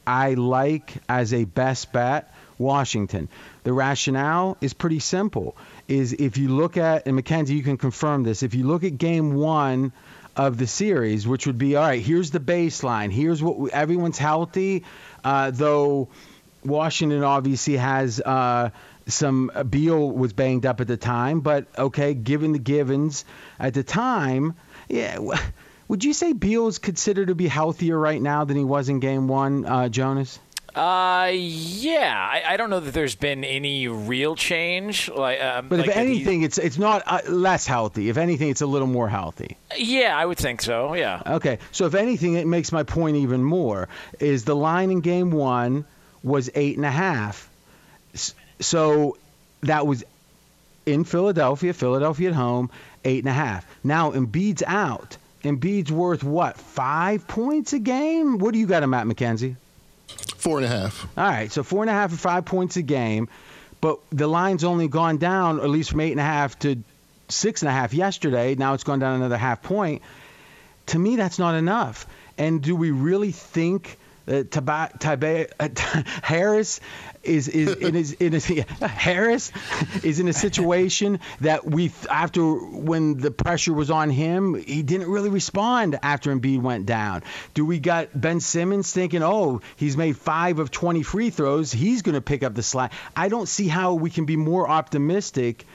I 0.05 0.33
like 0.33 0.93
as 1.09 1.33
a 1.33 1.45
best 1.45 1.91
bet 1.91 2.33
Washington. 2.57 3.29
The 3.63 3.73
rationale 3.73 4.57
is 4.61 4.73
pretty 4.73 4.99
simple. 4.99 5.55
Is 5.87 6.13
if 6.13 6.37
you 6.37 6.49
look 6.49 6.77
at 6.77 7.05
and 7.05 7.15
Mackenzie, 7.15 7.55
you 7.55 7.63
can 7.63 7.77
confirm 7.77 8.23
this. 8.23 8.43
If 8.43 8.53
you 8.53 8.65
look 8.65 8.83
at 8.83 8.97
game 8.97 9.35
one 9.35 9.91
of 10.35 10.57
the 10.57 10.67
series, 10.67 11.27
which 11.27 11.47
would 11.47 11.57
be 11.57 11.75
all 11.75 11.83
right. 11.83 12.01
Here's 12.01 12.31
the 12.31 12.39
baseline. 12.39 13.11
Here's 13.11 13.41
what 13.41 13.57
we, 13.57 13.71
everyone's 13.71 14.17
healthy, 14.17 14.83
uh, 15.23 15.51
though. 15.51 16.09
Washington 16.63 17.23
obviously 17.23 17.77
has 17.77 18.19
uh, 18.19 18.71
some 19.05 19.51
Beal 19.69 20.11
was 20.11 20.33
banged 20.33 20.65
up 20.65 20.81
at 20.81 20.87
the 20.87 20.97
time, 20.97 21.41
but 21.41 21.67
okay, 21.77 22.15
given 22.15 22.53
the 22.53 22.59
givens 22.59 23.23
at 23.59 23.75
the 23.75 23.83
time, 23.83 24.55
yeah. 24.89 25.19
Would 25.87 26.03
you 26.03 26.13
say 26.13 26.33
Beal's 26.33 26.79
considered 26.79 27.27
to 27.27 27.35
be 27.35 27.47
healthier 27.47 27.97
right 27.97 28.21
now 28.21 28.43
than 28.43 28.57
he 28.57 28.63
was 28.63 28.89
in 28.89 28.99
Game 28.99 29.27
One, 29.27 29.65
uh, 29.65 29.87
Jonas? 29.89 30.39
Uh, 30.73 31.29
yeah. 31.33 32.13
I, 32.17 32.53
I 32.53 32.57
don't 32.57 32.69
know 32.69 32.81
that 32.81 32.93
there's 32.93 33.15
been 33.15 33.43
any 33.45 33.87
real 33.87 34.35
change. 34.35 35.09
Like, 35.09 35.41
um, 35.41 35.69
But 35.69 35.79
like 35.79 35.87
if 35.89 35.93
that 35.95 36.05
he- 36.05 36.11
anything, 36.15 36.41
it's 36.41 36.57
it's 36.57 36.77
not 36.77 37.03
uh, 37.05 37.19
less 37.29 37.65
healthy. 37.65 38.09
If 38.09 38.17
anything, 38.17 38.49
it's 38.49 38.61
a 38.61 38.65
little 38.65 38.87
more 38.87 39.07
healthy. 39.07 39.55
yeah, 39.77 40.17
I 40.17 40.25
would 40.25 40.37
think 40.37 40.61
so. 40.61 40.93
Yeah. 40.95 41.21
Okay, 41.25 41.59
so 41.71 41.85
if 41.85 41.93
anything, 41.95 42.33
it 42.33 42.45
makes 42.47 42.71
my 42.73 42.83
point 42.83 43.15
even 43.17 43.41
more. 43.43 43.87
Is 44.19 44.43
the 44.43 44.55
line 44.55 44.91
in 44.91 44.99
Game 44.99 45.31
One 45.31 45.85
was 46.23 46.49
eight 46.55 46.75
and 46.75 46.85
a 46.85 46.91
half, 46.91 47.47
so 48.59 49.17
that 49.61 49.85
was 49.87 50.03
in 50.85 51.03
Philadelphia, 51.03 51.73
Philadelphia 51.73 52.29
at 52.29 52.35
home, 52.35 52.69
eight 53.05 53.19
and 53.19 53.29
a 53.29 53.33
half. 53.33 53.65
Now 53.83 54.11
Embiid's 54.11 54.63
out. 54.65 55.17
Embiid's 55.47 55.91
worth 55.91 56.23
what? 56.23 56.57
Five 56.57 57.27
points 57.27 57.73
a 57.73 57.79
game? 57.79 58.37
What 58.37 58.53
do 58.53 58.59
you 58.59 58.67
got 58.67 58.83
him 58.83 58.93
at, 58.93 59.07
Mackenzie? 59.07 59.55
Four 60.37 60.57
and 60.57 60.65
a 60.65 60.69
half. 60.69 61.07
All 61.17 61.23
right, 61.23 61.51
so 61.51 61.63
four 61.63 61.83
and 61.83 61.89
a 61.89 61.93
half 61.93 62.13
or 62.13 62.17
five 62.17 62.45
points 62.45 62.77
a 62.77 62.81
game, 62.81 63.27
but 63.81 63.99
the 64.11 64.27
line's 64.27 64.63
only 64.63 64.87
gone 64.87 65.17
down 65.17 65.59
at 65.59 65.69
least 65.69 65.91
from 65.91 66.01
eight 66.01 66.11
and 66.11 66.19
a 66.19 66.23
half 66.23 66.57
to 66.59 66.83
six 67.29 67.61
and 67.61 67.69
a 67.69 67.71
half 67.71 67.93
yesterday. 67.93 68.55
Now 68.55 68.73
it's 68.73 68.83
gone 68.83 68.99
down 68.99 69.15
another 69.15 69.37
half 69.37 69.63
point. 69.63 70.01
To 70.87 70.99
me, 70.99 71.15
that's 71.15 71.39
not 71.39 71.55
enough. 71.55 72.05
And 72.37 72.61
do 72.61 72.75
we 72.75 72.91
really 72.91 73.31
think 73.31 73.97
that 74.25 74.49
Taba, 74.49 75.51
uh, 75.59 75.69
Harris 76.23 76.79
is 77.23 77.47
is 77.47 77.75
in 77.75 77.93
his, 77.95 78.13
in 78.13 78.33
his, 78.33 78.45
Harris 78.45 79.51
is 80.03 80.19
in 80.19 80.27
a 80.27 80.33
situation 80.33 81.19
that 81.41 81.65
we 81.65 81.91
after 82.09 82.43
when 82.43 83.17
the 83.17 83.31
pressure 83.31 83.73
was 83.73 83.89
on 83.89 84.09
him, 84.09 84.55
he 84.55 84.83
didn't 84.83 85.09
really 85.09 85.29
respond 85.29 85.97
after 86.01 86.35
Embiid 86.35 86.61
went 86.61 86.85
down. 86.85 87.23
Do 87.53 87.65
we 87.65 87.79
got 87.79 88.09
Ben 88.19 88.39
Simmons 88.39 88.91
thinking, 88.91 89.23
oh, 89.23 89.61
he's 89.75 89.97
made 89.97 90.17
five 90.17 90.59
of 90.59 90.71
20 90.71 91.03
free 91.03 91.29
throws, 91.29 91.71
he's 91.71 92.01
going 92.01 92.15
to 92.15 92.21
pick 92.21 92.43
up 92.43 92.53
the 92.53 92.63
slack? 92.63 92.93
I 93.15 93.29
don't 93.29 93.47
see 93.47 93.67
how 93.67 93.95
we 93.95 94.09
can 94.09 94.25
be 94.25 94.37
more 94.37 94.69
optimistic 94.69 95.65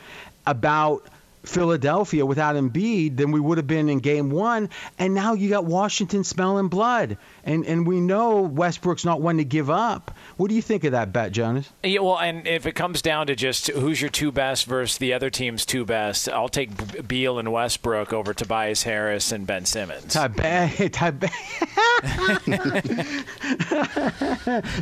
about 0.46 1.06
Philadelphia 1.44 2.24
without 2.26 2.56
Embiid 2.56 3.16
than 3.16 3.32
we 3.32 3.40
would 3.40 3.58
have 3.58 3.66
been 3.66 3.88
in 3.88 3.98
game 3.98 4.30
one. 4.30 4.68
And 4.98 5.14
now 5.14 5.34
you 5.34 5.48
got 5.48 5.64
Washington 5.64 6.24
smelling 6.24 6.68
blood. 6.68 7.16
And 7.44 7.64
and 7.64 7.86
we 7.86 8.00
know 8.00 8.40
Westbrook's 8.42 9.04
not 9.04 9.20
one 9.20 9.38
to 9.38 9.44
give 9.44 9.70
up. 9.70 10.16
What 10.36 10.48
do 10.48 10.54
you 10.54 10.62
think 10.62 10.84
of 10.84 10.92
that 10.92 11.12
bet, 11.12 11.32
Jonas? 11.32 11.70
Yeah, 11.82 12.00
well, 12.00 12.18
and 12.18 12.46
if 12.46 12.66
it 12.66 12.72
comes 12.72 13.02
down 13.02 13.26
to 13.28 13.34
just 13.34 13.68
who's 13.68 14.00
your 14.00 14.10
two 14.10 14.32
best 14.32 14.66
versus 14.66 14.98
the 14.98 15.12
other 15.12 15.30
team's 15.30 15.64
two 15.64 15.84
best, 15.84 16.28
I'll 16.28 16.48
take 16.48 17.06
Beal 17.06 17.38
and 17.38 17.52
Westbrook 17.52 18.12
over 18.12 18.34
Tobias 18.34 18.82
Harris 18.82 19.32
and 19.32 19.46
Ben 19.46 19.64
Simmons. 19.64 20.12
Tabe, 20.12 20.36
Tabe. 20.92 21.24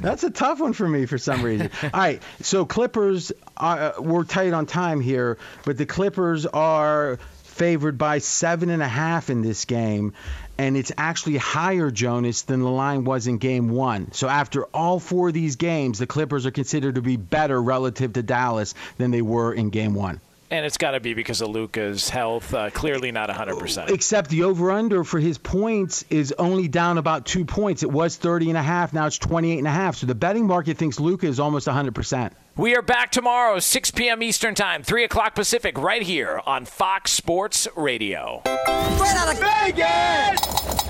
That's 0.01 0.25
a 0.25 0.31
tough 0.31 0.61
one 0.61 0.73
for 0.73 0.89
me 0.89 1.07
for 1.07 1.19
some 1.19 1.43
reason. 1.43 1.71
All 1.83 1.91
right, 2.01 2.23
so 2.41 2.65
Clippers 2.65 3.33
are, 3.57 3.79
uh, 3.79 3.93
we're 4.01 4.25
tight 4.25 4.53
on 4.53 4.67
time 4.67 5.01
here, 5.01 5.39
but 5.65 5.77
the 5.79 5.87
Clippers 5.87 6.47
are 6.49 7.19
favored 7.45 7.99
by 7.99 8.19
seven 8.19 8.71
and 8.71 8.83
a 8.83 8.89
half 8.89 9.31
in 9.31 9.43
this 9.43 9.65
game, 9.65 10.15
and 10.59 10.77
it's 10.77 10.93
actually 10.97 11.37
higher, 11.37 11.91
Jonas, 11.91 12.43
than 12.43 12.61
the 12.61 12.71
line 12.71 13.05
was 13.05 13.27
in 13.27 13.39
Game 13.39 13.69
One. 13.69 14.13
So 14.13 14.29
after 14.29 14.65
all 14.67 15.01
four 15.01 15.29
of 15.29 15.35
these 15.35 15.57
games, 15.57 15.99
the 15.99 16.07
Clippers 16.07 16.47
are 16.47 16.51
considered 16.51 16.95
to 16.95 17.03
be 17.03 17.17
better 17.17 17.61
relative 17.61 18.13
to 18.15 18.23
Dallas 18.23 18.75
than 18.97 19.11
they 19.11 19.23
were 19.23 19.53
in 19.53 19.71
Game 19.71 19.95
One. 19.95 20.21
And 20.51 20.65
it's 20.65 20.79
got 20.79 20.93
to 20.93 21.01
be 21.01 21.13
because 21.13 21.43
of 21.43 21.51
Luka's 21.51 22.09
health. 22.09 22.55
Uh, 22.55 22.71
clearly 22.71 23.13
not 23.13 23.29
100%. 23.29 23.91
Except 23.91 24.31
the 24.31 24.45
over 24.45 24.71
under 24.71 25.05
for 25.05 25.19
his 25.19 25.37
points 25.37 26.05
is 26.09 26.35
only 26.39 26.69
down 26.69 26.97
about 26.97 27.27
two 27.27 27.45
points. 27.45 27.83
It 27.83 27.91
was 27.91 28.17
30 28.17 28.51
and 28.51 28.59
a 28.59 28.63
half, 28.63 28.93
now 28.93 29.07
it's 29.07 29.19
28 29.19 29.59
and 29.59 29.67
a 29.67 29.71
half. 29.71 29.97
So 29.97 30.07
the 30.07 30.15
betting 30.15 30.47
market 30.47 30.79
thinks 30.79 30.99
Luka 30.99 31.27
is 31.27 31.39
almost 31.39 31.67
100%. 31.67 32.33
We 32.57 32.75
are 32.75 32.83
back 32.83 33.13
tomorrow, 33.13 33.59
6 33.59 33.91
p.m. 33.93 34.23
Eastern 34.23 34.55
Time, 34.55 34.83
3 34.83 35.05
o'clock 35.05 35.35
Pacific, 35.35 35.77
right 35.79 36.03
here 36.03 36.41
on 36.47 36.65
Fox 36.65 37.13
Sports 37.13 37.69
Radio. 37.77 38.43
Straight 38.45 39.17
out 39.17 39.33
of 39.33 39.39
Vegas! 39.39 40.88